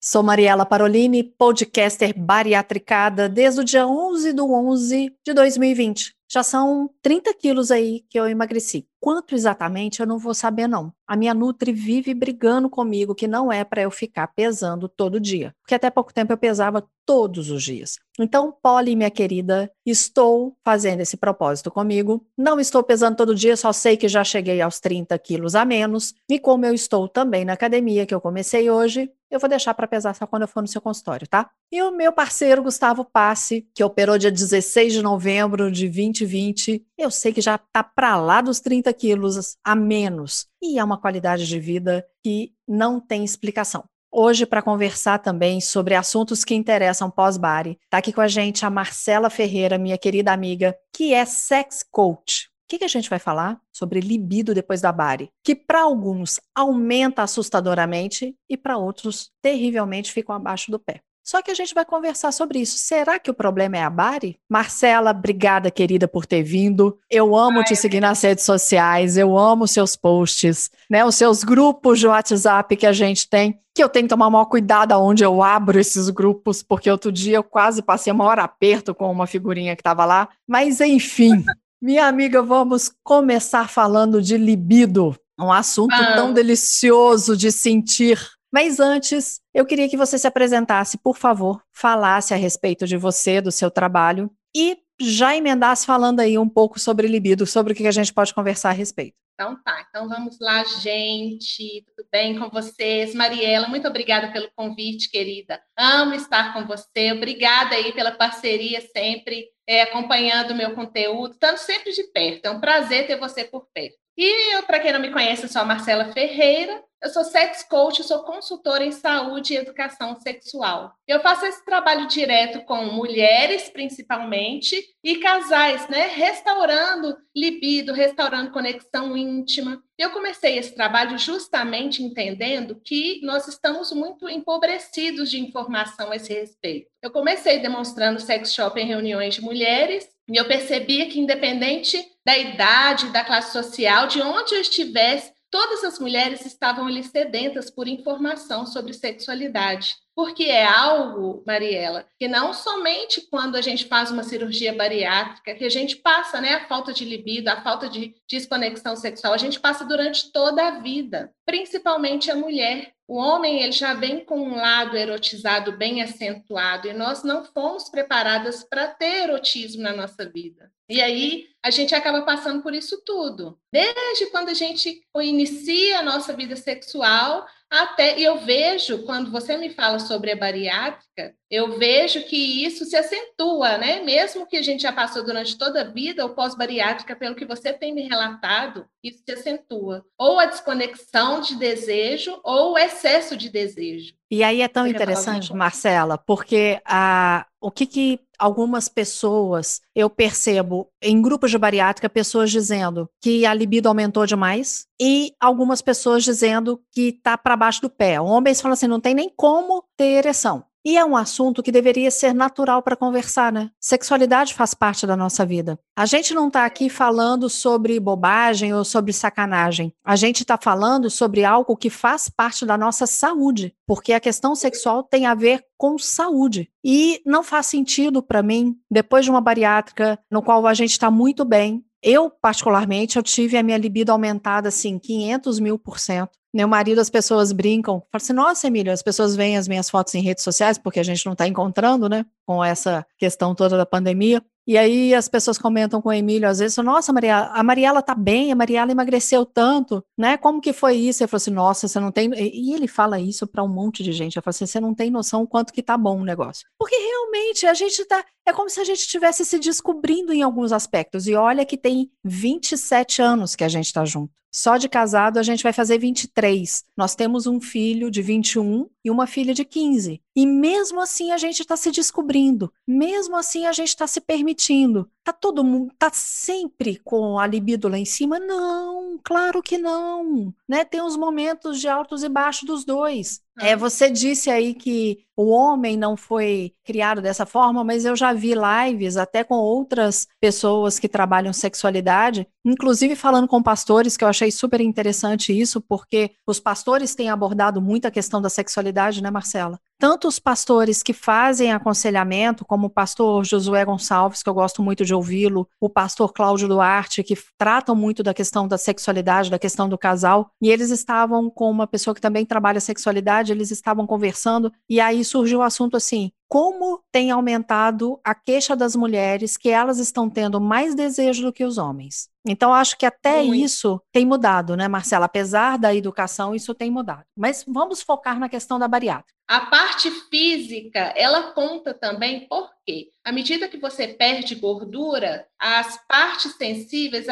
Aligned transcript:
sou 0.00 0.22
Mariela 0.22 0.66
Parolini, 0.66 1.22
podcaster 1.22 2.12
bariatricada 2.16 3.28
desde 3.28 3.60
o 3.60 3.64
dia 3.64 3.86
11 3.86 4.32
do 4.32 4.52
11 4.52 5.12
de 5.24 5.34
2020. 5.34 6.17
Já 6.30 6.42
são 6.42 6.90
30 7.02 7.32
quilos 7.34 7.70
aí 7.70 8.04
que 8.10 8.18
eu 8.20 8.28
emagreci. 8.28 8.86
Quanto 9.00 9.34
exatamente 9.34 10.00
eu 10.00 10.06
não 10.06 10.18
vou 10.18 10.34
saber, 10.34 10.66
não. 10.66 10.92
A 11.06 11.16
minha 11.16 11.32
Nutri 11.32 11.72
vive 11.72 12.12
brigando 12.12 12.68
comigo 12.68 13.14
que 13.14 13.28
não 13.28 13.50
é 13.50 13.64
para 13.64 13.82
eu 13.82 13.90
ficar 13.90 14.26
pesando 14.28 14.88
todo 14.88 15.20
dia. 15.20 15.54
Porque 15.62 15.74
até 15.74 15.88
pouco 15.88 16.12
tempo 16.12 16.32
eu 16.32 16.36
pesava 16.36 16.86
todos 17.06 17.50
os 17.50 17.62
dias. 17.62 17.96
Então, 18.18 18.52
Polly, 18.60 18.94
minha 18.94 19.10
querida, 19.10 19.72
estou 19.86 20.54
fazendo 20.62 21.00
esse 21.00 21.16
propósito 21.16 21.70
comigo. 21.70 22.26
Não 22.36 22.60
estou 22.60 22.82
pesando 22.82 23.16
todo 23.16 23.34
dia, 23.34 23.56
só 23.56 23.72
sei 23.72 23.96
que 23.96 24.08
já 24.08 24.22
cheguei 24.22 24.60
aos 24.60 24.80
30 24.80 25.18
quilos 25.18 25.54
a 25.54 25.64
menos. 25.64 26.12
E 26.28 26.38
como 26.38 26.66
eu 26.66 26.74
estou 26.74 27.08
também 27.08 27.44
na 27.44 27.54
academia, 27.54 28.04
que 28.04 28.14
eu 28.14 28.20
comecei 28.20 28.68
hoje, 28.68 29.10
eu 29.30 29.38
vou 29.38 29.48
deixar 29.48 29.74
para 29.74 29.86
pesar 29.86 30.14
só 30.14 30.26
quando 30.26 30.42
eu 30.42 30.48
for 30.48 30.60
no 30.60 30.68
seu 30.68 30.80
consultório, 30.80 31.28
tá? 31.28 31.48
E 31.70 31.82
o 31.82 31.90
meu 31.90 32.12
parceiro 32.12 32.62
Gustavo 32.62 33.04
Passe, 33.04 33.66
que 33.74 33.84
operou 33.84 34.18
dia 34.18 34.30
16 34.30 34.92
de 34.92 35.02
novembro 35.02 35.70
de 35.70 35.86
2020, 36.24 36.84
eu 36.96 37.10
sei 37.10 37.32
que 37.32 37.40
já 37.40 37.58
tá 37.58 37.82
para 37.82 38.16
lá 38.16 38.40
dos 38.40 38.60
30 38.60 38.92
quilos 38.92 39.56
a 39.64 39.74
menos. 39.74 40.46
E 40.62 40.78
é 40.78 40.84
uma 40.84 41.00
qualidade 41.00 41.46
de 41.46 41.60
vida 41.60 42.06
que 42.22 42.52
não 42.66 43.00
tem 43.00 43.24
explicação. 43.24 43.84
Hoje, 44.10 44.46
para 44.46 44.62
conversar 44.62 45.18
também 45.18 45.60
sobre 45.60 45.94
assuntos 45.94 46.42
que 46.42 46.54
interessam 46.54 47.10
pós-bari, 47.10 47.78
está 47.84 47.98
aqui 47.98 48.12
com 48.12 48.22
a 48.22 48.28
gente 48.28 48.64
a 48.64 48.70
Marcela 48.70 49.28
Ferreira, 49.28 49.76
minha 49.76 49.98
querida 49.98 50.32
amiga, 50.32 50.74
que 50.94 51.12
é 51.12 51.24
sex 51.26 51.84
coach. 51.90 52.46
O 52.46 52.68
que, 52.68 52.78
que, 52.78 52.84
a 52.84 52.88
gente 52.88 53.08
vai 53.08 53.18
falar? 53.18 53.60
Sobre 53.72 54.00
libido 54.00 54.54
depois 54.54 54.80
da 54.80 54.92
bari, 54.92 55.30
que 55.42 55.54
para 55.54 55.82
alguns 55.82 56.38
aumenta 56.54 57.22
assustadoramente 57.22 58.34
e 58.48 58.56
para 58.56 58.76
outros 58.76 59.30
terrivelmente 59.42 60.12
ficam 60.12 60.34
abaixo 60.34 60.70
do 60.70 60.78
pé. 60.78 61.00
Só 61.28 61.42
que 61.42 61.50
a 61.50 61.54
gente 61.54 61.74
vai 61.74 61.84
conversar 61.84 62.32
sobre 62.32 62.58
isso. 62.58 62.78
Será 62.78 63.18
que 63.18 63.30
o 63.30 63.34
problema 63.34 63.76
é 63.76 63.82
a 63.82 63.90
Bari? 63.90 64.40
Marcela, 64.48 65.10
obrigada, 65.10 65.70
querida, 65.70 66.08
por 66.08 66.24
ter 66.24 66.42
vindo. 66.42 66.98
Eu 67.10 67.36
amo 67.36 67.58
Ai, 67.58 67.64
te 67.64 67.76
seguir 67.76 68.00
nas 68.00 68.22
redes 68.22 68.46
sociais, 68.46 69.18
eu 69.18 69.36
amo 69.36 69.68
seus 69.68 69.94
posts, 69.94 70.70
né? 70.88 71.04
Os 71.04 71.16
seus 71.16 71.44
grupos 71.44 72.00
de 72.00 72.06
WhatsApp 72.06 72.74
que 72.74 72.86
a 72.86 72.94
gente 72.94 73.28
tem, 73.28 73.60
que 73.74 73.84
eu 73.84 73.90
tenho 73.90 74.06
que 74.06 74.08
tomar 74.08 74.30
maior 74.30 74.46
cuidado 74.46 74.92
aonde 74.92 75.22
eu 75.22 75.42
abro 75.42 75.78
esses 75.78 76.08
grupos, 76.08 76.62
porque 76.62 76.90
outro 76.90 77.12
dia 77.12 77.36
eu 77.36 77.44
quase 77.44 77.82
passei 77.82 78.10
uma 78.10 78.24
hora 78.24 78.44
aperto 78.44 78.94
com 78.94 79.12
uma 79.12 79.26
figurinha 79.26 79.76
que 79.76 79.82
estava 79.82 80.06
lá. 80.06 80.30
Mas 80.46 80.80
enfim, 80.80 81.44
minha 81.78 82.06
amiga, 82.06 82.40
vamos 82.40 82.90
começar 83.04 83.68
falando 83.68 84.22
de 84.22 84.38
libido. 84.38 85.14
Um 85.38 85.52
assunto 85.52 85.92
ah. 85.92 86.14
tão 86.14 86.32
delicioso 86.32 87.36
de 87.36 87.52
sentir 87.52 88.18
mas 88.52 88.80
antes, 88.80 89.40
eu 89.52 89.66
queria 89.66 89.88
que 89.88 89.96
você 89.96 90.18
se 90.18 90.26
apresentasse, 90.26 90.98
por 90.98 91.16
favor, 91.16 91.62
falasse 91.72 92.32
a 92.32 92.36
respeito 92.36 92.86
de 92.86 92.96
você, 92.96 93.40
do 93.40 93.52
seu 93.52 93.70
trabalho 93.70 94.30
e 94.56 94.78
já 95.00 95.36
emendasse 95.36 95.86
falando 95.86 96.20
aí 96.20 96.38
um 96.38 96.48
pouco 96.48 96.78
sobre 96.78 97.06
libido, 97.06 97.46
sobre 97.46 97.72
o 97.72 97.76
que 97.76 97.86
a 97.86 97.92
gente 97.92 98.12
pode 98.12 98.34
conversar 98.34 98.70
a 98.70 98.72
respeito. 98.72 99.16
Então 99.34 99.54
tá, 99.62 99.86
então 99.88 100.08
vamos 100.08 100.36
lá, 100.40 100.64
gente. 100.64 101.84
Tudo 101.86 102.08
bem 102.10 102.36
com 102.36 102.48
vocês? 102.50 103.14
Mariela, 103.14 103.68
muito 103.68 103.86
obrigada 103.86 104.32
pelo 104.32 104.50
convite, 104.56 105.08
querida. 105.08 105.62
Amo 105.76 106.14
estar 106.14 106.52
com 106.52 106.66
você. 106.66 107.12
Obrigada 107.12 107.76
aí 107.76 107.92
pela 107.92 108.10
parceria 108.10 108.80
sempre, 108.80 109.46
é, 109.64 109.82
acompanhando 109.82 110.50
o 110.50 110.56
meu 110.56 110.74
conteúdo, 110.74 111.34
estando 111.34 111.58
sempre 111.58 111.92
de 111.92 112.02
perto. 112.10 112.46
É 112.46 112.50
um 112.50 112.58
prazer 112.58 113.06
ter 113.06 113.16
você 113.16 113.44
por 113.44 113.68
perto. 113.72 114.07
E 114.20 114.60
para 114.62 114.80
quem 114.80 114.92
não 114.92 114.98
me 114.98 115.12
conhece, 115.12 115.44
eu 115.44 115.48
sou 115.48 115.62
a 115.62 115.64
Marcela 115.64 116.12
Ferreira, 116.12 116.82
eu 117.00 117.08
sou 117.10 117.22
sex 117.22 117.62
coach, 117.62 118.02
sou 118.02 118.24
consultora 118.24 118.84
em 118.84 118.90
saúde 118.90 119.54
e 119.54 119.56
educação 119.56 120.18
sexual. 120.20 120.92
Eu 121.06 121.20
faço 121.20 121.46
esse 121.46 121.64
trabalho 121.64 122.08
direto 122.08 122.64
com 122.64 122.86
mulheres, 122.86 123.68
principalmente, 123.68 124.84
e 125.04 125.18
casais, 125.18 125.88
né? 125.88 126.08
Restaurando 126.08 127.16
libido, 127.32 127.92
restaurando 127.92 128.50
conexão 128.50 129.16
íntima. 129.16 129.80
Eu 129.96 130.10
comecei 130.10 130.58
esse 130.58 130.74
trabalho 130.74 131.16
justamente 131.16 132.02
entendendo 132.02 132.80
que 132.84 133.20
nós 133.22 133.46
estamos 133.46 133.92
muito 133.92 134.28
empobrecidos 134.28 135.30
de 135.30 135.38
informação 135.38 136.10
a 136.10 136.16
esse 136.16 136.34
respeito. 136.34 136.90
Eu 137.00 137.12
comecei 137.12 137.60
demonstrando 137.60 138.18
sex 138.18 138.52
shop 138.52 138.80
em 138.80 138.86
reuniões 138.86 139.36
de 139.36 139.42
mulheres 139.42 140.17
e 140.28 140.36
eu 140.36 140.46
percebia 140.46 141.08
que, 141.08 141.18
independente 141.18 142.04
da 142.24 142.36
idade, 142.36 143.10
da 143.10 143.24
classe 143.24 143.52
social, 143.52 144.06
de 144.06 144.20
onde 144.20 144.54
eu 144.54 144.60
estivesse, 144.60 145.32
todas 145.50 145.82
as 145.84 145.98
mulheres 145.98 146.44
estavam 146.44 146.86
ali 146.86 147.02
sedentas 147.02 147.70
por 147.70 147.88
informação 147.88 148.66
sobre 148.66 148.92
sexualidade. 148.92 149.96
Porque 150.14 150.44
é 150.44 150.66
algo, 150.66 151.42
Mariela, 151.46 152.06
que 152.18 152.28
não 152.28 152.52
somente 152.52 153.22
quando 153.30 153.56
a 153.56 153.60
gente 153.62 153.86
faz 153.86 154.10
uma 154.10 154.24
cirurgia 154.24 154.74
bariátrica, 154.74 155.54
que 155.54 155.64
a 155.64 155.70
gente 155.70 155.96
passa, 155.96 156.40
né, 156.40 156.54
a 156.54 156.66
falta 156.66 156.92
de 156.92 157.04
libido, 157.04 157.48
a 157.48 157.62
falta 157.62 157.88
de 157.88 158.14
desconexão 158.28 158.96
sexual, 158.96 159.32
a 159.32 159.38
gente 159.38 159.60
passa 159.60 159.84
durante 159.84 160.30
toda 160.32 160.66
a 160.66 160.80
vida, 160.80 161.32
principalmente 161.46 162.30
a 162.30 162.36
mulher. 162.36 162.92
O 163.08 163.16
homem 163.16 163.62
ele 163.62 163.72
já 163.72 163.94
vem 163.94 164.22
com 164.22 164.38
um 164.38 164.56
lado 164.56 164.94
erotizado 164.94 165.72
bem 165.72 166.02
acentuado 166.02 166.86
e 166.86 166.92
nós 166.92 167.24
não 167.24 167.42
fomos 167.42 167.88
preparadas 167.88 168.62
para 168.62 168.86
ter 168.86 169.22
erotismo 169.24 169.82
na 169.82 169.96
nossa 169.96 170.28
vida. 170.28 170.70
E 170.86 171.00
aí 171.00 171.48
a 171.62 171.70
gente 171.70 171.94
acaba 171.94 172.20
passando 172.20 172.62
por 172.62 172.74
isso 172.74 173.02
tudo. 173.06 173.58
Desde 173.72 174.26
quando 174.26 174.50
a 174.50 174.54
gente 174.54 175.02
inicia 175.22 176.00
a 176.00 176.02
nossa 176.02 176.34
vida 176.34 176.54
sexual 176.54 177.46
até 177.70 178.18
eu 178.18 178.38
vejo 178.38 179.04
quando 179.04 179.30
você 179.30 179.56
me 179.56 179.70
fala 179.70 179.98
sobre 179.98 180.32
a 180.32 180.36
bariátrica, 180.36 181.34
eu 181.50 181.78
vejo 181.78 182.24
que 182.24 182.64
isso 182.64 182.84
se 182.84 182.96
acentua, 182.96 183.76
né? 183.76 184.02
Mesmo 184.02 184.46
que 184.46 184.56
a 184.56 184.62
gente 184.62 184.82
já 184.82 184.92
passou 184.92 185.24
durante 185.24 185.56
toda 185.56 185.82
a 185.82 185.90
vida 185.90 186.24
ou 186.24 186.34
pós-bariátrica, 186.34 187.14
pelo 187.14 187.34
que 187.34 187.44
você 187.44 187.72
tem 187.72 187.94
me 187.94 188.08
relatado, 188.08 188.86
isso 189.02 189.22
se 189.24 189.32
acentua. 189.32 190.04
Ou 190.16 190.38
a 190.38 190.46
desconexão 190.46 191.40
de 191.40 191.56
desejo 191.56 192.40
ou 192.42 192.72
o 192.72 192.78
excesso 192.78 193.36
de 193.36 193.50
desejo. 193.50 194.17
E 194.30 194.44
aí 194.44 194.60
é 194.60 194.68
tão 194.68 194.86
interessante, 194.86 195.54
Marcela, 195.54 196.18
porque 196.18 196.80
a, 196.84 197.46
o 197.60 197.70
que, 197.70 197.86
que 197.86 198.20
algumas 198.38 198.88
pessoas 198.88 199.80
eu 199.94 200.10
percebo 200.10 200.88
em 201.02 201.20
grupos 201.20 201.50
de 201.50 201.58
bariátrica 201.58 202.10
pessoas 202.10 202.50
dizendo 202.50 203.08
que 203.22 203.46
a 203.46 203.54
libido 203.54 203.88
aumentou 203.88 204.26
demais 204.26 204.86
e 205.00 205.32
algumas 205.40 205.80
pessoas 205.80 206.22
dizendo 206.22 206.80
que 206.92 207.08
está 207.08 207.38
para 207.38 207.56
baixo 207.56 207.80
do 207.80 207.90
pé. 207.90 208.20
Homens 208.20 208.60
falam 208.60 208.74
assim, 208.74 208.86
não 208.86 209.00
tem 209.00 209.14
nem 209.14 209.30
como 209.34 209.82
ter 209.96 210.18
ereção. 210.18 210.64
E 210.84 210.96
é 210.96 211.04
um 211.04 211.16
assunto 211.16 211.62
que 211.62 211.72
deveria 211.72 212.10
ser 212.10 212.32
natural 212.32 212.82
para 212.82 212.96
conversar, 212.96 213.52
né? 213.52 213.70
Sexualidade 213.80 214.54
faz 214.54 214.74
parte 214.74 215.06
da 215.06 215.16
nossa 215.16 215.44
vida. 215.44 215.78
A 215.96 216.06
gente 216.06 216.32
não 216.32 216.48
está 216.48 216.64
aqui 216.64 216.88
falando 216.88 217.50
sobre 217.50 217.98
bobagem 217.98 218.72
ou 218.72 218.84
sobre 218.84 219.12
sacanagem. 219.12 219.92
A 220.04 220.16
gente 220.16 220.42
está 220.42 220.56
falando 220.56 221.10
sobre 221.10 221.44
algo 221.44 221.76
que 221.76 221.90
faz 221.90 222.28
parte 222.28 222.64
da 222.64 222.78
nossa 222.78 223.06
saúde, 223.06 223.74
porque 223.86 224.12
a 224.12 224.20
questão 224.20 224.54
sexual 224.54 225.02
tem 225.02 225.26
a 225.26 225.34
ver 225.34 225.64
com 225.76 225.98
saúde. 225.98 226.70
E 226.84 227.20
não 227.26 227.42
faz 227.42 227.66
sentido 227.66 228.22
para 228.22 228.42
mim, 228.42 228.76
depois 228.90 229.24
de 229.24 229.30
uma 229.30 229.40
bariátrica 229.40 230.18
no 230.30 230.42
qual 230.42 230.66
a 230.66 230.74
gente 230.74 230.92
está 230.92 231.10
muito 231.10 231.44
bem, 231.44 231.84
eu, 232.02 232.30
particularmente, 232.30 233.16
eu 233.16 233.22
tive 233.22 233.56
a 233.56 233.62
minha 233.62 233.76
libido 233.76 234.12
aumentada, 234.12 234.68
assim, 234.68 234.98
500 234.98 235.58
mil 235.58 235.78
por 235.78 235.98
cento. 235.98 236.37
Meu 236.54 236.66
marido, 236.66 237.00
as 237.00 237.10
pessoas 237.10 237.52
brincam, 237.52 238.02
falam 238.10 238.22
assim, 238.22 238.32
nossa, 238.32 238.66
Emília, 238.66 238.92
as 238.92 239.02
pessoas 239.02 239.36
veem 239.36 239.56
as 239.56 239.68
minhas 239.68 239.90
fotos 239.90 240.14
em 240.14 240.22
redes 240.22 240.42
sociais, 240.42 240.78
porque 240.78 240.98
a 240.98 241.02
gente 241.02 241.24
não 241.26 241.34
está 241.34 241.46
encontrando, 241.46 242.08
né, 242.08 242.24
com 242.46 242.64
essa 242.64 243.04
questão 243.18 243.54
toda 243.54 243.76
da 243.76 243.84
pandemia. 243.84 244.42
E 244.68 244.76
aí 244.76 245.14
as 245.14 245.28
pessoas 245.28 245.56
comentam 245.56 246.02
com 246.02 246.10
o 246.10 246.12
Emílio, 246.12 246.46
às 246.46 246.58
vezes, 246.58 246.76
nossa, 246.76 247.10
Maria, 247.10 247.38
a 247.38 247.62
Mariela 247.62 248.02
tá 248.02 248.14
bem, 248.14 248.52
a 248.52 248.54
Mariela 248.54 248.92
emagreceu 248.92 249.46
tanto, 249.46 250.04
né? 250.16 250.36
Como 250.36 250.60
que 250.60 250.74
foi 250.74 250.94
isso? 250.94 251.22
Ele 251.22 251.28
falou 251.28 251.38
assim, 251.38 251.50
nossa, 251.50 251.88
você 251.88 251.98
não 251.98 252.12
tem. 252.12 252.30
E 252.34 252.74
ele 252.74 252.86
fala 252.86 253.18
isso 253.18 253.46
para 253.46 253.64
um 253.64 253.68
monte 253.68 254.02
de 254.02 254.12
gente. 254.12 254.36
Ele 254.36 254.42
falou 254.42 254.50
assim, 254.50 254.66
você 254.66 254.78
não 254.78 254.94
tem 254.94 255.10
noção 255.10 255.40
o 255.40 255.46
quanto 255.48 255.72
que 255.72 255.82
tá 255.82 255.96
bom 255.96 256.20
o 256.20 256.24
negócio. 256.24 256.66
Porque 256.78 256.94
realmente 256.94 257.66
a 257.66 257.72
gente 257.72 258.04
tá. 258.04 258.22
É 258.46 258.52
como 258.52 258.68
se 258.68 258.78
a 258.78 258.84
gente 258.84 258.98
estivesse 258.98 259.42
se 259.42 259.58
descobrindo 259.58 260.34
em 260.34 260.42
alguns 260.42 260.70
aspectos. 260.70 261.26
E 261.26 261.34
olha 261.34 261.64
que 261.64 261.78
tem 261.78 262.10
27 262.22 263.22
anos 263.22 263.56
que 263.56 263.64
a 263.64 263.68
gente 263.68 263.90
tá 263.90 264.04
junto. 264.04 264.34
Só 264.50 264.76
de 264.76 264.88
casado 264.88 265.38
a 265.38 265.42
gente 265.42 265.62
vai 265.62 265.72
fazer 265.72 265.98
23. 265.98 266.84
Nós 266.96 267.14
temos 267.14 267.46
um 267.46 267.60
filho 267.60 268.10
de 268.10 268.22
21 268.22 268.88
e 269.04 269.10
uma 269.10 269.26
filha 269.26 269.52
de 269.52 269.64
15. 269.64 270.20
E 270.34 270.46
mesmo 270.46 271.00
assim 271.00 271.32
a 271.32 271.38
gente 271.38 271.60
está 271.60 271.76
se 271.76 271.90
descobrindo, 271.90 272.72
mesmo 272.86 273.36
assim 273.36 273.66
a 273.66 273.72
gente 273.72 273.88
está 273.88 274.06
se 274.06 274.20
permitindo. 274.20 275.10
Tá 275.28 275.32
todo 275.34 275.62
mundo, 275.62 275.92
tá 275.98 276.10
sempre 276.10 276.96
com 277.04 277.38
a 277.38 277.46
libido 277.46 277.86
lá 277.86 277.98
em 277.98 278.04
cima? 278.06 278.38
Não, 278.38 279.20
claro 279.22 279.62
que 279.62 279.76
não. 279.76 280.54
Né? 280.66 280.86
Tem 280.86 281.02
os 281.02 281.18
momentos 281.18 281.78
de 281.78 281.86
altos 281.86 282.24
e 282.24 282.30
baixos 282.30 282.62
dos 282.66 282.82
dois. 282.82 283.42
É, 283.60 283.76
você 283.76 284.08
disse 284.08 284.48
aí 284.50 284.72
que 284.72 285.18
o 285.36 285.50
homem 285.50 285.98
não 285.98 286.16
foi 286.16 286.72
criado 286.82 287.20
dessa 287.20 287.44
forma, 287.44 287.84
mas 287.84 288.06
eu 288.06 288.16
já 288.16 288.32
vi 288.32 288.54
lives 288.54 289.18
até 289.18 289.44
com 289.44 289.56
outras 289.56 290.26
pessoas 290.40 290.98
que 290.98 291.08
trabalham 291.08 291.52
sexualidade, 291.52 292.48
inclusive 292.64 293.14
falando 293.14 293.48
com 293.48 293.62
pastores, 293.62 294.16
que 294.16 294.24
eu 294.24 294.28
achei 294.28 294.50
super 294.50 294.80
interessante 294.80 295.52
isso, 295.52 295.78
porque 295.80 296.30
os 296.46 296.58
pastores 296.58 297.14
têm 297.14 297.28
abordado 297.28 297.82
muito 297.82 298.06
a 298.06 298.10
questão 298.10 298.40
da 298.40 298.48
sexualidade, 298.48 299.22
né, 299.22 299.30
Marcela? 299.30 299.78
Tanto 299.98 300.28
os 300.28 300.38
pastores 300.38 301.02
que 301.02 301.12
fazem 301.12 301.72
aconselhamento, 301.72 302.64
como 302.64 302.86
o 302.86 302.90
pastor 302.90 303.44
Josué 303.44 303.84
Gonçalves, 303.84 304.42
que 304.42 304.48
eu 304.48 304.54
gosto 304.54 304.82
muito 304.82 305.04
de 305.04 305.12
ouvi-lo, 305.12 305.68
o 305.80 305.90
pastor 305.90 306.32
Cláudio 306.32 306.68
Duarte, 306.68 307.22
que 307.22 307.36
tratam 307.58 307.96
muito 307.96 308.22
da 308.22 308.32
questão 308.32 308.68
da 308.68 308.78
sexualidade, 308.78 309.50
da 309.50 309.58
questão 309.58 309.88
do 309.88 309.98
casal, 309.98 310.50
e 310.62 310.70
eles 310.70 310.90
estavam 310.90 311.50
com 311.50 311.68
uma 311.68 311.86
pessoa 311.86 312.14
que 312.14 312.20
também 312.20 312.46
trabalha 312.46 312.80
sexualidade, 312.80 313.50
eles 313.50 313.70
estavam 313.72 314.06
conversando, 314.06 314.72
e 314.88 315.00
aí 315.00 315.24
surgiu 315.24 315.58
o 315.58 315.62
assunto 315.62 315.96
assim: 315.96 316.30
como 316.48 317.02
tem 317.12 317.30
aumentado 317.30 318.18
a 318.24 318.34
queixa 318.34 318.74
das 318.74 318.96
mulheres 318.96 319.56
que 319.56 319.68
elas 319.68 319.98
estão 319.98 320.30
tendo 320.30 320.60
mais 320.60 320.94
desejo 320.94 321.42
do 321.42 321.52
que 321.52 321.64
os 321.64 321.76
homens. 321.76 322.30
Então, 322.46 322.72
acho 322.72 322.96
que 322.96 323.04
até 323.04 323.42
Muito. 323.42 323.62
isso 323.62 324.00
tem 324.10 324.24
mudado, 324.24 324.74
né, 324.74 324.88
Marcela? 324.88 325.26
Apesar 325.26 325.78
da 325.78 325.94
educação, 325.94 326.54
isso 326.54 326.74
tem 326.74 326.90
mudado. 326.90 327.24
Mas 327.36 327.64
vamos 327.68 328.00
focar 328.00 328.40
na 328.40 328.48
questão 328.48 328.78
da 328.78 328.88
bariátrica. 328.88 329.34
A 329.46 329.66
parte 329.66 330.10
física, 330.30 331.12
ela 331.14 331.52
conta 331.52 331.92
também 331.92 332.46
porque, 332.48 333.10
à 333.28 333.32
medida 333.32 333.68
que 333.68 333.76
você 333.76 334.08
perde 334.08 334.54
gordura, 334.54 335.46
as 335.58 336.02
partes 336.08 336.52
sensíveis, 336.56 337.26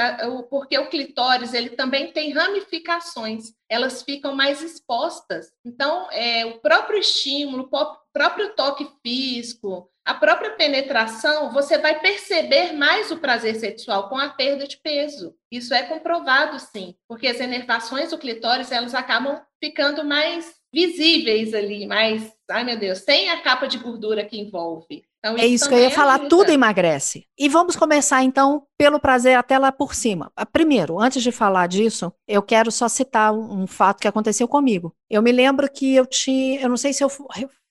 porque 0.51 0.79
o 0.79 0.91
clitóris 0.91 1.55
ele 1.55 1.71
também 1.71 2.13
tem 2.13 2.33
ramificações, 2.33 3.55
elas 3.67 4.03
ficam 4.03 4.35
mais 4.35 4.63
expostas. 4.63 5.47
Então, 5.65 6.07
é, 6.13 6.45
o 6.45 6.61
próprio 6.61 6.99
estímulo, 6.99 7.67
o 7.73 7.97
próprio 8.13 8.55
toque 8.55 8.87
físico, 9.03 9.91
a 10.05 10.13
própria 10.13 10.51
penetração, 10.51 11.51
você 11.51 11.79
vai 11.79 11.99
perceber 11.99 12.75
mais 12.75 13.11
o 13.11 13.17
prazer 13.17 13.57
sexual 13.57 14.11
com 14.11 14.19
a 14.19 14.29
perda 14.29 14.67
de 14.67 14.77
peso. 14.77 15.35
Isso 15.51 15.73
é 15.73 15.83
comprovado, 15.83 16.61
sim, 16.61 16.95
porque 17.09 17.27
as 17.27 17.41
enervações 17.41 18.11
do 18.11 18.19
clitóris 18.19 18.71
elas 18.71 18.95
acabam 18.95 19.41
ficando 19.59 20.05
mais 20.05 20.55
visíveis 20.73 21.55
ali, 21.55 21.87
mais, 21.87 22.31
ai 22.51 22.63
meu 22.63 22.79
Deus, 22.79 22.99
sem 22.99 23.31
a 23.31 23.41
capa 23.41 23.67
de 23.67 23.79
gordura 23.79 24.27
que 24.27 24.39
envolve. 24.39 25.07
Então, 25.33 25.45
é 25.45 25.47
isso 25.47 25.69
que 25.69 25.75
eu 25.75 25.79
ia 25.79 25.91
falar, 25.91 26.19
tudo 26.29 26.51
emagrece. 26.51 27.25
E 27.39 27.49
vamos 27.49 27.77
começar 27.77 28.23
então 28.23 28.65
pelo 28.79 29.01
prazer 29.01 29.37
até 29.37 29.59
lá 29.59 29.73
por 29.73 29.95
cima. 29.95 30.31
Ah, 30.37 30.47
primeiro, 30.47 31.01
antes 31.01 31.23
de 31.23 31.33
falar 31.33 31.67
disso, 31.67 32.13
eu 32.29 32.43
quero 32.43 32.71
só 32.71 32.89
citar 32.89 33.33
um, 33.33 33.63
um 33.63 33.67
fato 33.67 34.01
que 34.01 34.09
aconteceu 34.09 34.47
comigo. 34.47 34.93
Eu 35.11 35.23
me 35.23 35.33
lembro 35.33 35.71
que 35.71 35.95
eu 35.95 36.07
tinha, 36.07 36.61
eu 36.61 36.69
não 36.69 36.77
sei 36.77 36.93
se 36.93 37.03
eu 37.03 37.11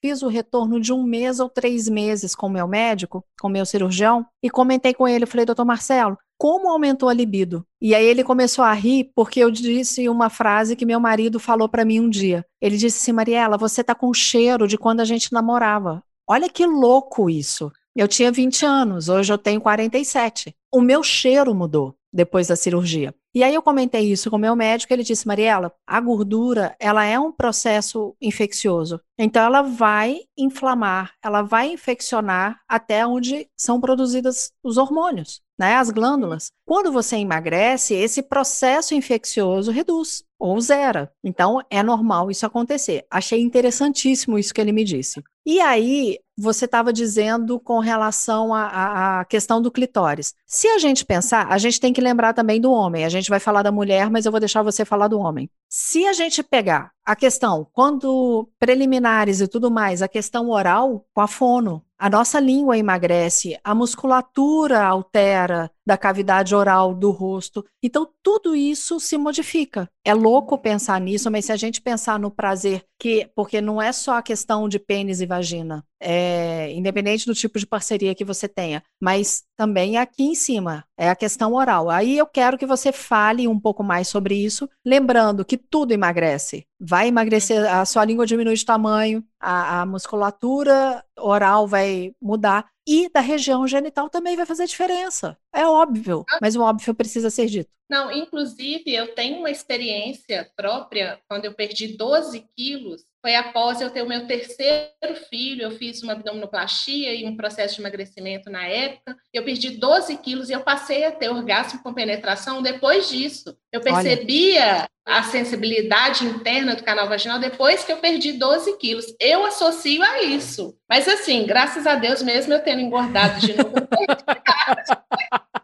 fiz 0.00 0.22
o 0.22 0.28
retorno 0.28 0.80
de 0.80 0.92
um 0.92 1.02
mês 1.02 1.40
ou 1.40 1.48
três 1.48 1.88
meses 1.88 2.34
com 2.34 2.46
o 2.46 2.50
meu 2.50 2.68
médico, 2.68 3.24
com 3.40 3.48
o 3.48 3.50
meu 3.50 3.66
cirurgião, 3.66 4.26
e 4.42 4.50
comentei 4.50 4.94
com 4.94 5.08
ele, 5.08 5.24
eu 5.24 5.28
falei, 5.28 5.46
doutor 5.46 5.64
Marcelo, 5.64 6.16
como 6.38 6.68
aumentou 6.68 7.08
a 7.08 7.14
libido? 7.14 7.64
E 7.80 7.94
aí 7.94 8.04
ele 8.04 8.22
começou 8.22 8.64
a 8.64 8.72
rir 8.72 9.10
porque 9.14 9.40
eu 9.40 9.50
disse 9.50 10.08
uma 10.08 10.28
frase 10.28 10.76
que 10.76 10.84
meu 10.84 11.00
marido 11.00 11.40
falou 11.40 11.68
para 11.68 11.84
mim 11.84 12.00
um 12.00 12.10
dia. 12.10 12.44
Ele 12.60 12.76
disse 12.76 12.98
assim, 12.98 13.12
Mariela, 13.12 13.56
você 13.56 13.82
tá 13.82 13.94
com 13.94 14.12
cheiro 14.12 14.68
de 14.68 14.76
quando 14.76 15.00
a 15.00 15.04
gente 15.04 15.32
namorava. 15.32 16.02
Olha 16.28 16.48
que 16.48 16.66
louco 16.66 17.30
isso. 17.30 17.70
Eu 17.94 18.08
tinha 18.08 18.32
20 18.32 18.66
anos, 18.66 19.08
hoje 19.08 19.32
eu 19.32 19.38
tenho 19.38 19.60
47. 19.60 20.54
O 20.72 20.80
meu 20.80 21.02
cheiro 21.02 21.54
mudou 21.54 21.94
depois 22.12 22.48
da 22.48 22.56
cirurgia. 22.56 23.14
E 23.34 23.44
aí 23.44 23.54
eu 23.54 23.60
comentei 23.60 24.10
isso 24.10 24.30
com 24.30 24.36
o 24.36 24.38
meu 24.38 24.56
médico, 24.56 24.92
ele 24.92 25.02
disse, 25.02 25.26
Mariela, 25.26 25.70
a 25.86 26.00
gordura, 26.00 26.74
ela 26.80 27.04
é 27.04 27.20
um 27.20 27.30
processo 27.30 28.16
infeccioso. 28.20 28.98
Então 29.18 29.44
ela 29.44 29.60
vai 29.60 30.20
inflamar, 30.38 31.12
ela 31.22 31.42
vai 31.42 31.70
infeccionar 31.70 32.58
até 32.66 33.06
onde 33.06 33.46
são 33.54 33.78
produzidos 33.78 34.52
os 34.64 34.78
hormônios, 34.78 35.42
né, 35.58 35.74
as 35.74 35.90
glândulas. 35.90 36.46
Quando 36.66 36.90
você 36.90 37.16
emagrece, 37.16 37.94
esse 37.94 38.22
processo 38.22 38.94
infeccioso 38.94 39.70
reduz 39.70 40.24
ou 40.38 40.60
zera. 40.60 41.12
Então 41.22 41.60
é 41.70 41.82
normal 41.82 42.30
isso 42.30 42.46
acontecer. 42.46 43.06
Achei 43.10 43.40
interessantíssimo 43.40 44.38
isso 44.38 44.52
que 44.52 44.60
ele 44.60 44.72
me 44.72 44.84
disse. 44.84 45.22
E 45.44 45.60
aí, 45.60 46.18
você 46.36 46.64
estava 46.64 46.92
dizendo 46.92 47.60
com 47.60 47.78
relação 47.78 48.52
à, 48.52 49.24
questão 49.28 49.62
do 49.62 49.70
clitóris. 49.70 50.34
Se 50.44 50.66
a 50.66 50.78
gente 50.78 51.04
pensar, 51.04 51.46
a 51.48 51.56
gente 51.56 51.80
tem 51.80 51.92
que 51.92 52.00
lembrar 52.00 52.34
também 52.34 52.60
do 52.60 52.72
homem. 52.72 53.04
A 53.04 53.08
gente 53.08 53.30
vai 53.30 53.38
falar 53.38 53.62
da 53.62 53.70
mulher, 53.70 54.10
mas 54.10 54.26
eu 54.26 54.32
vou 54.32 54.40
deixar 54.40 54.62
você 54.62 54.84
falar 54.84 55.06
do 55.06 55.20
homem. 55.20 55.48
Se 55.68 56.04
a 56.04 56.12
gente 56.12 56.42
pegar 56.42 56.90
a 57.04 57.14
questão, 57.14 57.66
quando 57.72 58.48
preliminares 58.58 59.40
e 59.40 59.46
tudo 59.46 59.70
mais, 59.70 60.02
a 60.02 60.08
questão 60.08 60.50
oral, 60.50 61.06
com 61.14 61.20
a 61.20 61.28
fono, 61.28 61.82
a 61.96 62.10
nossa 62.10 62.38
língua 62.40 62.76
emagrece, 62.76 63.56
a 63.62 63.74
musculatura 63.74 64.84
altera 64.84 65.70
da 65.86 65.96
cavidade 65.96 66.54
oral 66.54 66.92
do 66.92 67.12
rosto. 67.12 67.64
Então, 67.80 68.08
tudo 68.22 68.56
isso 68.56 68.98
se 68.98 69.16
modifica. 69.16 69.88
É 70.04 70.12
louco 70.12 70.58
pensar 70.58 71.00
nisso, 71.00 71.30
mas 71.30 71.44
se 71.44 71.52
a 71.52 71.56
gente 71.56 71.80
pensar 71.80 72.18
no 72.18 72.30
prazer, 72.30 72.84
que 72.98 73.30
porque 73.36 73.60
não 73.60 73.80
é 73.80 73.92
só 73.92 74.16
a 74.16 74.22
questão 74.22 74.68
de 74.68 74.78
pênis 74.78 75.20
e 75.20 75.26
vagina, 75.26 75.84
é, 76.00 76.72
independente 76.72 77.26
do 77.26 77.34
tipo 77.34 77.58
de 77.58 77.66
parceria 77.66 78.14
que 78.14 78.24
você 78.24 78.48
tenha, 78.48 78.82
mas 79.00 79.44
também 79.56 79.96
aqui 79.96 80.24
em 80.24 80.34
cima, 80.34 80.84
é 80.98 81.08
a 81.08 81.16
questão 81.16 81.54
oral. 81.54 81.88
Aí 81.88 82.18
eu 82.18 82.26
quero 82.26 82.58
que 82.58 82.66
você 82.66 82.90
fale 82.92 83.46
um 83.46 83.58
pouco 83.58 83.82
mais 83.82 84.08
sobre 84.08 84.34
isso, 84.34 84.68
lembrando 84.84 85.44
que 85.44 85.56
tudo 85.56 85.92
emagrece. 85.92 86.66
Vai 86.80 87.08
emagrecer, 87.08 87.64
a 87.72 87.84
sua 87.84 88.04
língua 88.04 88.26
diminui 88.26 88.54
de 88.54 88.64
tamanho, 88.64 89.24
a, 89.40 89.82
a 89.82 89.86
musculatura 89.86 91.04
oral 91.18 91.66
vai 91.66 92.12
mudar 92.20 92.66
e 92.86 93.08
da 93.08 93.20
região 93.20 93.66
genital 93.66 94.08
também 94.08 94.36
vai 94.36 94.46
fazer 94.46 94.66
diferença. 94.66 95.36
É 95.52 95.66
óbvio, 95.66 96.24
mas 96.40 96.54
o 96.54 96.62
óbvio 96.62 96.94
precisa 96.94 97.30
ser 97.30 97.46
dito. 97.46 97.70
Não, 97.88 98.10
inclusive 98.10 98.92
eu 98.92 99.14
tenho 99.14 99.38
uma 99.38 99.50
experiência 99.50 100.50
própria 100.56 101.20
quando 101.28 101.44
eu 101.44 101.54
perdi 101.54 101.96
12 101.96 102.44
quilos. 102.56 103.04
Foi 103.26 103.34
após 103.34 103.80
eu 103.80 103.90
ter 103.90 104.02
o 104.02 104.08
meu 104.08 104.24
terceiro 104.24 105.16
filho, 105.28 105.62
eu 105.62 105.72
fiz 105.72 106.00
uma 106.00 106.12
abdominoplastia 106.12 107.12
e 107.12 107.26
um 107.26 107.36
processo 107.36 107.74
de 107.74 107.80
emagrecimento 107.80 108.48
na 108.48 108.64
época. 108.68 109.16
Eu 109.34 109.42
perdi 109.44 109.70
12 109.70 110.16
quilos 110.18 110.48
e 110.48 110.52
eu 110.52 110.60
passei 110.60 111.04
a 111.04 111.10
ter 111.10 111.28
orgasmo 111.28 111.82
com 111.82 111.92
penetração 111.92 112.62
depois 112.62 113.08
disso. 113.08 113.58
Eu 113.72 113.80
percebia 113.80 114.64
Olha. 114.64 114.88
a 115.04 115.24
sensibilidade 115.24 116.24
interna 116.24 116.76
do 116.76 116.84
canal 116.84 117.08
vaginal 117.08 117.40
depois 117.40 117.82
que 117.82 117.90
eu 117.90 117.96
perdi 117.96 118.34
12 118.34 118.78
quilos. 118.78 119.06
Eu 119.18 119.44
associo 119.44 120.04
a 120.04 120.22
isso. 120.22 120.78
Mas 120.88 121.08
assim, 121.08 121.44
graças 121.46 121.84
a 121.84 121.96
Deus 121.96 122.22
mesmo 122.22 122.52
eu 122.52 122.62
tendo 122.62 122.80
engordado 122.80 123.40
de 123.40 123.56
novo. 123.56 123.74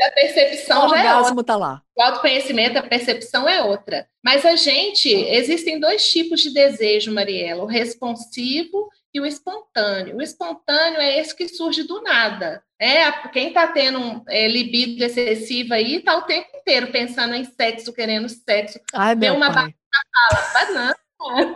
a 0.00 0.10
percepção 0.12 0.86
o 0.86 0.88
já 0.88 1.02
é 1.02 1.16
outra. 1.16 1.44
Tá 1.44 1.56
lá. 1.56 1.82
O 1.96 2.02
autoconhecimento, 2.02 2.78
a 2.78 2.82
percepção 2.82 3.48
é 3.48 3.62
outra. 3.62 4.08
Mas 4.24 4.44
a 4.44 4.54
gente, 4.54 5.08
existem 5.08 5.80
dois 5.80 6.08
tipos 6.08 6.40
de 6.40 6.52
desejo, 6.52 7.12
Mariela, 7.12 7.64
o 7.64 7.66
responsivo 7.66 8.88
e 9.12 9.20
o 9.20 9.26
espontâneo. 9.26 10.16
O 10.16 10.22
espontâneo 10.22 11.00
é 11.00 11.18
esse 11.18 11.34
que 11.34 11.48
surge 11.48 11.82
do 11.82 12.02
nada. 12.02 12.62
É, 12.80 13.10
quem 13.28 13.48
está 13.48 13.66
tendo 13.66 14.22
é, 14.28 14.46
libido 14.46 15.02
excessiva 15.02 15.74
aí 15.74 15.96
está 15.96 16.16
o 16.16 16.22
tempo 16.22 16.48
inteiro 16.56 16.92
pensando 16.92 17.34
em 17.34 17.44
sexo, 17.44 17.92
querendo 17.92 18.28
sexo. 18.28 18.78
Ai, 18.94 19.16
meu 19.16 19.34
uma 19.34 19.52
pai. 19.52 19.74
fala, 20.52 20.72
não. 20.72 20.94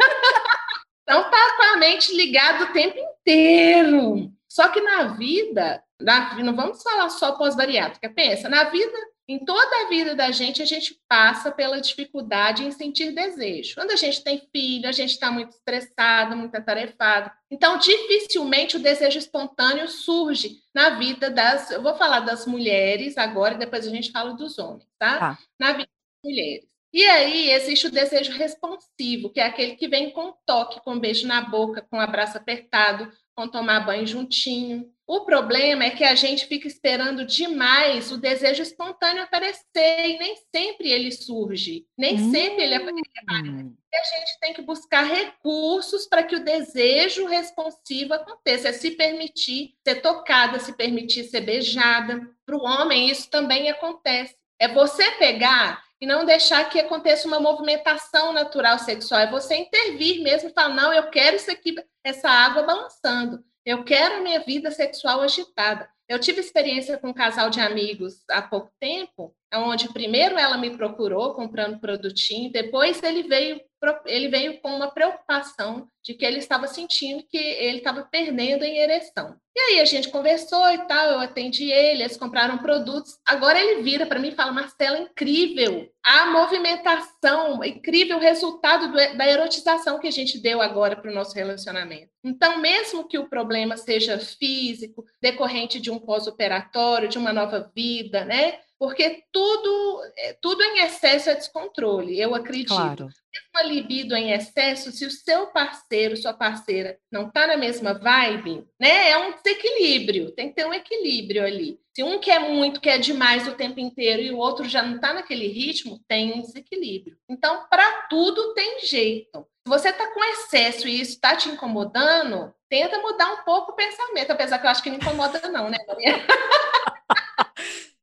então 1.03 1.31
tá 1.31 1.57
com 1.57 1.63
a 1.63 1.77
mente 1.77 2.15
ligada 2.17 2.65
o 2.65 2.73
tempo 2.73 2.99
inteiro. 2.99 4.33
Só 4.49 4.69
que 4.69 4.81
na 4.81 5.15
vida, 5.15 5.83
na, 6.03 6.35
não 6.43 6.55
vamos 6.55 6.83
falar 6.83 7.09
só 7.11 7.33
pós-bariátrica, 7.33 8.11
pensa, 8.11 8.49
na 8.49 8.65
vida, 8.65 8.97
em 9.29 9.45
toda 9.45 9.83
a 9.83 9.89
vida 9.89 10.15
da 10.15 10.31
gente, 10.31 10.61
a 10.61 10.65
gente 10.65 11.01
passa 11.09 11.51
pela 11.51 11.81
dificuldade 11.81 12.65
em 12.65 12.73
sentir 12.73 13.13
desejo. 13.13 13.75
Quando 13.77 13.93
a 13.93 13.97
gente 13.97 14.23
tem 14.23 14.47
filho, 14.51 14.89
a 14.89 14.93
gente 14.93 15.11
está 15.11 15.31
muito 15.31 15.51
estressado, 15.51 16.37
muito 16.37 16.55
atarefado. 16.57 17.31
Então, 17.51 17.79
dificilmente 17.79 18.77
o 18.77 18.83
desejo 18.83 19.19
espontâneo 19.19 19.89
surge 19.89 20.57
na 20.75 20.91
vida 20.99 21.31
das. 21.31 21.71
Eu 21.71 21.83
vou 21.83 21.95
falar 21.95 22.21
das 22.21 22.47
mulheres 22.47 23.17
agora 23.17 23.55
e 23.55 23.59
depois 23.59 23.87
a 23.87 23.91
gente 23.91 24.11
fala 24.11 24.35
dos 24.35 24.59
homens, 24.59 24.87
tá? 24.99 25.31
Ah. 25.31 25.39
Na 25.59 25.73
vida 25.73 25.89
das 25.89 26.31
mulheres. 26.31 26.73
E 26.93 27.03
aí 27.05 27.51
existe 27.51 27.87
o 27.87 27.91
desejo 27.91 28.33
responsivo, 28.33 29.31
que 29.33 29.41
é 29.41 29.47
aquele 29.47 29.77
que 29.77 29.89
vem 29.89 30.11
com 30.11 30.35
toque, 30.45 30.83
com 30.83 30.99
beijo 30.99 31.27
na 31.27 31.41
boca, 31.41 31.81
com 31.91 31.99
abraço 31.99 32.37
apertado, 32.37 33.11
com 33.35 33.49
tomar 33.49 33.81
banho 33.81 34.07
juntinho. 34.07 34.93
O 35.13 35.27
problema 35.27 35.85
é 35.85 35.91
que 35.91 36.05
a 36.05 36.15
gente 36.15 36.47
fica 36.47 36.67
esperando 36.67 37.27
demais 37.27 38.11
o 38.11 38.17
desejo 38.17 38.63
espontâneo 38.63 39.23
aparecer 39.23 40.09
e 40.09 40.19
nem 40.19 40.37
sempre 40.51 40.91
ele 40.91 41.13
surge, 41.13 41.85
nem 41.99 42.15
hum. 42.15 42.31
sempre 42.31 42.63
ele 42.63 42.77
aparece. 42.77 43.77
E 43.93 43.95
a 43.95 44.05
gente 44.05 44.41
tem 44.41 44.55
que 44.55 44.63
buscar 44.63 45.03
recursos 45.03 46.07
para 46.07 46.23
que 46.23 46.35
o 46.35 46.43
desejo 46.43 47.27
responsivo 47.27 48.15
aconteça, 48.15 48.71
é 48.71 48.73
se 48.73 48.93
permitir 48.93 49.75
ser 49.87 49.97
tocada, 49.97 50.59
se 50.59 50.73
permitir 50.73 51.25
ser 51.25 51.43
beijada. 51.43 52.27
Para 52.47 52.57
o 52.57 52.65
homem, 52.65 53.11
isso 53.11 53.29
também 53.29 53.69
acontece. 53.69 54.35
É 54.59 54.67
você 54.67 55.11
pegar 55.17 55.85
e 56.01 56.07
não 56.07 56.25
deixar 56.25 56.71
que 56.71 56.81
aconteça 56.81 57.29
uma 57.29 57.39
movimentação 57.39 58.33
natural 58.33 58.79
sexual. 58.79 59.21
É 59.21 59.31
você 59.31 59.57
intervir 59.57 60.23
mesmo 60.23 60.49
e 60.49 60.55
falar: 60.55 60.75
não, 60.75 60.91
eu 60.91 61.11
quero 61.11 61.37
isso 61.37 61.51
aqui, 61.51 61.75
essa 62.03 62.31
água 62.31 62.63
balançando. 62.63 63.45
Eu 63.65 63.85
quero 63.85 64.17
a 64.17 64.21
minha 64.21 64.41
vida 64.41 64.71
sexual 64.71 65.21
agitada. 65.21 65.89
Eu 66.09 66.19
tive 66.19 66.41
experiência 66.41 66.99
com 66.99 67.09
um 67.09 67.15
casal 67.15 67.49
de 67.49 67.61
amigos 67.61 68.25
há 68.29 68.43
pouco 68.43 68.73
tempo, 68.81 69.35
onde 69.55 69.93
primeiro 69.93 70.39
ela 70.39 70.57
me 70.57 70.77
procurou 70.77 71.35
comprando 71.35 71.81
produtinho, 71.81 72.53
depois 72.53 73.03
ele 73.03 73.23
veio 73.25 73.61
ele 74.07 74.29
veio 74.29 74.61
com 74.61 74.69
uma 74.77 74.93
preocupação 74.93 75.89
de 76.05 76.15
que 76.15 76.25
ele 76.25 76.39
estava 76.39 76.69
sentindo 76.69 77.25
que 77.29 77.37
ele 77.37 77.79
estava 77.79 78.03
perdendo 78.05 78.65
em 78.65 78.79
ereção. 78.79 79.37
E 79.55 79.61
aí 79.61 79.81
a 79.81 79.85
gente 79.85 80.09
conversou 80.09 80.71
e 80.71 80.79
tal, 80.87 81.11
eu 81.11 81.21
atendi 81.21 81.71
ele, 81.71 82.03
eles 82.03 82.17
compraram 82.17 82.59
produtos. 82.59 83.19
Agora 83.27 83.61
ele 83.61 83.83
vira 83.83 84.07
para 84.07 84.19
mim 84.19 84.29
e 84.29 84.35
fala: 84.35 84.53
Marcela, 84.53 84.99
incrível 84.99 85.89
a 86.03 86.27
movimentação, 86.27 87.63
incrível 87.65 88.19
resultado 88.19 88.89
do, 88.89 88.95
da 88.95 89.29
erotização 89.29 89.99
que 89.99 90.09
a 90.09 90.13
gente 90.13 90.41
deu 90.41 90.63
agora 90.63 90.97
para 90.97 91.11
o 91.11 91.15
nosso 91.15 91.35
relacionamento. 91.35 92.09
Então, 92.25 92.59
mesmo 92.59 93.07
que 93.07 93.19
o 93.19 93.29
problema 93.29 93.77
seja 93.77 94.19
físico, 94.19 95.05
decorrente 95.21 95.81
de 95.81 95.91
um 95.91 95.99
pós-operatório, 95.99 97.09
de 97.09 97.19
uma 97.19 97.33
nova 97.33 97.71
vida, 97.75 98.25
né? 98.25 98.59
Porque 98.83 99.23
tudo, 99.31 100.03
é, 100.17 100.37
tudo 100.43 100.61
em 100.61 100.81
excesso 100.81 101.31
é 101.31 101.37
descontrole, 101.37 102.21
eu 102.21 102.35
acredito. 102.35 102.75
Claro. 102.75 103.09
Uma 103.55 103.63
libido 103.63 104.13
em 104.17 104.33
excesso, 104.33 104.91
se 104.91 105.07
o 105.07 105.11
seu 105.11 105.47
parceiro, 105.47 106.17
sua 106.17 106.35
parceira, 106.35 106.99
não 107.09 107.29
está 107.29 107.47
na 107.47 107.57
mesma 107.57 107.95
vibe, 107.95 108.67
né? 108.81 109.11
É 109.11 109.17
um 109.17 109.35
desequilíbrio, 109.37 110.33
tem 110.33 110.49
que 110.49 110.57
ter 110.57 110.67
um 110.67 110.75
equilíbrio 110.75 111.45
ali. 111.45 111.79
Se 111.95 112.03
um 112.03 112.19
quer 112.19 112.41
muito, 112.41 112.81
quer 112.81 112.99
demais 112.99 113.47
o 113.47 113.55
tempo 113.55 113.79
inteiro 113.79 114.21
e 114.21 114.33
o 114.33 114.39
outro 114.39 114.69
já 114.69 114.83
não 114.83 114.97
está 114.97 115.15
naquele 115.15 115.47
ritmo, 115.47 116.01
tem 116.09 116.33
um 116.33 116.43
desequilíbrio. 116.43 117.17
Então, 117.31 117.65
para 117.71 118.09
tudo 118.11 118.53
tem 118.53 118.81
jeito. 118.81 119.47
Se 119.65 119.69
você 119.69 119.91
está 119.91 120.13
com 120.13 120.25
excesso 120.25 120.89
e 120.89 121.01
isso 121.01 121.13
está 121.13 121.37
te 121.37 121.49
incomodando, 121.49 122.53
tenta 122.69 122.99
mudar 122.99 123.33
um 123.33 123.45
pouco 123.45 123.71
o 123.71 123.77
pensamento, 123.77 124.33
apesar 124.33 124.59
que 124.59 124.67
eu 124.67 124.71
acho 124.71 124.83
que 124.83 124.91
não 124.91 124.97
incomoda, 124.97 125.41
não, 125.51 125.71
né, 125.71 125.79
Maria? 125.87 126.17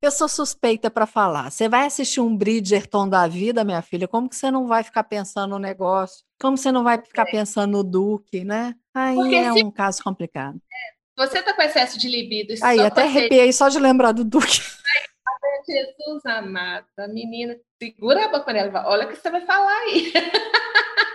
Eu 0.02 0.12
sou 0.12 0.30
suspeita 0.30 0.90
para 0.90 1.06
falar. 1.06 1.52
Você 1.52 1.68
vai 1.68 1.86
assistir 1.86 2.22
um 2.22 2.36
Bridgerton 2.36 3.08
da 3.10 3.28
vida, 3.28 3.66
minha 3.66 3.82
filha? 3.82 4.08
Como 4.08 4.30
que 4.30 4.36
você 4.36 4.50
não 4.50 4.66
vai 4.66 4.82
ficar 4.84 5.04
pensando 5.04 5.52
no 5.52 5.60
negócio? 5.60 6.24
Como 6.40 6.56
você 6.56 6.72
não 6.72 6.84
vai 6.84 7.02
ficar 7.02 7.28
é. 7.28 7.32
pensando 7.32 7.72
no 7.72 7.84
Duque, 7.84 8.46
né? 8.46 8.76
Aí 8.94 9.16
Porque 9.16 9.36
é 9.36 9.52
se... 9.52 9.64
um 9.64 9.70
caso 9.70 10.02
complicado. 10.02 10.58
É. 10.58 11.00
Você 11.20 11.44
tá 11.44 11.54
com 11.54 11.62
excesso 11.62 12.00
de 12.00 12.08
libido. 12.08 12.54
Aí, 12.64 12.80
até 12.80 13.04
arrepiei 13.04 13.52
só 13.52 13.68
de 13.68 13.78
lembrar 13.78 14.14
do 14.14 14.24
Duque. 14.24 14.62
Ai, 14.88 15.66
Jesus 15.68 16.26
amado, 16.26 16.86
menina, 17.10 17.58
segura 17.78 18.24
a 18.24 18.30
boca 18.30 18.54
nela. 18.54 18.88
Olha 18.88 19.06
o 19.06 19.10
que 19.10 19.18
você 19.18 19.30
vai 19.30 19.42
falar 19.42 19.78
aí. 19.80 20.14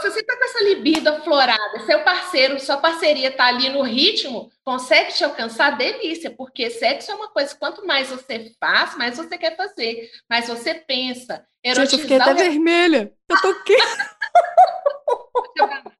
se 0.00 0.10
você 0.10 0.20
está 0.20 0.36
com 0.36 0.44
essa 0.44 0.64
libido 0.64 1.08
aflorada, 1.08 1.80
seu 1.86 2.02
parceiro, 2.02 2.60
sua 2.60 2.76
parceria 2.76 3.28
está 3.28 3.46
ali 3.46 3.68
no 3.68 3.82
ritmo, 3.82 4.50
consegue 4.64 5.12
te 5.12 5.24
alcançar, 5.24 5.76
delícia, 5.76 6.30
porque 6.30 6.70
sexo 6.70 7.10
é 7.10 7.14
uma 7.14 7.28
coisa, 7.28 7.54
quanto 7.54 7.86
mais 7.86 8.08
você 8.08 8.52
faz, 8.60 8.96
mais 8.96 9.16
você 9.16 9.36
quer 9.36 9.56
fazer, 9.56 10.10
mais 10.28 10.48
você 10.48 10.74
pensa. 10.74 11.44
Gente, 11.64 11.94
eu 11.94 11.98
fiquei 11.98 12.18
até 12.18 12.32
o... 12.32 12.36
vermelha. 12.36 13.12
Eu 13.28 13.40
tô 13.40 13.54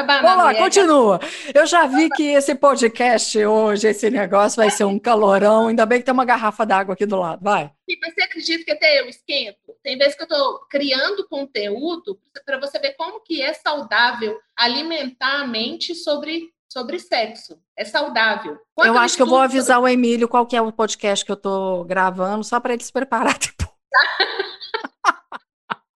aqui. 0.00 0.22
Vamos 0.22 0.44
lá, 0.44 0.54
continua. 0.54 1.20
Eu 1.54 1.66
já 1.66 1.86
vi 1.86 2.08
que 2.10 2.22
esse 2.22 2.54
podcast 2.54 3.44
hoje, 3.44 3.88
esse 3.88 4.10
negócio 4.10 4.56
vai 4.56 4.70
ser 4.70 4.84
um 4.84 4.98
calorão. 4.98 5.68
Ainda 5.68 5.86
bem 5.86 5.98
que 5.98 6.04
tem 6.04 6.14
uma 6.14 6.24
garrafa 6.24 6.66
d'água 6.66 6.94
aqui 6.94 7.06
do 7.06 7.16
lado. 7.16 7.42
Vai. 7.42 7.70
Mas 8.00 8.14
você 8.14 8.22
acredita 8.22 8.64
que 8.64 8.72
até 8.72 9.00
eu 9.00 9.08
esquento? 9.08 9.58
Tem 9.82 9.96
vezes 9.96 10.14
que 10.16 10.22
eu 10.22 10.26
estou 10.26 10.60
criando 10.68 11.26
conteúdo 11.28 12.18
para 12.44 12.58
você 12.58 12.78
ver 12.78 12.94
como 12.94 13.20
que 13.20 13.40
é 13.40 13.52
saudável 13.52 14.38
alimentar 14.56 15.40
a 15.42 15.46
mente 15.46 15.94
sobre, 15.94 16.50
sobre 16.68 16.98
sexo. 16.98 17.58
É 17.76 17.84
saudável. 17.84 18.58
Eu 18.78 18.98
acho 18.98 19.16
que 19.16 19.22
eu 19.22 19.26
vou 19.26 19.38
avisar 19.38 19.80
o 19.80 19.86
Emílio 19.86 20.28
qual 20.28 20.46
que 20.46 20.56
é 20.56 20.60
o 20.60 20.72
podcast 20.72 21.24
que 21.24 21.30
eu 21.30 21.36
estou 21.36 21.84
gravando, 21.84 22.42
só 22.42 22.58
para 22.58 22.74
ele 22.74 22.82
se 22.82 22.92
preparar 22.92 23.38
depois. 23.38 23.70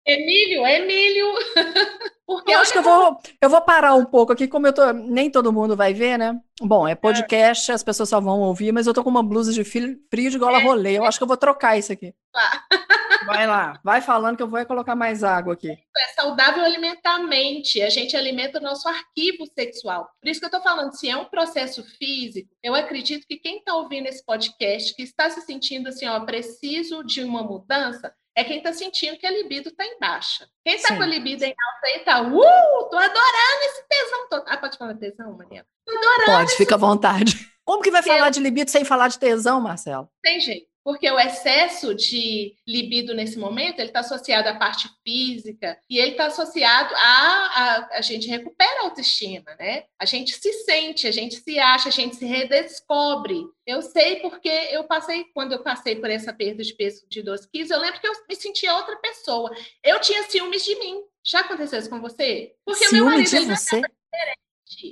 Emílio, 0.06 0.66
Emílio. 0.66 1.26
Porque 2.26 2.52
eu 2.52 2.60
acho 2.60 2.72
que 2.72 2.78
eu 2.78 2.82
vou, 2.82 3.18
eu 3.42 3.50
vou 3.50 3.60
parar 3.60 3.94
um 3.94 4.04
pouco 4.04 4.32
aqui, 4.32 4.46
como 4.46 4.64
eu 4.64 4.72
tô, 4.72 4.92
nem 4.92 5.28
todo 5.28 5.52
mundo 5.52 5.76
vai 5.76 5.92
ver, 5.92 6.16
né? 6.16 6.38
Bom, 6.60 6.86
é 6.86 6.94
podcast, 6.94 7.72
é. 7.72 7.74
as 7.74 7.82
pessoas 7.82 8.08
só 8.08 8.20
vão 8.20 8.40
ouvir, 8.40 8.70
mas 8.70 8.86
eu 8.86 8.94
tô 8.94 9.02
com 9.02 9.10
uma 9.10 9.22
blusa 9.22 9.52
de 9.52 9.64
frio 9.64 9.98
de 10.12 10.38
gola 10.38 10.60
é. 10.60 10.62
rolê. 10.62 10.96
Eu 10.96 11.04
acho 11.04 11.18
que 11.18 11.24
eu 11.24 11.28
vou 11.28 11.36
trocar 11.36 11.76
isso 11.76 11.92
aqui. 11.92 12.14
Tá. 12.32 12.64
Vai 13.26 13.46
lá, 13.46 13.78
vai 13.84 14.00
falando 14.00 14.36
que 14.36 14.42
eu 14.42 14.48
vou 14.48 14.64
colocar 14.64 14.96
mais 14.96 15.22
água 15.22 15.52
aqui. 15.52 15.70
É 15.70 16.06
saudável 16.14 16.64
alimentar 16.64 17.16
a 17.16 17.18
mente, 17.18 17.82
a 17.82 17.90
gente 17.90 18.16
alimenta 18.16 18.58
o 18.58 18.62
nosso 18.62 18.88
arquivo 18.88 19.46
sexual. 19.54 20.08
Por 20.20 20.28
isso 20.28 20.40
que 20.40 20.46
eu 20.46 20.50
tô 20.50 20.60
falando, 20.62 20.96
se 20.96 21.08
é 21.08 21.16
um 21.16 21.26
processo 21.26 21.84
físico, 21.98 22.48
eu 22.62 22.74
acredito 22.74 23.26
que 23.26 23.36
quem 23.36 23.62
tá 23.62 23.74
ouvindo 23.74 24.06
esse 24.06 24.24
podcast, 24.24 24.94
que 24.94 25.02
está 25.02 25.28
se 25.28 25.42
sentindo 25.42 25.88
assim, 25.88 26.06
ó, 26.06 26.18
preciso 26.20 27.04
de 27.04 27.22
uma 27.22 27.42
mudança, 27.42 28.12
é 28.36 28.44
quem 28.44 28.58
está 28.58 28.72
sentindo 28.72 29.18
que 29.18 29.26
a 29.26 29.30
libido 29.30 29.68
está 29.68 29.84
em 29.84 29.98
baixa. 29.98 30.48
Quem 30.64 30.76
está 30.76 30.96
com 30.96 31.02
a 31.02 31.06
libido 31.06 31.44
em 31.44 31.48
alta 31.48 31.86
aí 31.86 31.96
está, 31.96 32.22
uh, 32.22 32.88
tô 32.90 32.96
adorando 32.96 33.62
esse 33.64 33.88
tesão 33.88 34.28
todo. 34.28 34.44
Ah, 34.46 34.56
pode 34.56 34.78
falar 34.78 34.94
tesão, 34.94 35.36
Maria? 35.36 35.66
Tô 35.84 35.92
adorando. 35.92 36.24
Pode, 36.26 36.56
fica 36.56 36.74
à 36.74 36.78
vontade. 36.78 37.50
Como 37.64 37.82
que 37.82 37.90
vai 37.90 38.02
falar 38.02 38.30
de 38.30 38.40
libido 38.40 38.70
sem 38.70 38.84
falar 38.84 39.08
de 39.08 39.18
tesão, 39.18 39.60
Marcelo? 39.60 40.08
Tem 40.22 40.40
jeito. 40.40 40.69
Porque 40.84 41.10
o 41.10 41.18
excesso 41.18 41.94
de 41.94 42.54
libido 42.66 43.14
nesse 43.14 43.38
momento, 43.38 43.78
ele 43.78 43.88
está 43.88 44.00
associado 44.00 44.48
à 44.48 44.54
parte 44.54 44.88
física 45.04 45.78
e 45.88 45.98
ele 45.98 46.12
está 46.12 46.26
associado 46.26 46.94
a, 46.94 46.98
a, 46.98 47.88
a 47.98 48.00
gente 48.00 48.28
recupera 48.28 48.80
a 48.80 48.84
autoestima, 48.84 49.54
né? 49.58 49.84
A 49.98 50.04
gente 50.04 50.34
se 50.34 50.52
sente, 50.64 51.06
a 51.06 51.10
gente 51.10 51.36
se 51.36 51.58
acha, 51.58 51.88
a 51.88 51.92
gente 51.92 52.16
se 52.16 52.24
redescobre. 52.24 53.44
Eu 53.66 53.82
sei 53.82 54.16
porque 54.16 54.48
eu 54.48 54.84
passei, 54.84 55.24
quando 55.34 55.52
eu 55.52 55.62
passei 55.62 55.96
por 55.96 56.10
essa 56.10 56.32
perda 56.32 56.62
de 56.62 56.74
peso 56.74 57.06
de 57.08 57.22
12 57.22 57.48
quilos, 57.50 57.70
eu 57.70 57.78
lembro 57.78 58.00
que 58.00 58.08
eu 58.08 58.12
me 58.28 58.34
sentia 58.34 58.74
outra 58.74 58.96
pessoa. 58.96 59.54
Eu 59.84 60.00
tinha 60.00 60.22
ciúmes 60.24 60.64
de 60.64 60.74
mim. 60.76 61.00
Já 61.22 61.40
aconteceu 61.40 61.78
isso 61.78 61.90
com 61.90 62.00
você? 62.00 62.54
Porque 62.64 62.86
Ciúme 62.86 63.00
meu 63.00 63.10
marido 63.10 63.28
de 63.28 63.44
você? 63.44 63.76
Ele 63.76 64.34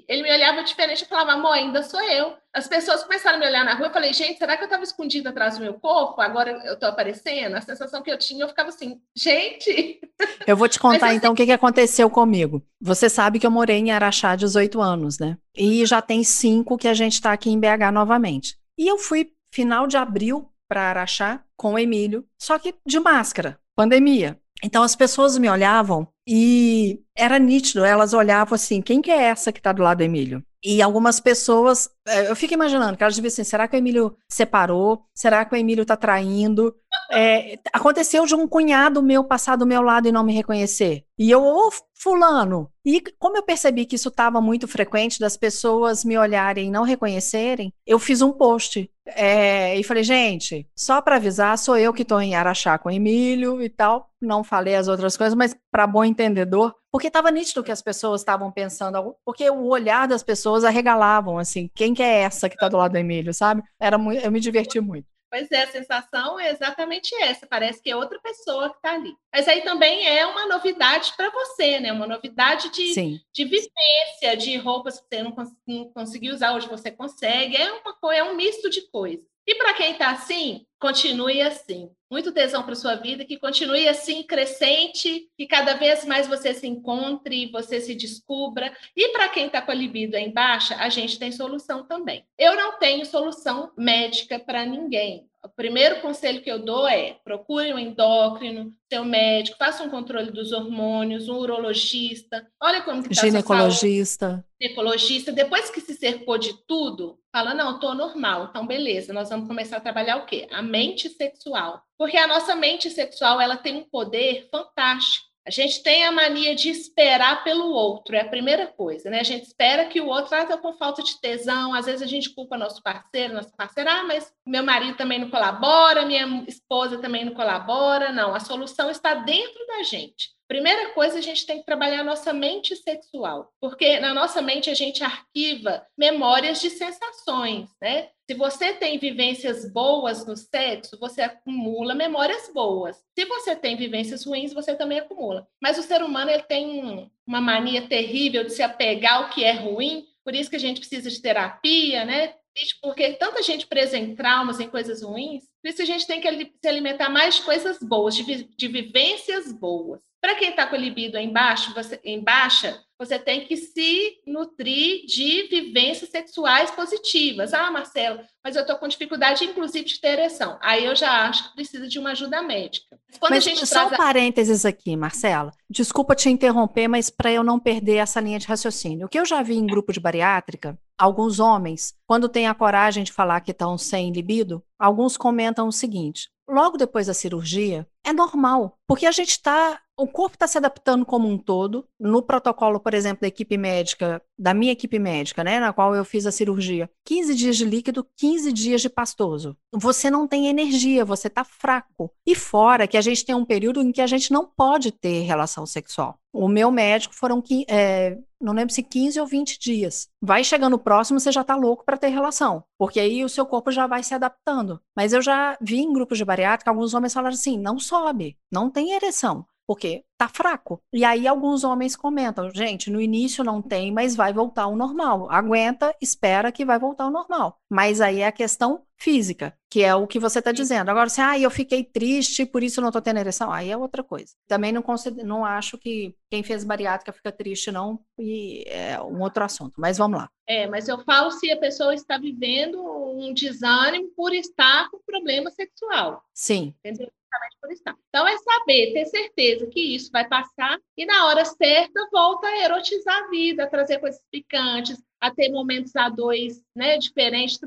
me 0.08 0.32
olhava 0.32 0.62
diferente 0.62 1.02
e 1.02 1.06
falava, 1.06 1.32
amor, 1.32 1.52
ainda 1.52 1.82
sou 1.82 2.00
eu. 2.02 2.34
As 2.52 2.66
pessoas 2.66 3.04
começaram 3.04 3.36
a 3.36 3.40
me 3.40 3.46
olhar 3.46 3.64
na 3.64 3.74
rua. 3.74 3.86
Eu 3.86 3.92
falei, 3.92 4.12
gente, 4.12 4.38
será 4.38 4.56
que 4.56 4.62
eu 4.62 4.66
estava 4.66 4.82
escondida 4.82 5.30
atrás 5.30 5.56
do 5.56 5.62
meu 5.62 5.74
corpo? 5.74 6.20
Agora 6.20 6.50
eu 6.64 6.74
estou 6.74 6.88
aparecendo? 6.88 7.54
A 7.54 7.60
sensação 7.60 8.02
que 8.02 8.10
eu 8.10 8.18
tinha, 8.18 8.44
eu 8.44 8.48
ficava 8.48 8.68
assim, 8.68 9.00
gente. 9.16 10.00
Eu 10.46 10.56
vou 10.56 10.68
te 10.68 10.78
contar 10.78 11.14
então 11.14 11.32
o 11.32 11.36
que, 11.36 11.46
que 11.46 11.52
aconteceu 11.52 12.10
comigo. 12.10 12.62
Você 12.80 13.08
sabe 13.08 13.38
que 13.38 13.46
eu 13.46 13.50
morei 13.50 13.78
em 13.78 13.90
Araxá 13.90 14.34
18 14.34 14.80
anos, 14.80 15.18
né? 15.18 15.36
E 15.56 15.84
já 15.86 16.02
tem 16.02 16.24
cinco 16.24 16.76
que 16.76 16.88
a 16.88 16.94
gente 16.94 17.14
está 17.14 17.32
aqui 17.32 17.50
em 17.50 17.60
BH 17.60 17.92
novamente. 17.92 18.56
E 18.76 18.86
eu 18.86 18.98
fui 18.98 19.32
final 19.52 19.86
de 19.86 19.96
abril 19.96 20.50
para 20.68 20.90
Araxá 20.90 21.42
com 21.56 21.74
o 21.74 21.78
Emílio, 21.78 22.24
só 22.40 22.58
que 22.58 22.74
de 22.86 23.00
máscara, 23.00 23.58
pandemia. 23.74 24.38
Então 24.62 24.82
as 24.82 24.94
pessoas 24.94 25.38
me 25.38 25.48
olhavam 25.48 26.06
e 26.30 27.00
era 27.16 27.38
nítido, 27.38 27.82
elas 27.82 28.12
olhavam 28.12 28.54
assim, 28.54 28.82
quem 28.82 29.00
que 29.00 29.10
é 29.10 29.22
essa 29.22 29.50
que 29.50 29.60
está 29.60 29.72
do 29.72 29.82
lado 29.82 29.98
do 29.98 30.04
Emílio? 30.04 30.44
E 30.62 30.82
algumas 30.82 31.20
pessoas, 31.20 31.88
eu 32.28 32.36
fico 32.36 32.54
imaginando, 32.54 32.96
que 32.96 33.02
elas 33.02 33.14
diziam 33.14 33.28
assim, 33.28 33.44
será 33.44 33.66
que 33.66 33.76
o 33.76 33.78
Emílio 33.78 34.16
separou? 34.28 35.02
Será 35.14 35.44
que 35.44 35.54
o 35.54 35.56
Emílio 35.56 35.82
está 35.82 35.96
traindo? 35.96 36.74
É, 37.10 37.58
aconteceu 37.72 38.26
de 38.26 38.34
um 38.34 38.46
cunhado 38.46 39.02
meu 39.02 39.24
passar 39.24 39.56
do 39.56 39.66
meu 39.66 39.82
lado 39.82 40.08
e 40.08 40.12
não 40.12 40.24
me 40.24 40.34
reconhecer. 40.34 41.04
E 41.18 41.30
eu, 41.30 41.42
ô 41.42 41.70
fulano. 41.94 42.70
E 42.84 43.02
como 43.18 43.36
eu 43.36 43.42
percebi 43.42 43.84
que 43.84 43.96
isso 43.96 44.08
estava 44.08 44.40
muito 44.40 44.68
frequente 44.68 45.18
das 45.18 45.36
pessoas 45.36 46.04
me 46.04 46.16
olharem 46.16 46.68
e 46.68 46.70
não 46.70 46.84
reconhecerem, 46.84 47.72
eu 47.86 47.98
fiz 47.98 48.22
um 48.22 48.32
post. 48.32 48.88
É, 49.06 49.76
e 49.78 49.82
falei, 49.82 50.02
gente, 50.02 50.68
só 50.76 51.00
para 51.00 51.16
avisar, 51.16 51.58
sou 51.58 51.76
eu 51.76 51.92
que 51.92 52.02
estou 52.02 52.20
em 52.20 52.34
Araxá 52.34 52.78
com 52.78 52.88
o 52.88 52.92
Emílio 52.92 53.62
e 53.62 53.68
tal. 53.68 54.10
Não 54.20 54.44
falei 54.44 54.74
as 54.74 54.86
outras 54.86 55.16
coisas, 55.16 55.34
mas 55.34 55.56
para 55.70 55.86
bom 55.86 56.04
entendedor, 56.04 56.74
porque 56.90 57.08
estava 57.08 57.30
nítido 57.30 57.62
que 57.62 57.72
as 57.72 57.82
pessoas 57.82 58.20
estavam 58.20 58.50
pensando, 58.50 59.14
porque 59.24 59.48
o 59.50 59.66
olhar 59.66 60.06
das 60.06 60.22
pessoas 60.22 60.64
arregalavam, 60.64 61.38
assim, 61.38 61.70
quem 61.74 61.94
que 61.98 62.02
é 62.04 62.20
essa 62.20 62.48
que 62.48 62.54
está 62.54 62.68
do 62.68 62.76
lado 62.76 62.92
do 62.92 62.98
Emílio, 62.98 63.34
sabe? 63.34 63.60
Era 63.80 63.98
muito, 63.98 64.24
eu 64.24 64.30
me 64.30 64.38
diverti 64.38 64.80
muito. 64.80 65.08
Pois 65.28 65.50
é, 65.50 65.64
a 65.64 65.66
sensação 65.66 66.38
é 66.38 66.50
exatamente 66.50 67.12
essa. 67.16 67.44
Parece 67.44 67.82
que 67.82 67.90
é 67.90 67.96
outra 67.96 68.20
pessoa 68.20 68.70
que 68.70 68.76
está 68.76 68.94
ali. 68.94 69.12
Mas 69.34 69.48
aí 69.48 69.62
também 69.62 70.06
é 70.06 70.24
uma 70.24 70.46
novidade 70.46 71.12
para 71.16 71.28
você, 71.28 71.80
né? 71.80 71.92
Uma 71.92 72.06
novidade 72.06 72.70
de, 72.70 73.20
de 73.34 73.44
vivência, 73.44 74.36
de 74.38 74.56
roupas 74.56 75.00
que 75.00 75.06
você 75.08 75.22
não, 75.22 75.32
cons 75.32 75.50
não 75.66 75.92
conseguiu 75.92 76.32
usar, 76.32 76.54
hoje 76.54 76.68
você 76.68 76.90
consegue. 76.90 77.56
É, 77.56 77.72
uma, 77.72 78.14
é 78.14 78.22
um 78.22 78.36
misto 78.36 78.70
de 78.70 78.88
coisas. 78.90 79.26
E 79.44 79.56
para 79.56 79.74
quem 79.74 79.92
está 79.92 80.10
assim, 80.12 80.64
continue 80.78 81.42
assim. 81.42 81.90
Muito 82.10 82.32
tesão 82.32 82.62
para 82.62 82.74
sua 82.74 82.94
vida, 82.94 83.24
que 83.24 83.38
continue 83.38 83.86
assim, 83.86 84.22
crescente, 84.22 85.28
que 85.36 85.46
cada 85.46 85.74
vez 85.74 86.04
mais 86.06 86.26
você 86.26 86.54
se 86.54 86.66
encontre, 86.66 87.50
você 87.50 87.80
se 87.80 87.94
descubra. 87.94 88.74
E 88.96 89.08
para 89.08 89.28
quem 89.28 89.46
está 89.46 89.60
com 89.60 89.70
a 89.70 89.74
libido 89.74 90.16
em 90.16 90.32
baixa, 90.32 90.76
a 90.76 90.88
gente 90.88 91.18
tem 91.18 91.30
solução 91.30 91.86
também. 91.86 92.24
Eu 92.38 92.56
não 92.56 92.78
tenho 92.78 93.04
solução 93.04 93.72
médica 93.76 94.38
para 94.38 94.64
ninguém. 94.64 95.28
O 95.44 95.48
primeiro 95.48 96.00
conselho 96.00 96.42
que 96.42 96.50
eu 96.50 96.58
dou 96.58 96.86
é 96.88 97.16
procure 97.24 97.72
um 97.72 97.78
endócrino, 97.78 98.72
seu 98.92 99.04
médico, 99.04 99.56
faça 99.56 99.84
um 99.84 99.90
controle 99.90 100.32
dos 100.32 100.50
hormônios, 100.50 101.28
um 101.28 101.36
urologista, 101.36 102.44
olha 102.60 102.82
como 102.82 103.02
que 103.02 103.12
está 103.12 103.26
Ginecologista. 103.26 104.44
Ginecologista. 104.60 105.30
Depois 105.30 105.70
que 105.70 105.80
se 105.80 105.94
cercou 105.94 106.38
de 106.38 106.54
tudo, 106.66 107.20
fala, 107.32 107.54
não, 107.54 107.74
estou 107.74 107.94
normal, 107.94 108.48
então 108.50 108.66
beleza, 108.66 109.12
nós 109.12 109.28
vamos 109.28 109.46
começar 109.46 109.76
a 109.76 109.80
trabalhar 109.80 110.16
o 110.16 110.26
quê? 110.26 110.48
A 110.50 110.60
mente 110.60 111.08
sexual. 111.08 111.82
Porque 111.96 112.16
a 112.16 112.26
nossa 112.26 112.56
mente 112.56 112.90
sexual, 112.90 113.40
ela 113.40 113.56
tem 113.56 113.76
um 113.76 113.84
poder 113.84 114.48
fantástico. 114.50 115.27
A 115.48 115.50
gente 115.50 115.82
tem 115.82 116.04
a 116.04 116.12
mania 116.12 116.54
de 116.54 116.68
esperar 116.68 117.42
pelo 117.42 117.72
outro, 117.72 118.14
é 118.14 118.20
a 118.20 118.28
primeira 118.28 118.66
coisa, 118.66 119.08
né? 119.08 119.20
A 119.20 119.24
gente 119.24 119.46
espera 119.46 119.86
que 119.86 119.98
o 119.98 120.06
outro 120.06 120.36
ah, 120.36 120.44
tá 120.44 120.58
com 120.58 120.74
falta 120.74 121.02
de 121.02 121.18
tesão, 121.22 121.72
às 121.72 121.86
vezes 121.86 122.02
a 122.02 122.06
gente 122.06 122.34
culpa 122.34 122.58
nosso 122.58 122.82
parceiro, 122.82 123.32
nossa 123.32 123.50
parceira, 123.56 123.90
ah, 123.90 124.04
mas 124.04 124.30
meu 124.46 124.62
marido 124.62 124.98
também 124.98 125.18
não 125.18 125.30
colabora, 125.30 126.04
minha 126.04 126.44
esposa 126.46 126.98
também 126.98 127.24
não 127.24 127.32
colabora. 127.32 128.12
Não, 128.12 128.34
a 128.34 128.40
solução 128.40 128.90
está 128.90 129.14
dentro 129.14 129.66
da 129.66 129.82
gente. 129.82 130.37
Primeira 130.48 130.94
coisa, 130.94 131.18
a 131.18 131.20
gente 131.20 131.44
tem 131.44 131.58
que 131.58 131.66
trabalhar 131.66 132.00
a 132.00 132.04
nossa 132.04 132.32
mente 132.32 132.74
sexual, 132.74 133.52
porque 133.60 134.00
na 134.00 134.14
nossa 134.14 134.40
mente 134.40 134.70
a 134.70 134.74
gente 134.74 135.04
arquiva 135.04 135.86
memórias 135.96 136.58
de 136.58 136.70
sensações, 136.70 137.68
né? 137.82 138.08
Se 138.26 138.34
você 138.34 138.72
tem 138.72 138.98
vivências 138.98 139.70
boas 139.70 140.26
no 140.26 140.34
sexo, 140.36 140.98
você 140.98 141.20
acumula 141.20 141.94
memórias 141.94 142.50
boas. 142.52 142.96
Se 143.18 143.26
você 143.26 143.54
tem 143.54 143.76
vivências 143.76 144.24
ruins, 144.24 144.54
você 144.54 144.74
também 144.74 144.98
acumula. 144.98 145.46
Mas 145.62 145.78
o 145.78 145.82
ser 145.82 146.02
humano 146.02 146.30
ele 146.30 146.42
tem 146.42 147.10
uma 147.26 147.42
mania 147.42 147.86
terrível 147.86 148.42
de 148.42 148.52
se 148.52 148.62
apegar 148.62 149.16
ao 149.16 149.30
que 149.30 149.44
é 149.44 149.52
ruim, 149.52 150.06
por 150.24 150.34
isso 150.34 150.48
que 150.48 150.56
a 150.56 150.60
gente 150.60 150.80
precisa 150.80 151.10
de 151.10 151.20
terapia, 151.20 152.06
né? 152.06 152.34
Porque 152.80 153.12
tanta 153.12 153.42
gente 153.42 153.66
presa 153.66 153.98
em 153.98 154.16
traumas, 154.16 154.60
em 154.60 154.68
coisas 154.68 155.02
ruins, 155.02 155.44
por 155.62 155.68
isso 155.68 155.82
a 155.82 155.84
gente 155.84 156.06
tem 156.06 156.20
que 156.20 156.52
se 156.60 156.68
alimentar 156.68 157.08
mais 157.08 157.36
de 157.36 157.42
coisas 157.42 157.78
boas, 157.78 158.16
de, 158.16 158.44
de 158.44 158.68
vivências 158.68 159.52
boas. 159.52 160.07
Para 160.20 160.34
quem 160.34 160.50
está 160.50 160.66
com 160.66 160.74
a 160.74 160.78
libido 160.78 161.16
em, 161.16 161.32
baixo, 161.32 161.72
você, 161.72 162.00
em 162.02 162.20
baixa, 162.22 162.82
você 162.98 163.18
tem 163.18 163.46
que 163.46 163.56
se 163.56 164.20
nutrir 164.26 165.06
de 165.06 165.46
vivências 165.48 166.10
sexuais 166.10 166.70
positivas. 166.72 167.54
Ah, 167.54 167.70
Marcelo, 167.70 168.20
mas 168.42 168.56
eu 168.56 168.62
estou 168.62 168.76
com 168.76 168.88
dificuldade, 168.88 169.44
inclusive, 169.44 169.84
de 169.84 170.00
ter 170.00 170.18
ereção. 170.18 170.58
Aí 170.60 170.84
eu 170.84 170.96
já 170.96 171.28
acho 171.28 171.48
que 171.48 171.54
precisa 171.54 171.86
de 171.86 171.98
uma 172.00 172.10
ajuda 172.10 172.42
médica. 172.42 172.98
Quando 173.20 173.30
mas 173.30 173.44
só 173.44 173.86
traz... 173.86 173.92
um 173.92 173.96
parênteses 173.96 174.64
aqui, 174.64 174.96
Marcela. 174.96 175.52
Desculpa 175.70 176.16
te 176.16 176.28
interromper, 176.28 176.88
mas 176.88 177.08
para 177.08 177.30
eu 177.30 177.44
não 177.44 177.60
perder 177.60 177.96
essa 177.96 178.20
linha 178.20 178.40
de 178.40 178.46
raciocínio. 178.48 179.06
O 179.06 179.08
que 179.08 179.20
eu 179.20 179.24
já 179.24 179.40
vi 179.42 179.54
em 179.54 179.66
grupo 179.66 179.92
de 179.92 180.00
bariátrica, 180.00 180.76
alguns 180.98 181.38
homens, 181.38 181.94
quando 182.06 182.28
têm 182.28 182.48
a 182.48 182.54
coragem 182.54 183.04
de 183.04 183.12
falar 183.12 183.40
que 183.40 183.52
estão 183.52 183.78
sem 183.78 184.10
libido, 184.10 184.64
alguns 184.76 185.16
comentam 185.16 185.68
o 185.68 185.72
seguinte: 185.72 186.28
logo 186.48 186.76
depois 186.76 187.06
da 187.06 187.14
cirurgia, 187.14 187.86
é 188.04 188.12
normal, 188.12 188.76
porque 188.86 189.06
a 189.06 189.12
gente 189.12 189.30
está 189.30 189.80
o 189.98 190.06
corpo 190.06 190.36
está 190.36 190.46
se 190.46 190.56
adaptando 190.56 191.04
como 191.04 191.28
um 191.28 191.36
todo. 191.36 191.84
No 191.98 192.22
protocolo, 192.22 192.78
por 192.78 192.94
exemplo, 192.94 193.22
da 193.22 193.26
equipe 193.26 193.58
médica, 193.58 194.22
da 194.38 194.54
minha 194.54 194.72
equipe 194.72 194.96
médica, 194.98 195.42
né, 195.42 195.58
na 195.58 195.72
qual 195.72 195.94
eu 195.94 196.04
fiz 196.04 196.24
a 196.24 196.30
cirurgia, 196.30 196.88
15 197.04 197.34
dias 197.34 197.56
de 197.56 197.64
líquido, 197.64 198.06
15 198.16 198.52
dias 198.52 198.80
de 198.80 198.88
pastoso. 198.88 199.56
Você 199.72 200.08
não 200.08 200.28
tem 200.28 200.46
energia, 200.46 201.04
você 201.04 201.26
está 201.26 201.42
fraco. 201.42 202.12
E 202.24 202.34
fora 202.36 202.86
que 202.86 202.96
a 202.96 203.00
gente 203.00 203.24
tem 203.24 203.34
um 203.34 203.44
período 203.44 203.82
em 203.82 203.90
que 203.90 204.00
a 204.00 204.06
gente 204.06 204.32
não 204.32 204.46
pode 204.46 204.92
ter 204.92 205.22
relação 205.22 205.66
sexual. 205.66 206.16
O 206.32 206.46
meu 206.46 206.70
médico 206.70 207.14
foram, 207.14 207.42
é, 207.68 208.16
não 208.40 208.52
lembro 208.52 208.72
se 208.72 208.82
15 208.82 209.18
ou 209.18 209.26
20 209.26 209.58
dias. 209.58 210.08
Vai 210.22 210.44
chegando 210.44 210.78
próximo, 210.78 211.18
você 211.18 211.32
já 211.32 211.40
está 211.40 211.56
louco 211.56 211.84
para 211.84 211.96
ter 211.96 212.08
relação, 212.08 212.62
porque 212.78 213.00
aí 213.00 213.24
o 213.24 213.28
seu 213.28 213.44
corpo 213.44 213.72
já 213.72 213.86
vai 213.88 214.04
se 214.04 214.14
adaptando. 214.14 214.80
Mas 214.94 215.12
eu 215.12 215.20
já 215.20 215.58
vi 215.60 215.78
em 215.78 215.92
grupos 215.92 216.18
de 216.18 216.24
bariátrica 216.24 216.70
alguns 216.70 216.94
homens 216.94 217.14
falaram 217.14 217.34
assim: 217.34 217.58
não 217.58 217.78
sobe, 217.80 218.36
não 218.52 218.70
tem 218.70 218.92
ereção 218.92 219.44
porque 219.68 220.02
tá 220.16 220.26
fraco. 220.28 220.82
E 220.90 221.04
aí 221.04 221.28
alguns 221.28 221.62
homens 221.62 221.94
comentam, 221.94 222.50
gente, 222.50 222.90
no 222.90 222.98
início 222.98 223.44
não 223.44 223.60
tem, 223.60 223.92
mas 223.92 224.16
vai 224.16 224.32
voltar 224.32 224.62
ao 224.62 224.74
normal. 224.74 225.30
Aguenta, 225.30 225.94
espera 226.00 226.50
que 226.50 226.64
vai 226.64 226.78
voltar 226.78 227.04
ao 227.04 227.10
normal. 227.10 227.60
Mas 227.68 228.00
aí 228.00 228.20
é 228.20 228.26
a 228.26 228.32
questão 228.32 228.82
física, 228.96 229.54
que 229.70 229.84
é 229.84 229.94
o 229.94 230.06
que 230.06 230.18
você 230.18 230.38
está 230.38 230.52
dizendo. 230.52 230.90
Agora, 230.90 231.10
se 231.10 231.20
ah, 231.20 231.38
eu 231.38 231.50
fiquei 231.50 231.84
triste, 231.84 232.46
por 232.46 232.62
isso 232.62 232.80
não 232.80 232.88
estou 232.88 233.02
tendo 233.02 233.18
ereção, 233.20 233.52
aí 233.52 233.70
é 233.70 233.76
outra 233.76 234.02
coisa. 234.02 234.32
Também 234.48 234.72
não, 234.72 234.82
não 235.22 235.44
acho 235.44 235.76
que 235.76 236.14
quem 236.30 236.42
fez 236.42 236.64
bariátrica 236.64 237.12
fica 237.12 237.30
triste, 237.30 237.70
não, 237.70 238.00
e 238.18 238.64
é 238.66 238.98
um 239.02 239.20
outro 239.20 239.44
assunto. 239.44 239.74
Mas 239.76 239.98
vamos 239.98 240.18
lá. 240.18 240.30
É, 240.48 240.66
mas 240.66 240.88
eu 240.88 240.98
falo 241.04 241.30
se 241.30 241.52
a 241.52 241.58
pessoa 241.58 241.94
está 241.94 242.16
vivendo 242.16 242.82
um 242.82 243.34
desânimo 243.34 244.08
por 244.16 244.32
estar 244.32 244.88
com 244.90 244.98
problema 245.06 245.50
sexual. 245.50 246.24
Sim. 246.32 246.74
Entendeu? 246.82 247.12
Por 247.60 247.72
estar. 247.72 247.94
Então, 248.08 248.26
é 248.26 248.36
saber, 248.38 248.92
ter 248.92 249.06
certeza 249.06 249.66
que 249.66 249.94
isso 249.94 250.10
vai 250.10 250.26
passar 250.28 250.78
e, 250.96 251.04
na 251.04 251.26
hora 251.26 251.44
certa, 251.44 252.08
volta 252.10 252.46
a 252.46 252.64
erotizar 252.64 253.24
a 253.24 253.28
vida, 253.28 253.68
trazer 253.68 253.98
coisas 253.98 254.20
picantes, 254.30 255.02
a 255.20 255.30
ter 255.30 255.50
momentos 255.50 255.94
a 255.96 256.08
dois 256.08 256.62
né, 256.74 256.96
diferentes, 256.98 257.58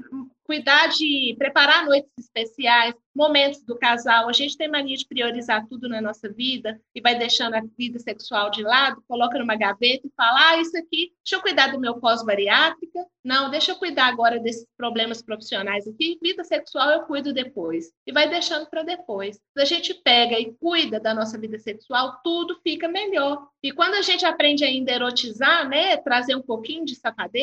cuidar 0.51 0.87
de 0.87 1.35
preparar 1.37 1.85
noites 1.85 2.09
especiais, 2.17 2.93
momentos 3.15 3.61
do 3.63 3.77
casal. 3.77 4.27
A 4.27 4.33
gente 4.33 4.57
tem 4.57 4.69
mania 4.69 4.95
de 4.95 5.07
priorizar 5.07 5.65
tudo 5.67 5.87
na 5.87 6.01
nossa 6.01 6.29
vida 6.29 6.79
e 6.95 7.01
vai 7.01 7.17
deixando 7.17 7.55
a 7.55 7.61
vida 7.77 7.99
sexual 7.99 8.49
de 8.49 8.63
lado, 8.63 9.03
coloca 9.07 9.37
numa 9.37 9.55
gaveta 9.55 10.07
e 10.07 10.11
fala: 10.15 10.49
ah, 10.49 10.61
isso 10.61 10.77
aqui, 10.77 11.13
deixa 11.23 11.35
eu 11.35 11.41
cuidar 11.41 11.67
do 11.67 11.79
meu 11.79 11.99
pós-bariátrica. 11.99 13.05
Não, 13.23 13.51
deixa 13.51 13.71
eu 13.71 13.75
cuidar 13.75 14.07
agora 14.07 14.39
desses 14.39 14.65
problemas 14.75 15.21
profissionais 15.21 15.87
aqui. 15.87 16.17
Vida 16.21 16.43
sexual 16.43 16.89
eu 16.89 17.01
cuido 17.01 17.31
depois. 17.31 17.91
E 18.07 18.11
vai 18.11 18.27
deixando 18.27 18.67
para 18.67 18.81
depois. 18.81 19.35
Se 19.35 19.61
a 19.61 19.65
gente 19.65 19.93
pega 19.93 20.39
e 20.39 20.53
cuida 20.53 20.99
da 20.99 21.13
nossa 21.13 21.37
vida 21.37 21.59
sexual, 21.59 22.19
tudo 22.23 22.59
fica 22.63 22.87
melhor. 22.87 23.47
E 23.61 23.71
quando 23.71 23.93
a 23.93 24.01
gente 24.01 24.25
aprende 24.25 24.63
ainda 24.63 24.91
a 24.91 24.95
erotizar, 24.95 25.69
né, 25.69 25.97
trazer 25.97 26.35
um 26.35 26.41
pouquinho 26.41 26.83
de 26.83 26.95
safadeza, 26.95 27.40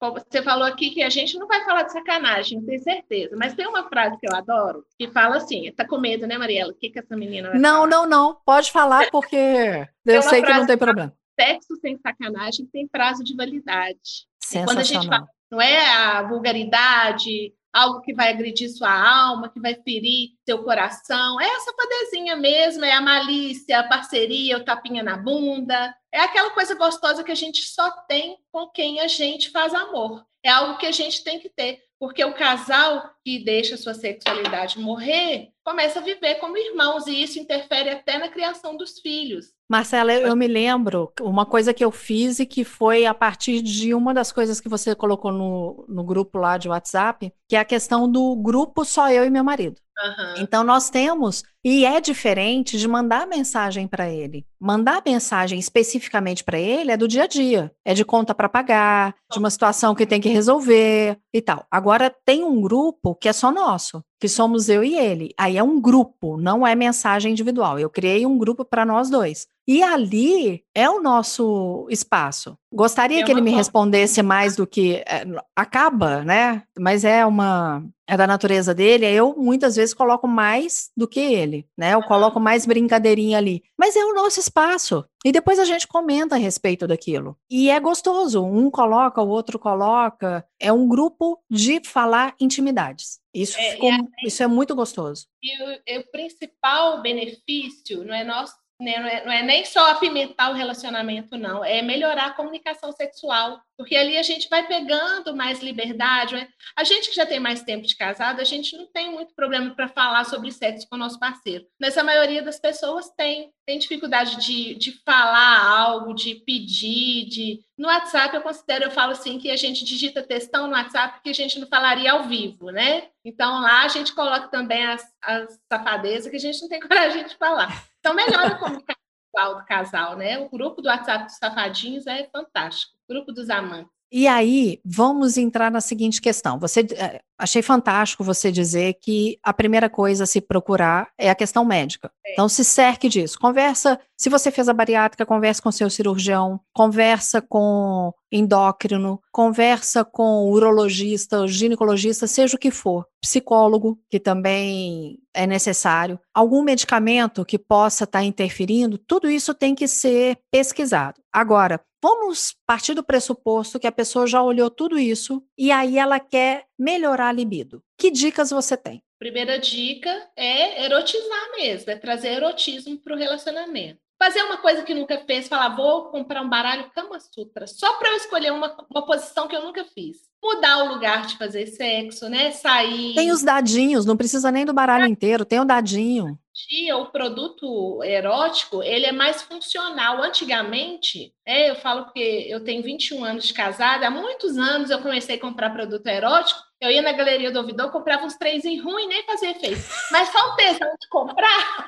você 0.00 0.42
falou 0.42 0.64
aqui 0.66 0.90
que 0.90 1.02
a 1.02 1.10
gente 1.10 1.38
não 1.38 1.46
vai 1.46 1.64
falar 1.64 1.82
de 1.82 1.92
sacanagem, 1.92 2.64
tenho 2.64 2.82
certeza, 2.82 3.36
mas 3.36 3.54
tem 3.54 3.66
uma 3.66 3.88
frase 3.88 4.18
que 4.18 4.28
eu 4.28 4.34
adoro, 4.34 4.84
que 4.98 5.10
fala 5.10 5.36
assim, 5.36 5.70
tá 5.72 5.86
com 5.86 5.98
medo, 5.98 6.26
né, 6.26 6.38
Mariela? 6.38 6.72
O 6.72 6.74
que, 6.74 6.90
que 6.90 6.98
essa 6.98 7.16
menina 7.16 7.50
vai 7.50 7.58
Não, 7.58 7.76
falar? 7.76 7.88
não, 7.88 8.06
não, 8.06 8.40
pode 8.44 8.70
falar, 8.72 9.10
porque 9.10 9.36
eu 10.06 10.22
sei 10.22 10.42
que 10.42 10.52
não 10.52 10.66
tem 10.66 10.78
problema. 10.78 11.12
Sexo 11.38 11.76
sem 11.80 11.96
sacanagem 11.98 12.66
tem 12.66 12.88
prazo 12.88 13.22
de 13.22 13.34
validade. 13.36 14.26
Quando 14.64 14.78
a 14.78 14.82
gente 14.82 15.06
fala, 15.06 15.28
não 15.50 15.60
é 15.60 15.86
a 15.86 16.22
vulgaridade, 16.22 17.52
algo 17.72 18.00
que 18.00 18.14
vai 18.14 18.30
agredir 18.30 18.68
sua 18.70 18.90
alma, 18.90 19.48
que 19.48 19.60
vai 19.60 19.74
ferir 19.74 20.30
seu 20.46 20.62
coração. 20.62 21.40
É 21.40 21.46
essa 21.46 21.72
padezinha 21.72 22.36
mesmo, 22.36 22.84
é 22.84 22.92
a 22.92 23.00
malícia, 23.00 23.80
a 23.80 23.88
parceria, 23.88 24.58
o 24.58 24.64
tapinha 24.64 25.02
na 25.02 25.16
bunda. 25.16 25.94
É 26.12 26.20
aquela 26.20 26.50
coisa 26.50 26.74
gostosa 26.74 27.22
que 27.22 27.32
a 27.32 27.36
gente 27.36 27.62
só 27.62 27.90
tem 28.08 28.38
com 28.50 28.68
quem 28.68 29.00
a 29.00 29.08
gente 29.08 29.50
faz 29.50 29.74
amor. 29.74 30.24
É 30.42 30.50
algo 30.50 30.78
que 30.78 30.86
a 30.86 30.92
gente 30.92 31.22
tem 31.22 31.38
que 31.38 31.48
ter, 31.48 31.80
porque 31.98 32.24
o 32.24 32.34
casal 32.34 33.10
que 33.28 33.44
deixa 33.44 33.76
sua 33.76 33.92
sexualidade 33.92 34.78
morrer 34.78 35.52
começa 35.68 35.98
a 35.98 36.02
viver 36.02 36.36
como 36.36 36.56
irmãos 36.56 37.06
e 37.06 37.22
isso 37.22 37.38
interfere 37.38 37.90
até 37.90 38.16
na 38.16 38.28
criação 38.28 38.74
dos 38.74 38.98
filhos. 39.00 39.52
Marcela, 39.70 40.14
eu 40.14 40.34
me 40.34 40.48
lembro 40.48 41.12
uma 41.20 41.44
coisa 41.44 41.74
que 41.74 41.84
eu 41.84 41.90
fiz 41.90 42.38
e 42.38 42.46
que 42.46 42.64
foi 42.64 43.04
a 43.04 43.12
partir 43.12 43.60
de 43.60 43.92
uma 43.92 44.14
das 44.14 44.32
coisas 44.32 44.62
que 44.62 44.68
você 44.68 44.94
colocou 44.94 45.30
no, 45.30 45.84
no 45.86 46.02
grupo 46.02 46.38
lá 46.38 46.56
de 46.56 46.70
WhatsApp, 46.70 47.30
que 47.46 47.54
é 47.54 47.58
a 47.58 47.66
questão 47.66 48.10
do 48.10 48.34
grupo 48.36 48.82
só 48.82 49.10
eu 49.10 49.26
e 49.26 49.30
meu 49.30 49.44
marido. 49.44 49.76
Uhum. 49.98 50.42
Então, 50.42 50.62
nós 50.62 50.88
temos, 50.88 51.42
e 51.62 51.84
é 51.84 52.00
diferente 52.00 52.78
de 52.78 52.86
mandar 52.86 53.26
mensagem 53.26 53.86
para 53.86 54.08
ele. 54.08 54.46
Mandar 54.60 55.02
mensagem 55.04 55.58
especificamente 55.58 56.44
para 56.44 56.58
ele 56.58 56.92
é 56.92 56.96
do 56.96 57.08
dia 57.08 57.24
a 57.24 57.26
dia, 57.26 57.72
é 57.84 57.92
de 57.92 58.04
conta 58.04 58.32
para 58.32 58.48
pagar, 58.48 59.14
de 59.30 59.38
uma 59.38 59.50
situação 59.50 59.94
que 59.94 60.06
tem 60.06 60.20
que 60.20 60.28
resolver 60.28 61.18
e 61.34 61.42
tal. 61.42 61.66
Agora, 61.68 62.14
tem 62.24 62.44
um 62.44 62.60
grupo 62.60 63.16
que 63.20 63.28
é 63.28 63.32
só 63.32 63.50
nosso, 63.52 64.02
que 64.20 64.28
somos 64.28 64.68
eu 64.68 64.82
e 64.84 64.96
ele. 64.96 65.34
Aí 65.38 65.56
é 65.56 65.62
um 65.62 65.80
grupo, 65.80 66.36
não 66.36 66.66
é 66.66 66.74
mensagem 66.74 67.32
individual. 67.32 67.78
Eu 67.78 67.90
criei 67.90 68.24
um 68.24 68.38
grupo 68.38 68.64
para 68.64 68.84
nós 68.84 69.10
dois. 69.10 69.46
E 69.68 69.82
ali 69.82 70.64
é 70.74 70.88
o 70.88 71.02
nosso 71.02 71.86
espaço. 71.90 72.56
Gostaria 72.72 73.20
é 73.20 73.22
que 73.22 73.30
ele 73.30 73.42
me 73.42 73.50
respondesse 73.50 74.22
mais 74.22 74.56
do 74.56 74.66
que 74.66 75.04
é, 75.06 75.26
acaba, 75.54 76.24
né? 76.24 76.62
Mas 76.78 77.04
é 77.04 77.26
uma 77.26 77.84
é 78.06 78.16
da 78.16 78.26
natureza 78.26 78.74
dele. 78.74 79.04
Eu 79.04 79.34
muitas 79.36 79.76
vezes 79.76 79.92
coloco 79.92 80.26
mais 80.26 80.90
do 80.96 81.06
que 81.06 81.20
ele, 81.20 81.68
né? 81.76 81.92
Eu 81.92 82.02
coloco 82.02 82.40
mais 82.40 82.64
brincadeirinha 82.64 83.36
ali. 83.36 83.62
Mas 83.78 83.94
é 83.94 84.02
o 84.02 84.14
nosso 84.14 84.40
espaço. 84.40 85.04
E 85.22 85.30
depois 85.30 85.58
a 85.58 85.66
gente 85.66 85.86
comenta 85.86 86.36
a 86.36 86.38
respeito 86.38 86.86
daquilo. 86.86 87.36
E 87.50 87.68
é 87.68 87.78
gostoso. 87.78 88.42
Um 88.42 88.70
coloca, 88.70 89.20
o 89.20 89.28
outro 89.28 89.58
coloca. 89.58 90.42
É 90.58 90.72
um 90.72 90.88
grupo 90.88 91.38
de 91.50 91.82
falar 91.84 92.34
intimidades. 92.40 93.20
Isso, 93.34 93.58
é, 93.58 93.72
ficou, 93.72 93.90
isso 94.24 94.42
é 94.42 94.46
muito 94.46 94.74
gostoso. 94.74 95.26
E 95.42 95.62
o, 95.62 96.00
o 96.00 96.10
principal 96.10 97.02
benefício 97.02 98.02
não 98.02 98.14
é 98.14 98.24
nosso 98.24 98.54
né, 98.80 98.98
não 99.00 99.08
é, 99.08 99.24
não 99.24 99.32
é, 99.32 99.42
nem 99.42 99.64
só 99.64 99.90
apimentar 99.90 100.50
o 100.50 100.54
relacionamento, 100.54 101.36
não, 101.36 101.64
é 101.64 101.82
melhorar 101.82 102.26
a 102.26 102.32
comunicação 102.32 102.92
sexual, 102.92 103.60
porque 103.76 103.96
ali 103.96 104.16
a 104.16 104.22
gente 104.22 104.48
vai 104.48 104.66
pegando 104.66 105.34
mais 105.34 105.60
liberdade. 105.60 106.36
Né? 106.36 106.48
A 106.76 106.84
gente 106.84 107.08
que 107.10 107.16
já 107.16 107.26
tem 107.26 107.40
mais 107.40 107.62
tempo 107.62 107.86
de 107.86 107.96
casado, 107.96 108.40
a 108.40 108.44
gente 108.44 108.76
não 108.76 108.86
tem 108.86 109.10
muito 109.10 109.34
problema 109.34 109.74
para 109.74 109.88
falar 109.88 110.24
sobre 110.24 110.52
sexo 110.52 110.86
com 110.88 110.94
o 110.94 110.98
nosso 110.98 111.18
parceiro, 111.18 111.66
mas 111.80 111.98
a 111.98 112.04
maioria 112.04 112.40
das 112.40 112.60
pessoas 112.60 113.10
tem, 113.16 113.52
tem 113.66 113.80
dificuldade 113.80 114.36
de, 114.36 114.74
de 114.76 114.92
falar 115.04 115.60
algo, 115.60 116.14
de 116.14 116.36
pedir, 116.36 117.26
de. 117.28 117.60
No 117.76 117.88
WhatsApp, 117.88 118.34
eu 118.34 118.42
considero, 118.42 118.84
eu 118.84 118.90
falo 118.90 119.12
assim, 119.12 119.38
que 119.38 119.50
a 119.50 119.56
gente 119.56 119.84
digita 119.84 120.22
textão 120.22 120.66
no 120.66 120.74
WhatsApp 120.74 121.20
que 121.22 121.30
a 121.30 121.34
gente 121.34 121.58
não 121.58 121.68
falaria 121.68 122.12
ao 122.12 122.24
vivo, 122.24 122.70
né? 122.70 123.08
Então 123.24 123.60
lá 123.60 123.82
a 123.82 123.88
gente 123.88 124.14
coloca 124.14 124.48
também 124.48 124.84
as, 124.86 125.04
as 125.22 125.58
safadezas 125.72 126.30
que 126.30 126.36
a 126.36 126.40
gente 126.40 126.60
não 126.60 126.68
tem 126.68 126.80
coragem 126.86 127.24
de 127.24 127.36
falar. 127.36 127.87
Então, 127.98 128.14
melhora 128.14 128.48
a 128.48 128.58
comunicação 128.58 129.58
do 129.58 129.64
casal, 129.64 130.16
né? 130.16 130.38
O 130.38 130.48
grupo 130.48 130.80
do 130.80 130.88
WhatsApp 130.88 131.24
dos 131.24 131.36
safadinhos 131.36 132.06
é 132.06 132.28
fantástico. 132.30 132.96
O 133.08 133.12
grupo 133.12 133.32
dos 133.32 133.50
amantes. 133.50 133.97
E 134.10 134.26
aí, 134.26 134.80
vamos 134.84 135.36
entrar 135.36 135.70
na 135.70 135.80
seguinte 135.80 136.20
questão. 136.20 136.58
Você 136.58 136.80
eh, 136.96 137.20
achei 137.38 137.60
fantástico 137.60 138.24
você 138.24 138.50
dizer 138.50 138.94
que 138.94 139.38
a 139.42 139.52
primeira 139.52 139.90
coisa 139.90 140.24
a 140.24 140.26
se 140.26 140.40
procurar 140.40 141.10
é 141.18 141.28
a 141.28 141.34
questão 141.34 141.62
médica. 141.62 142.10
É. 142.26 142.32
Então, 142.32 142.48
se 142.48 142.64
cerque 142.64 143.08
disso. 143.08 143.38
Conversa, 143.38 144.00
se 144.16 144.30
você 144.30 144.50
fez 144.50 144.68
a 144.68 144.72
bariátrica, 144.72 145.26
converse 145.26 145.60
com 145.60 145.70
seu 145.70 145.90
cirurgião, 145.90 146.58
conversa 146.72 147.42
com 147.42 148.12
endócrino, 148.32 149.20
conversa 149.30 150.04
com 150.04 150.50
urologista, 150.50 151.46
ginecologista, 151.46 152.26
seja 152.26 152.56
o 152.56 152.58
que 152.58 152.70
for, 152.70 153.06
psicólogo, 153.22 153.98
que 154.10 154.18
também 154.18 155.18
é 155.34 155.46
necessário, 155.46 156.18
algum 156.34 156.62
medicamento 156.62 157.44
que 157.44 157.58
possa 157.58 158.04
estar 158.04 158.20
tá 158.20 158.24
interferindo, 158.24 158.98
tudo 158.98 159.30
isso 159.30 159.54
tem 159.54 159.74
que 159.74 159.86
ser 159.86 160.38
pesquisado. 160.50 161.20
Agora, 161.32 161.80
vamos 162.02 162.54
partir 162.66 162.94
do 162.94 163.04
pressuposto 163.04 163.78
que 163.78 163.86
a 163.86 163.92
pessoa 163.92 164.26
já 164.26 164.42
olhou 164.42 164.70
tudo 164.70 164.98
isso 164.98 165.42
e 165.56 165.70
aí 165.70 165.98
ela 165.98 166.20
quer 166.20 166.66
melhorar 166.78 167.28
a 167.28 167.32
libido. 167.32 167.82
Que 167.96 168.10
dicas 168.10 168.50
você 168.50 168.76
tem? 168.76 169.02
Primeira 169.18 169.58
dica 169.58 170.30
é 170.36 170.84
erotizar 170.84 171.50
mesmo, 171.56 171.90
é 171.90 171.96
trazer 171.96 172.34
erotismo 172.34 172.96
para 172.98 173.14
o 173.14 173.18
relacionamento. 173.18 174.00
Fazer 174.18 174.42
uma 174.42 174.56
coisa 174.56 174.82
que 174.82 174.94
nunca 174.94 175.18
fez, 175.26 175.48
falar, 175.48 175.76
vou 175.76 176.06
comprar 176.06 176.42
um 176.42 176.48
baralho 176.48 176.90
Kama 176.94 177.20
Sutra, 177.20 177.66
só 177.66 177.94
para 177.98 178.10
eu 178.10 178.16
escolher 178.16 178.52
uma, 178.52 178.76
uma 178.90 179.06
posição 179.06 179.46
que 179.46 179.54
eu 179.54 179.62
nunca 179.62 179.84
fiz. 179.84 180.16
Mudar 180.42 180.84
o 180.84 180.94
lugar 180.94 181.26
de 181.26 181.36
fazer 181.36 181.66
sexo, 181.66 182.28
né? 182.28 182.50
Sair. 182.50 183.14
Tem 183.14 183.30
os 183.30 183.42
dadinhos, 183.42 184.04
não 184.04 184.16
precisa 184.16 184.50
nem 184.50 184.64
do 184.64 184.72
baralho 184.72 185.06
inteiro, 185.06 185.44
tem 185.44 185.60
o 185.60 185.64
dadinho 185.64 186.38
dia 186.66 186.96
o 186.96 187.06
produto 187.06 188.02
erótico 188.02 188.82
ele 188.82 189.06
é 189.06 189.12
mais 189.12 189.42
funcional. 189.42 190.22
Antigamente, 190.22 191.32
é, 191.46 191.70
eu 191.70 191.76
falo 191.76 192.04
porque 192.04 192.46
eu 192.48 192.64
tenho 192.64 192.82
21 192.82 193.24
anos 193.24 193.46
de 193.46 193.54
casada, 193.54 194.06
há 194.06 194.10
muitos 194.10 194.58
anos 194.58 194.90
eu 194.90 195.00
comecei 195.00 195.36
a 195.36 195.40
comprar 195.40 195.70
produto 195.70 196.06
erótico. 196.06 196.60
Eu 196.80 196.90
ia 196.90 197.02
na 197.02 197.12
galeria 197.12 197.50
do 197.50 197.58
ouvidor, 197.58 197.90
comprava 197.90 198.24
uns 198.24 198.36
três 198.36 198.64
em 198.64 198.80
ruim, 198.80 199.08
nem 199.08 199.24
fazia 199.24 199.50
efeito. 199.50 199.80
Mas 200.12 200.28
só 200.30 200.38
o 200.38 200.56
tesão 200.56 200.88
de 201.00 201.08
comprar, 201.08 201.87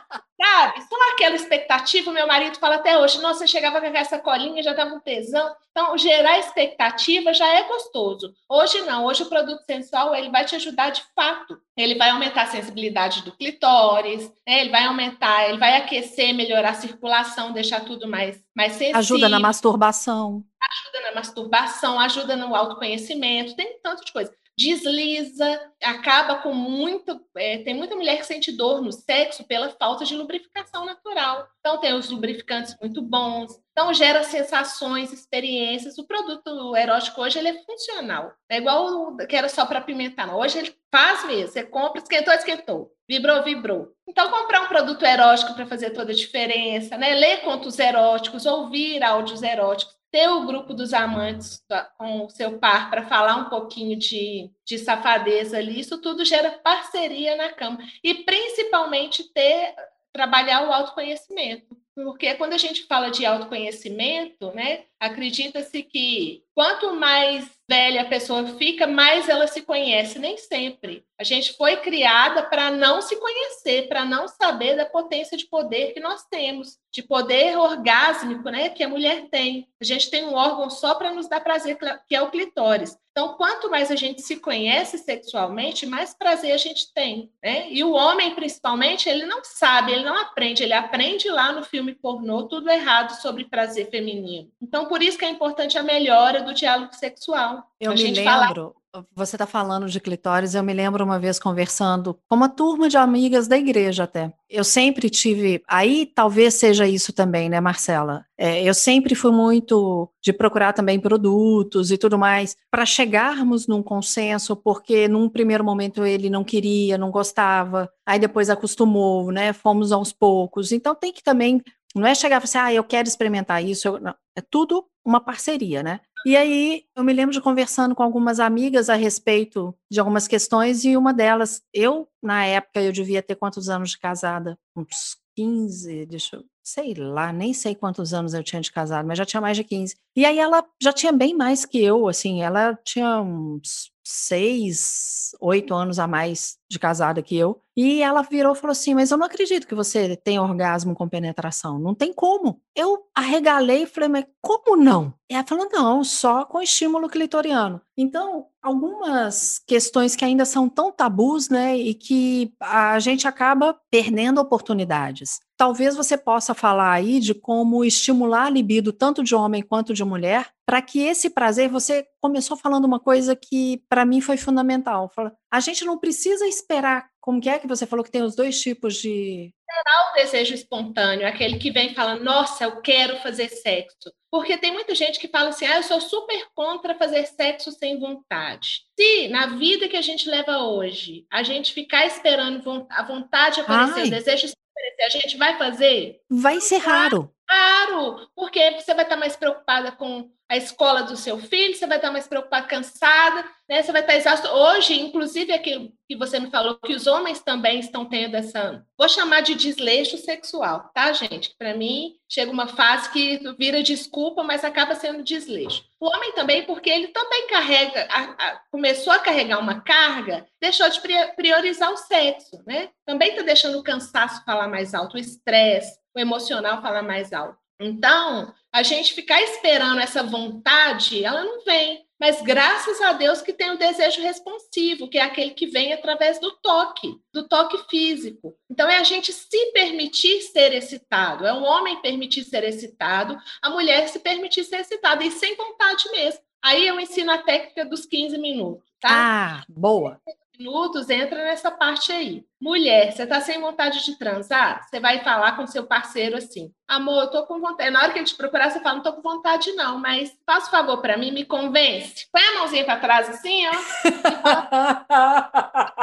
aquela 1.21 1.37
expectativa, 1.37 2.11
meu 2.11 2.27
marido 2.27 2.59
fala 2.59 2.77
até 2.77 2.99
hoje, 2.99 3.21
nossa, 3.21 3.41
você 3.41 3.47
chegava 3.47 3.79
com 3.79 3.87
essa 3.87 4.19
colinha, 4.19 4.63
já 4.63 4.73
dava 4.73 4.95
um 4.95 5.01
tesão. 5.01 5.55
Então, 5.71 5.97
gerar 5.99 6.39
expectativa 6.39 7.33
já 7.35 7.47
é 7.47 7.63
gostoso. 7.65 8.35
Hoje 8.49 8.81
não, 8.83 9.05
hoje 9.05 9.23
o 9.23 9.29
produto 9.29 9.63
sensual, 9.65 10.15
ele 10.15 10.31
vai 10.31 10.45
te 10.45 10.57
ajudar 10.57 10.91
de 10.91 11.03
fato. 11.15 11.61
Ele 11.77 11.95
vai 11.95 12.11
aumentar 12.11 12.43
a 12.43 12.47
sensibilidade 12.47 13.23
do 13.23 13.33
clitóris, 13.33 14.29
né? 14.47 14.61
ele 14.63 14.71
vai 14.71 14.85
aumentar, 14.85 15.49
ele 15.49 15.59
vai 15.59 15.77
aquecer, 15.77 16.35
melhorar 16.35 16.71
a 16.71 16.75
circulação, 16.75 17.53
deixar 17.53 17.85
tudo 17.85 18.09
mais, 18.09 18.43
mais 18.57 18.73
sensível. 18.73 18.99
Ajuda 18.99 19.29
na 19.29 19.39
masturbação. 19.39 20.43
Ajuda 20.63 21.09
na 21.09 21.15
masturbação, 21.15 22.01
ajuda 22.01 22.37
no 22.37 22.55
autoconhecimento, 22.55 23.57
tem 23.57 23.79
tanto 23.83 24.05
de 24.05 24.13
coisa 24.13 24.40
desliza, 24.61 25.59
acaba 25.83 26.37
com 26.37 26.53
muito. 26.53 27.19
É, 27.35 27.59
tem 27.59 27.75
muita 27.75 27.97
mulher 27.97 28.19
que 28.19 28.27
sente 28.27 28.53
dor 28.53 28.83
no 28.83 28.93
sexo 28.93 29.43
pela 29.45 29.71
falta 29.71 30.05
de 30.05 30.15
lubrificação 30.15 30.85
natural. 30.85 31.49
Então, 31.61 31.81
tem 31.81 31.95
os 31.95 32.11
lubrificantes 32.11 32.77
muito 32.79 33.01
bons. 33.01 33.59
Então, 33.73 33.95
gera 33.95 34.23
sensações, 34.23 35.13
experiências. 35.13 35.97
O 35.97 36.07
produto 36.07 36.77
erótico 36.77 37.23
hoje 37.23 37.39
ele 37.39 37.49
é 37.49 37.65
funcional. 37.65 38.35
É 38.51 38.59
igual 38.59 39.17
que 39.17 39.35
era 39.35 39.49
só 39.49 39.65
para 39.65 39.81
pimentar. 39.81 40.37
Hoje 40.37 40.59
ele 40.59 40.77
faz 40.93 41.27
mesmo. 41.27 41.49
Você 41.49 41.63
compra, 41.63 42.03
esquentou, 42.03 42.35
esquentou. 42.35 42.93
Vibrou, 43.09 43.43
vibrou. 43.43 43.89
Então, 44.07 44.31
comprar 44.31 44.63
um 44.63 44.69
produto 44.69 45.05
erótico 45.05 45.55
para 45.55 45.67
fazer 45.67 45.91
toda 45.91 46.13
a 46.13 46.15
diferença, 46.15 46.99
né? 46.99 47.15
Ler 47.15 47.39
contos 47.39 47.79
eróticos, 47.79 48.45
ouvir 48.45 49.03
áudios 49.03 49.43
eróticos 49.43 50.00
ter 50.11 50.29
o 50.29 50.47
grupo 50.47 50.75
dos 50.75 50.93
amantes 50.93 51.65
com 51.97 52.27
o 52.27 52.31
seu 52.31 52.59
par 52.59 52.91
para 52.91 53.07
falar 53.07 53.37
um 53.37 53.49
pouquinho 53.49 53.97
de, 53.97 54.51
de 54.65 54.79
safadeza 54.79 55.59
ali, 55.59 55.79
isso 55.81 56.01
tudo 56.01 56.25
gera 56.25 56.51
parceria 56.51 57.37
na 57.37 57.53
cama. 57.53 57.79
E 58.03 58.15
principalmente 58.25 59.33
ter 59.33 59.75
trabalhar 60.13 60.69
o 60.69 60.73
autoconhecimento. 60.73 61.77
Porque 61.95 62.35
quando 62.35 62.55
a 62.55 62.59
gente 62.59 62.85
fala 62.87 63.11
de 63.11 63.25
autoconhecimento, 63.25 64.53
né, 64.53 64.85
acredita-se 65.01 65.83
que 65.83 66.45
quanto 66.55 66.95
mais 66.95 67.51
velha 67.71 68.03
a 68.03 68.09
pessoa 68.09 68.45
fica, 68.59 68.87
mais 68.87 69.29
ela 69.29 69.47
se 69.47 69.63
conhece. 69.63 70.19
Nem 70.19 70.37
sempre. 70.37 71.05
A 71.19 71.25
gente 71.25 71.57
foi 71.57 71.77
criada 71.77 72.43
para 72.43 72.71
não 72.71 73.01
se 73.01 73.17
conhecer, 73.17 73.89
para 73.89 74.05
não 74.05 74.27
saber 74.27 74.77
da 74.77 74.85
potência 74.85 75.37
de 75.37 75.47
poder 75.47 75.93
que 75.95 76.01
nós 76.01 76.25
temos, 76.25 76.79
de 76.93 77.03
poder 77.03 77.57
orgásmico, 77.57 78.51
né, 78.51 78.69
que 78.71 78.83
a 78.83 78.89
mulher 78.89 79.29
tem. 79.31 79.69
A 79.81 79.85
gente 79.85 80.11
tem 80.11 80.25
um 80.25 80.35
órgão 80.35 80.69
só 80.69 80.95
para 80.97 81.13
nos 81.13 81.29
dar 81.29 81.41
prazer, 81.41 81.79
que 82.09 82.15
é 82.15 82.21
o 82.21 82.31
clitóris. 82.31 82.99
Então, 83.13 83.35
quanto 83.35 83.69
mais 83.69 83.91
a 83.91 83.97
gente 83.97 84.23
se 84.23 84.37
conhece 84.37 84.97
sexualmente, 84.97 85.85
mais 85.85 86.15
prazer 86.15 86.53
a 86.53 86.57
gente 86.57 86.93
tem, 86.95 87.31
né? 87.43 87.67
E 87.71 87.83
o 87.83 87.93
homem, 87.93 88.35
principalmente, 88.35 89.09
ele 89.09 89.27
não 89.27 89.43
sabe, 89.43 89.93
ele 89.93 90.05
não 90.05 90.17
aprende, 90.17 90.63
ele 90.63 90.73
aprende 90.73 91.29
lá 91.29 91.53
no 91.53 91.65
filme 91.65 91.95
pornô 91.95 92.45
tudo 92.45 92.71
errado 92.71 93.21
sobre 93.21 93.45
prazer 93.45 93.91
feminino. 93.91 94.51
Então, 94.63 94.87
por 94.91 95.05
isso 95.05 95.17
que 95.17 95.25
é 95.25 95.31
importante 95.31 95.79
a 95.79 95.85
melhora 95.85 96.43
do 96.43 96.53
diálogo 96.53 96.93
sexual. 96.97 97.63
Eu 97.81 97.93
a 97.93 97.95
me 97.95 98.11
lembro, 98.11 98.75
fala... 98.93 99.07
você 99.15 99.37
está 99.37 99.47
falando 99.47 99.87
de 99.87 100.01
clitóris, 100.01 100.57
eu 100.57 100.65
me 100.65 100.75
lembro 100.75 101.05
uma 101.05 101.17
vez 101.17 101.39
conversando 101.39 102.19
com 102.29 102.35
uma 102.35 102.49
turma 102.49 102.89
de 102.89 102.97
amigas 102.97 103.47
da 103.47 103.57
igreja 103.57 104.03
até. 104.03 104.33
Eu 104.49 104.65
sempre 104.65 105.09
tive, 105.09 105.63
aí 105.69 106.07
talvez 106.13 106.55
seja 106.55 106.89
isso 106.89 107.13
também, 107.13 107.49
né, 107.49 107.61
Marcela? 107.61 108.27
É, 108.37 108.65
eu 108.65 108.75
sempre 108.75 109.15
fui 109.15 109.31
muito 109.31 110.11
de 110.21 110.33
procurar 110.33 110.73
também 110.73 110.99
produtos 110.99 111.93
e 111.93 111.97
tudo 111.97 112.19
mais 112.19 112.57
para 112.69 112.85
chegarmos 112.85 113.69
num 113.69 113.85
consenso, 113.85 114.57
porque 114.57 115.07
num 115.07 115.29
primeiro 115.29 115.63
momento 115.63 116.05
ele 116.05 116.29
não 116.29 116.43
queria, 116.43 116.99
não 116.99 117.13
gostava, 117.13 117.89
aí 118.05 118.19
depois 118.19 118.51
acostumou, 118.51 119.31
né? 119.31 119.53
Fomos 119.53 119.93
aos 119.93 120.13
poucos. 120.13 120.73
Então 120.73 120.97
tem 120.97 121.13
que 121.13 121.23
também 121.23 121.63
não 121.95 122.07
é 122.07 122.15
chegar 122.15 122.37
e 122.37 122.41
falar 122.41 122.45
assim, 122.45 122.59
ah, 122.59 122.75
eu 122.75 122.85
quero 122.85 123.09
experimentar 123.09 123.65
isso. 123.65 123.89
Eu, 123.89 123.97
é 124.37 124.41
tudo 124.41 124.87
uma 125.05 125.21
parceria, 125.21 125.83
né? 125.83 126.01
E 126.25 126.37
aí 126.37 126.85
eu 126.95 127.03
me 127.03 127.13
lembro 127.13 127.33
de 127.33 127.41
conversando 127.41 127.95
com 127.95 128.03
algumas 128.03 128.39
amigas 128.39 128.91
a 128.91 128.95
respeito 128.95 129.75
de 129.91 129.99
algumas 129.99 130.29
questões, 130.29 130.85
e 130.85 130.97
uma 130.97 131.15
delas, 131.15 131.63
eu, 131.73 132.07
na 132.23 132.45
época, 132.45 132.83
eu 132.83 132.93
devia 132.93 133.23
ter 133.23 133.37
quantos 133.37 133.69
anos 133.69 133.91
de 133.91 133.99
casada? 133.99 134.59
Uns 134.77 135.17
15, 135.35 136.05
deixa 136.07 136.37
eu, 136.37 136.45
sei 136.63 136.95
lá, 136.95 137.33
nem 137.33 137.55
sei 137.55 137.75
quantos 137.75 138.13
anos 138.13 138.35
eu 138.35 138.45
tinha 138.45 138.61
de 138.61 138.71
casado, 138.71 139.07
mas 139.07 139.17
já 139.17 139.25
tinha 139.25 139.41
mais 139.41 139.57
de 139.57 139.65
15. 139.65 139.97
E 140.15 140.27
aí 140.27 140.39
ela 140.39 140.63
já 140.83 140.93
tinha 140.93 141.13
bem 141.13 141.35
mais 141.35 141.65
que 141.65 141.83
eu, 141.83 142.07
assim, 142.07 142.43
ela 142.43 142.79
tinha 142.85 143.21
uns 143.23 143.91
seis, 144.05 145.31
oito 145.41 145.73
anos 145.75 145.99
a 145.99 146.07
mais 146.07 146.59
de 146.71 146.79
casada 146.79 147.23
que 147.23 147.37
eu. 147.37 147.61
E 147.77 148.03
ela 148.03 148.23
virou 148.23 148.53
e 148.53 148.57
falou 148.57 148.73
assim: 148.73 148.95
Mas 148.95 149.11
eu 149.11 149.19
não 149.19 149.27
acredito 149.27 149.67
que 149.67 149.75
você 149.75 150.17
tem 150.17 150.39
orgasmo 150.39 150.95
com 150.95 151.09
penetração. 151.09 151.79
Não 151.79 151.95
tem 151.95 152.13
como. 152.13 152.61
Eu 152.77 153.07
arregalei 153.15 153.83
e 153.83 153.87
falei: 153.87 154.09
Mas 154.09 154.25
como 154.41 154.77
não? 154.77 155.13
E 155.31 155.35
ela 155.35 155.47
falou: 155.47 155.69
Não, 155.73 156.05
só 156.05 156.45
com 156.45 156.61
estímulo 156.61 157.09
clitoriano. 157.09 157.81
Então, 157.97 158.47
algumas 158.63 159.59
questões 159.67 160.15
que 160.15 160.25
ainda 160.25 160.45
são 160.45 160.69
tão 160.69 160.93
tabus, 160.93 161.49
né? 161.49 161.77
E 161.77 161.95
que 161.95 162.53
a 162.61 162.99
gente 162.99 163.27
acaba 163.27 163.77
perdendo 163.91 164.41
oportunidades. 164.41 165.41
Talvez 165.57 165.95
você 165.95 166.17
possa 166.17 166.55
falar 166.55 166.93
aí 166.93 167.21
de 167.21 167.35
como 167.35 167.85
estimular 167.85 168.47
a 168.47 168.51
libido 168.51 168.93
tanto 168.93 169.23
de 169.23 169.35
homem 169.35 169.63
quanto 169.63 169.93
de 169.93 170.05
mulher, 170.05 170.49
para 170.67 170.81
que 170.81 171.01
esse 171.01 171.29
prazer, 171.29 171.69
você 171.69 172.07
começou 172.21 172.57
falando 172.57 172.85
uma 172.85 173.01
coisa 173.01 173.37
que 173.37 173.83
para 173.89 174.05
mim 174.05 174.21
foi 174.21 174.37
fundamental. 174.37 175.11
A 175.51 175.61
gente 175.61 175.85
não 175.85 175.99
precisa 175.99 176.47
esperar, 176.47 177.09
como 177.21 177.41
que 177.41 177.49
é 177.49 177.59
que 177.59 177.67
você 177.67 177.87
falou 177.87 178.05
que 178.05 178.11
tem 178.11 178.23
os 178.23 178.37
dois 178.37 178.61
tipos 178.61 178.95
de 178.95 179.53
Será 179.71 180.11
o 180.11 180.15
desejo 180.15 180.55
espontâneo, 180.55 181.27
aquele 181.27 181.57
que 181.57 181.71
vem 181.71 181.95
falando, 181.95 182.25
nossa, 182.25 182.65
eu 182.65 182.81
quero 182.81 183.17
fazer 183.21 183.49
sexo. 183.49 184.13
Porque 184.29 184.59
tem 184.59 184.73
muita 184.73 184.95
gente 184.97 185.19
que 185.19 185.29
fala 185.29 185.51
assim, 185.51 185.65
ah, 185.65 185.77
eu 185.77 185.83
sou 185.85 186.01
super 186.01 186.47
contra 186.55 186.97
fazer 186.97 187.25
sexo 187.27 187.71
sem 187.71 187.99
vontade. 187.99 188.83
Se 188.99 189.29
na 189.29 189.47
vida 189.47 189.89
que 189.89 189.97
a 189.97 190.03
gente 190.03 190.29
leva 190.29 190.59
hoje, 190.59 191.25
a 191.31 191.45
gente 191.45 191.73
ficar 191.73 192.05
esperando 192.05 192.87
a 192.91 193.03
vontade 193.05 193.61
aparecer, 193.61 194.01
Ai. 194.01 194.07
o 194.09 194.11
desejo 194.11 194.53
aparecer, 194.71 195.03
a 195.05 195.21
gente 195.21 195.37
vai 195.37 195.57
fazer? 195.57 196.21
Vai 196.29 196.61
ser 196.61 196.79
raro. 196.79 197.33
Raro, 197.51 198.29
porque 198.37 198.71
você 198.79 198.95
vai 198.95 199.05
estar 199.05 199.17
mais 199.17 199.35
preocupada 199.35 199.91
com 199.91 200.31
a 200.49 200.57
escola 200.57 201.03
do 201.03 201.17
seu 201.17 201.39
filho, 201.39 201.75
você 201.75 201.87
vai 201.87 201.99
estar 201.99 202.11
mais 202.11 202.27
preocupada, 202.27 202.67
cansada, 202.67 203.45
né? 203.69 203.83
Você 203.83 203.93
vai 203.93 204.01
estar 204.01 204.17
exausto. 204.17 204.49
Hoje, 204.49 205.01
inclusive, 205.01 205.53
aquilo 205.53 205.93
que 206.09 206.17
você 206.17 206.41
me 206.41 206.51
falou, 206.51 206.77
que 206.77 206.93
os 206.93 207.07
homens 207.07 207.41
também 207.41 207.79
estão 207.79 208.05
tendo 208.05 208.35
essa, 208.37 208.85
vou 208.99 209.09
chamar 209.09 209.43
de 209.43 209.55
desleixo 209.55 210.17
sexual, 210.17 210.91
tá, 210.93 211.13
gente? 211.13 211.55
Para 211.57 211.75
mim, 211.75 212.17
chega 212.29 212.51
uma 212.51 212.67
fase 212.67 213.11
que 213.11 213.41
vira 213.57 213.81
desculpa, 213.81 214.43
mas 214.43 214.65
acaba 214.65 214.97
sendo 214.97 215.23
desleixo. 215.23 215.85
O 216.01 216.07
homem 216.07 216.33
também, 216.33 216.65
porque 216.65 216.91
ele 216.91 217.09
também 217.09 217.47
carrega, 217.47 218.09
a, 218.11 218.23
a, 218.23 218.61
começou 218.73 219.13
a 219.13 219.21
carregar 219.21 219.61
uma 219.61 219.81
carga, 219.83 220.47
deixou 220.61 220.89
de 220.89 221.01
priorizar 221.37 221.93
o 221.93 221.97
sexo, 221.97 222.61
né? 222.67 222.89
Também 223.07 223.31
está 223.31 223.43
deixando 223.43 223.79
o 223.79 223.85
cansaço 223.85 224.45
falar 224.45 224.67
mais 224.67 224.95
alto, 224.95 225.17
o 225.17 225.21
estresse, 225.21 226.00
o 226.15 226.21
emocional 226.21 226.83
falar 226.83 227.03
mais 227.03 227.33
alto. 227.33 227.59
Então, 227.81 228.53
a 228.73 228.83
gente 228.83 229.15
ficar 229.15 229.41
esperando 229.43 230.01
essa 230.01 230.23
vontade, 230.23 231.25
ela 231.25 231.43
não 231.43 231.65
vem. 231.65 232.05
Mas 232.21 232.43
graças 232.43 233.01
a 233.01 233.15
Deus 233.15 233.41
que 233.41 233.55
tem 233.55 233.71
o 233.71 233.79
desejo 233.79 234.21
responsivo, 234.21 235.09
que 235.09 235.17
é 235.17 235.23
aquele 235.23 235.53
que 235.53 235.67
vem 235.67 235.95
através 235.95 236.39
do 236.39 236.51
toque, 236.59 237.19
do 237.33 237.49
toque 237.49 237.79
físico. 237.89 238.55
Então 238.69 238.87
é 238.91 238.99
a 238.99 239.03
gente 239.03 239.33
se 239.33 239.73
permitir 239.73 240.43
ser 240.43 240.75
excitado, 240.75 241.47
é 241.47 241.53
o 241.55 241.63
homem 241.63 242.03
permitir 242.03 242.45
ser 242.45 242.63
excitado, 242.65 243.39
a 243.63 243.71
mulher 243.71 244.07
se 244.09 244.19
permitir 244.19 244.65
ser 244.65 244.81
excitada 244.81 245.25
e 245.25 245.31
sem 245.31 245.57
vontade 245.57 246.11
mesmo. 246.11 246.43
Aí 246.63 246.87
eu 246.87 247.01
ensino 247.01 247.33
a 247.33 247.39
técnica 247.39 247.87
dos 247.87 248.05
15 248.05 248.37
minutos, 248.37 248.85
tá? 249.01 249.09
Ah, 249.11 249.65
boa 249.67 250.21
minutos 250.61 251.09
entra 251.09 251.43
nessa 251.43 251.71
parte 251.71 252.13
aí. 252.13 252.45
Mulher, 252.61 253.13
você 253.13 253.27
tá 253.27 253.41
sem 253.41 253.59
vontade 253.59 254.05
de 254.05 254.19
transar? 254.19 254.87
Você 254.87 255.01
vai 255.01 255.25
falar 255.25 255.57
com 255.57 255.67
seu 255.67 255.87
parceiro 255.87 256.37
assim: 256.37 256.71
amor, 256.87 257.23
eu 257.23 257.31
tô 257.31 257.47
com 257.47 257.59
vontade. 257.59 257.91
Na 257.91 258.03
hora 258.03 258.13
que 258.13 258.19
ele 258.19 258.27
te 258.27 258.37
procurar, 258.37 258.71
você 258.71 258.79
fala: 258.81 258.97
não 258.97 259.03
tô 259.03 259.15
com 259.15 259.23
vontade, 259.23 259.73
não, 259.73 259.99
mas 259.99 260.37
faz 260.45 260.69
um 260.69 260.71
favor 260.71 261.01
para 261.01 261.17
mim, 261.17 261.33
me 261.33 261.47
convence. 261.47 262.29
Põe 262.31 262.43
a 262.43 262.59
mãozinha 262.59 262.85
para 262.85 263.01
trás 263.01 263.31
assim, 263.31 263.67
ó. 263.67 263.73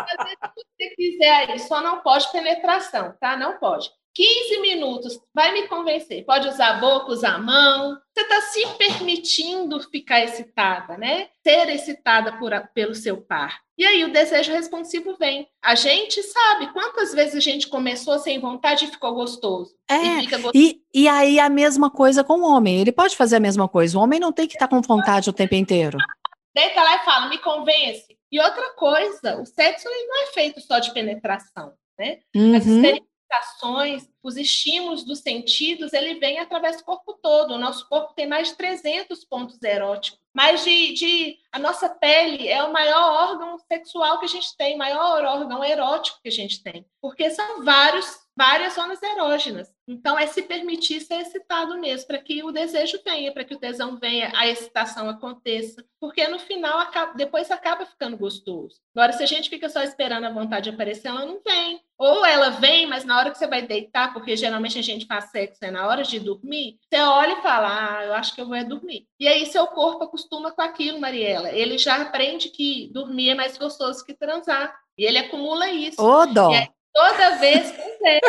Fazer 0.07 0.37
o 0.43 0.49
que 0.49 0.65
você 0.65 0.89
quiser 0.95 1.49
aí, 1.51 1.59
só 1.59 1.79
não 1.81 2.01
pode 2.01 2.31
penetração, 2.31 3.15
tá? 3.19 3.37
Não 3.37 3.59
pode. 3.59 3.91
15 4.15 4.61
minutos, 4.61 5.19
vai 5.31 5.53
me 5.53 5.67
convencer. 5.67 6.25
Pode 6.25 6.47
usar 6.47 6.69
a 6.69 6.79
boca, 6.79 7.11
usar 7.11 7.35
a 7.35 7.39
mão. 7.39 7.95
Você 8.11 8.21
está 8.21 8.41
se 8.41 8.65
permitindo 8.75 9.79
ficar 9.79 10.23
excitada, 10.23 10.97
né? 10.97 11.29
Ser 11.43 11.69
excitada 11.69 12.35
por, 12.39 12.51
pelo 12.73 12.95
seu 12.95 13.21
par. 13.21 13.66
E 13.77 13.85
aí 13.85 14.03
o 14.03 14.11
desejo 14.11 14.51
responsivo 14.51 15.15
vem. 15.17 15.47
A 15.61 15.75
gente 15.75 16.21
sabe 16.23 16.73
quantas 16.73 17.13
vezes 17.13 17.35
a 17.35 17.39
gente 17.39 17.67
começou 17.67 18.17
sem 18.17 18.39
vontade 18.39 18.85
e 18.85 18.87
ficou 18.87 19.13
gostoso. 19.13 19.75
É, 19.87 20.23
e, 20.23 20.27
gostoso. 20.27 20.51
e, 20.55 20.81
e 20.93 21.07
aí 21.07 21.39
a 21.39 21.47
mesma 21.47 21.91
coisa 21.91 22.23
com 22.23 22.39
o 22.39 22.51
homem. 22.51 22.81
Ele 22.81 22.91
pode 22.91 23.15
fazer 23.15 23.35
a 23.35 23.39
mesma 23.39 23.67
coisa. 23.67 23.97
O 23.97 24.01
homem 24.01 24.19
não 24.19 24.33
tem 24.33 24.47
que 24.47 24.55
estar 24.55 24.67
tá 24.67 24.75
com 24.75 24.81
vontade 24.81 25.29
o 25.29 25.33
tempo 25.33 25.53
inteiro. 25.53 25.99
Deita 26.55 26.81
lá 26.81 26.95
e 26.95 27.05
fala, 27.05 27.29
me 27.29 27.37
convence. 27.37 28.17
E 28.31 28.39
outra 28.39 28.73
coisa, 28.73 29.39
o 29.39 29.45
sexo 29.45 29.87
ele 29.87 30.07
não 30.07 30.23
é 30.23 30.25
feito 30.27 30.59
só 30.59 30.79
de 30.79 30.91
penetração, 30.91 31.73
né? 31.97 32.19
Uhum. 32.35 32.55
As 32.55 32.65
experiências, 32.65 33.07
os 34.23 34.37
estímulos 34.37 35.03
dos 35.03 35.19
sentidos, 35.19 35.93
ele 35.93 36.15
vem 36.19 36.39
através 36.39 36.77
do 36.77 36.83
corpo 36.83 37.13
todo. 37.21 37.53
O 37.53 37.57
nosso 37.57 37.87
corpo 37.87 38.13
tem 38.15 38.27
mais 38.27 38.49
de 38.49 38.55
300 38.55 39.23
pontos 39.25 39.61
eróticos. 39.61 40.19
Mais 40.37 40.63
de, 40.63 40.93
de, 40.93 41.39
A 41.51 41.57
nossa 41.57 41.89
pele 41.89 42.47
é 42.47 42.63
o 42.63 42.71
maior 42.71 43.31
órgão 43.31 43.57
sexual 43.57 44.19
que 44.19 44.25
a 44.25 44.29
gente 44.29 44.55
tem, 44.55 44.77
maior 44.77 45.25
órgão 45.25 45.63
erótico 45.63 46.19
que 46.21 46.27
a 46.27 46.31
gente 46.31 46.61
tem. 46.61 46.85
Porque 47.01 47.31
são 47.31 47.63
vários 47.63 48.19
várias 48.37 48.75
zonas 48.75 49.01
erógenas. 49.01 49.67
Então, 49.87 50.19
é 50.19 50.27
se 50.27 50.41
permitir 50.41 50.99
ser 50.99 51.21
excitado 51.21 51.77
mesmo, 51.79 52.07
para 52.07 52.17
que 52.17 52.43
o 52.43 52.51
desejo 52.51 52.99
venha, 53.05 53.31
para 53.31 53.45
que 53.45 53.55
o 53.55 53.59
tesão 53.59 53.97
venha, 53.97 54.31
a 54.35 54.45
excitação 54.45 55.09
aconteça. 55.09 55.83
Porque 55.99 56.27
no 56.27 56.37
final, 56.37 56.79
acaba, 56.79 57.13
depois 57.13 57.49
acaba 57.49 57.85
ficando 57.85 58.17
gostoso. 58.17 58.81
Agora, 58.93 59.13
se 59.13 59.23
a 59.23 59.25
gente 59.25 59.49
fica 59.49 59.69
só 59.69 59.81
esperando 59.81 60.25
a 60.25 60.31
vontade 60.31 60.69
aparecer, 60.69 61.07
ela 61.07 61.25
não 61.25 61.39
vem. 61.45 61.81
Ou 61.97 62.25
ela 62.25 62.49
vem, 62.49 62.85
mas 62.85 63.05
na 63.05 63.17
hora 63.17 63.31
que 63.31 63.37
você 63.37 63.47
vai 63.47 63.61
deitar, 63.61 64.13
porque 64.13 64.35
geralmente 64.35 64.77
a 64.77 64.83
gente 64.83 65.07
faz 65.07 65.31
sexo 65.31 65.63
é 65.63 65.71
na 65.71 65.87
hora 65.87 66.03
de 66.03 66.19
dormir, 66.19 66.77
você 66.83 67.01
olha 67.01 67.39
e 67.39 67.41
fala, 67.41 67.97
ah, 67.97 68.05
eu 68.05 68.13
acho 68.13 68.35
que 68.35 68.41
eu 68.41 68.45
vou 68.45 68.55
é 68.55 68.63
dormir. 68.63 69.07
E 69.19 69.27
aí 69.27 69.45
seu 69.47 69.65
corpo 69.67 70.03
acostuma 70.03 70.51
com 70.51 70.61
aquilo, 70.61 70.99
Mariela. 70.99 71.49
Ele 71.49 71.77
já 71.77 72.01
aprende 72.01 72.49
que 72.49 72.91
dormir 72.93 73.29
é 73.29 73.35
mais 73.35 73.57
gostoso 73.57 74.05
que 74.05 74.13
transar. 74.13 74.75
E 74.97 75.05
ele 75.05 75.17
acumula 75.17 75.69
isso. 75.71 76.01
Ô, 76.01 76.25
dó! 76.25 76.51
Toda 76.93 77.37
vez, 77.37 77.71
você 77.71 78.19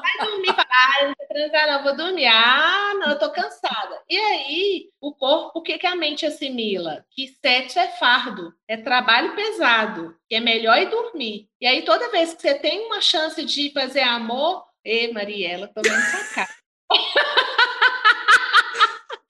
vai 0.00 0.28
dormir, 0.28 0.46
fala, 0.48 0.66
ah, 0.70 1.02
eu 1.02 1.08
não 1.08 1.14
vou 1.18 1.28
transar, 1.28 1.66
não, 1.66 1.82
vou 1.82 1.96
dormir. 1.96 2.26
Ah, 2.26 2.94
não, 2.94 3.10
eu 3.10 3.18
tô 3.18 3.30
cansada. 3.30 4.02
E 4.08 4.18
aí, 4.18 4.88
o 5.00 5.14
corpo, 5.14 5.58
o 5.58 5.62
que, 5.62 5.78
que 5.78 5.86
a 5.86 5.96
mente 5.96 6.26
assimila? 6.26 7.04
Que 7.10 7.28
sexo 7.28 7.78
é 7.78 7.88
fardo, 7.88 8.54
é 8.68 8.76
trabalho 8.76 9.34
pesado, 9.34 10.16
que 10.28 10.36
é 10.36 10.40
melhor 10.40 10.78
ir 10.78 10.90
dormir. 10.90 11.48
E 11.60 11.66
aí, 11.66 11.82
toda 11.84 12.10
vez 12.10 12.34
que 12.34 12.42
você 12.42 12.54
tem 12.54 12.86
uma 12.86 13.00
chance 13.00 13.44
de 13.44 13.72
fazer 13.72 14.02
amor, 14.02 14.64
Ê, 14.86 15.10
Mariela, 15.10 15.66
tô 15.68 15.80
vendo 15.80 15.98
sua 15.98 16.34
cara. 16.34 16.54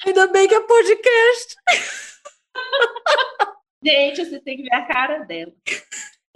Ainda 0.04 0.26
bem 0.26 0.48
que 0.48 0.54
é 0.54 0.60
podcast. 0.60 1.54
Gente, 3.84 4.24
você 4.24 4.40
tem 4.40 4.56
que 4.56 4.64
ver 4.64 4.74
a 4.74 4.84
cara 4.84 5.18
dela. 5.20 5.52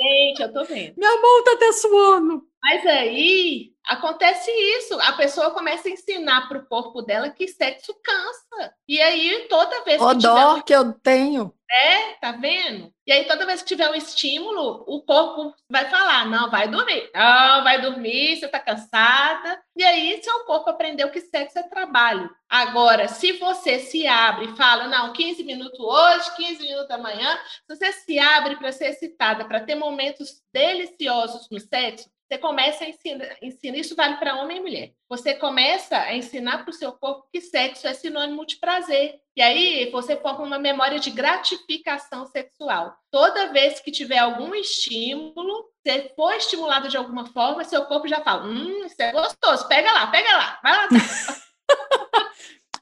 Gente, 0.01 0.41
eu 0.41 0.53
tô 0.53 0.65
vendo. 0.65 0.95
Minha 0.97 1.21
mão 1.21 1.43
tá 1.43 1.53
até 1.55 1.73
suando. 1.73 2.47
Mas 2.63 2.87
aí 2.87 3.73
acontece 3.89 4.51
isso. 4.51 5.01
A 5.01 5.15
pessoa 5.15 5.51
começa 5.51 5.89
a 5.89 5.91
ensinar 5.91 6.47
para 6.47 6.59
o 6.59 6.67
corpo 6.67 7.01
dela 7.01 7.31
que 7.31 7.49
sexo 7.49 7.95
cansa. 8.05 8.75
E 8.87 9.01
aí, 9.01 9.47
toda 9.49 9.83
vez 9.83 9.97
que. 9.97 10.05
O 10.05 10.15
dó 10.15 10.61
que 10.61 10.75
eu 10.75 10.93
tenho. 10.93 11.53
É, 11.71 12.15
tá 12.15 12.33
vendo? 12.33 12.91
E 13.07 13.13
aí, 13.13 13.27
toda 13.27 13.45
vez 13.45 13.61
que 13.61 13.69
tiver 13.69 13.91
um 13.91 13.95
estímulo, 13.95 14.85
o 14.87 15.03
corpo 15.03 15.55
vai 15.71 15.89
falar: 15.89 16.27
não, 16.27 16.51
vai 16.51 16.69
dormir. 16.69 17.11
Não, 17.15 17.65
vai 17.65 17.81
dormir, 17.81 18.37
você 18.37 18.49
tá 18.49 18.59
cansada. 18.59 19.61
E 19.77 19.85
aí, 19.85 20.23
seu 20.23 20.45
corpo 20.45 20.71
aprendeu 20.71 21.11
que 21.11 21.21
sexo 21.21 21.59
é 21.59 21.63
trabalho. 21.63 22.31
Agora, 22.49 23.09
se 23.09 23.33
você 23.33 23.79
se 23.79 24.07
abre 24.07 24.47
e 24.47 24.57
fala: 24.57 24.89
não, 24.89 25.13
15 25.13 25.45
minutos 25.45 25.81
hoje, 25.81 26.37
15 26.37 26.63
minutos 26.63 26.91
amanhã, 26.91 27.37
se 27.37 27.77
você 27.77 27.93
se 27.93 28.19
abre 28.19 28.57
para 28.57 28.73
ser 28.73 28.91
excitada, 28.91 29.45
para 29.45 29.61
ter 29.61 29.75
momentos 29.75 30.43
deliciosos 30.53 31.49
no 31.51 31.61
sexo, 31.61 32.09
você 32.29 32.37
começa 32.37 32.85
a 32.85 32.89
ensinar, 32.89 33.37
ensina, 33.41 33.77
isso 33.79 33.97
vale 33.97 34.19
para 34.19 34.37
homem 34.37 34.59
e 34.59 34.61
mulher. 34.61 34.93
Você 35.09 35.35
começa 35.35 35.97
a 35.97 36.15
ensinar 36.15 36.59
para 36.59 36.71
o 36.71 36.75
seu 36.75 36.93
corpo 36.93 37.27
que 37.33 37.41
sexo 37.41 37.89
é 37.89 37.95
sinônimo 37.95 38.45
de 38.45 38.57
prazer. 38.57 39.19
E 39.35 39.41
aí 39.41 39.91
você 39.91 40.15
forma 40.15 40.45
uma 40.45 40.59
memória 40.59 40.99
de 40.99 41.11
gratificação 41.11 42.27
sexual. 42.27 42.95
Toda 43.11 43.51
vez 43.51 43.81
que 43.81 43.91
tiver 43.91 44.19
algum 44.19 44.55
estímulo, 44.55 45.71
você 45.83 46.13
for 46.15 46.35
estimulado 46.35 46.91
de 46.91 46.99
alguma 46.99 47.25
forma, 47.25 47.65
seu 47.65 47.87
corpo 47.87 48.07
já 48.07 48.21
fala: 48.21 48.45
hum, 48.45 48.85
isso 48.85 48.97
é 48.99 49.11
gostoso, 49.11 49.67
pega 49.67 49.91
lá, 49.91 50.09
pega 50.09 50.37
lá, 50.37 50.61
vai 50.63 50.77
lá. 50.77 50.89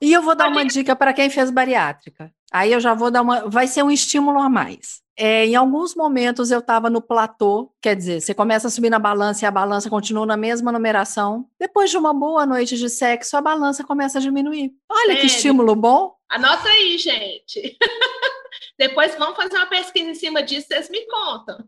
e 0.03 0.13
eu 0.13 0.23
vou 0.23 0.35
dar 0.35 0.49
uma 0.49 0.65
dica 0.65 0.97
para 0.97 1.13
quem 1.13 1.31
fez 1.31 1.53
bariátrica. 1.53 2.33
Aí 2.51 2.73
eu 2.73 2.81
já 2.81 2.95
vou 2.95 3.13
dar 3.13 3.23
uma. 3.23 3.49
Vai 3.49 3.69
ser 3.69 3.85
um 3.85 3.93
estímulo 3.93 4.41
a 4.41 4.49
mais. 4.49 5.06
É, 5.19 5.47
em 5.47 5.57
alguns 5.57 5.95
momentos 5.95 6.51
eu 6.51 6.59
estava 6.59 6.91
no 6.91 7.01
platô, 7.01 7.73
quer 7.81 7.97
dizer, 7.97 8.21
você 8.21 8.35
começa 8.35 8.69
a 8.69 8.71
subir 8.71 8.91
na 8.91 8.99
balança 8.99 9.45
e 9.45 9.49
a 9.49 9.51
balança 9.51 9.89
continua 9.89 10.27
na 10.27 10.37
mesma 10.37 10.71
numeração. 10.71 11.49
Depois 11.59 11.91
de 11.91 11.97
uma 11.97 12.13
boa 12.13 12.45
noite 12.45 12.77
de 12.77 12.91
sexo, 12.91 13.35
a 13.37 13.41
balança 13.41 13.83
começa 13.83 14.19
a 14.19 14.21
diminuir. 14.21 14.75
Olha 14.91 15.07
Sério? 15.07 15.21
que 15.21 15.27
estímulo 15.27 15.75
bom. 15.75 16.15
Anota 16.29 16.69
aí, 16.69 16.99
gente. 16.99 17.79
Depois 18.79 19.15
vamos 19.17 19.37
fazer 19.37 19.57
uma 19.57 19.67
pesquisa 19.67 20.11
em 20.11 20.15
cima 20.15 20.43
disso, 20.43 20.67
vocês 20.69 20.91
me 20.91 21.07
contam. 21.07 21.65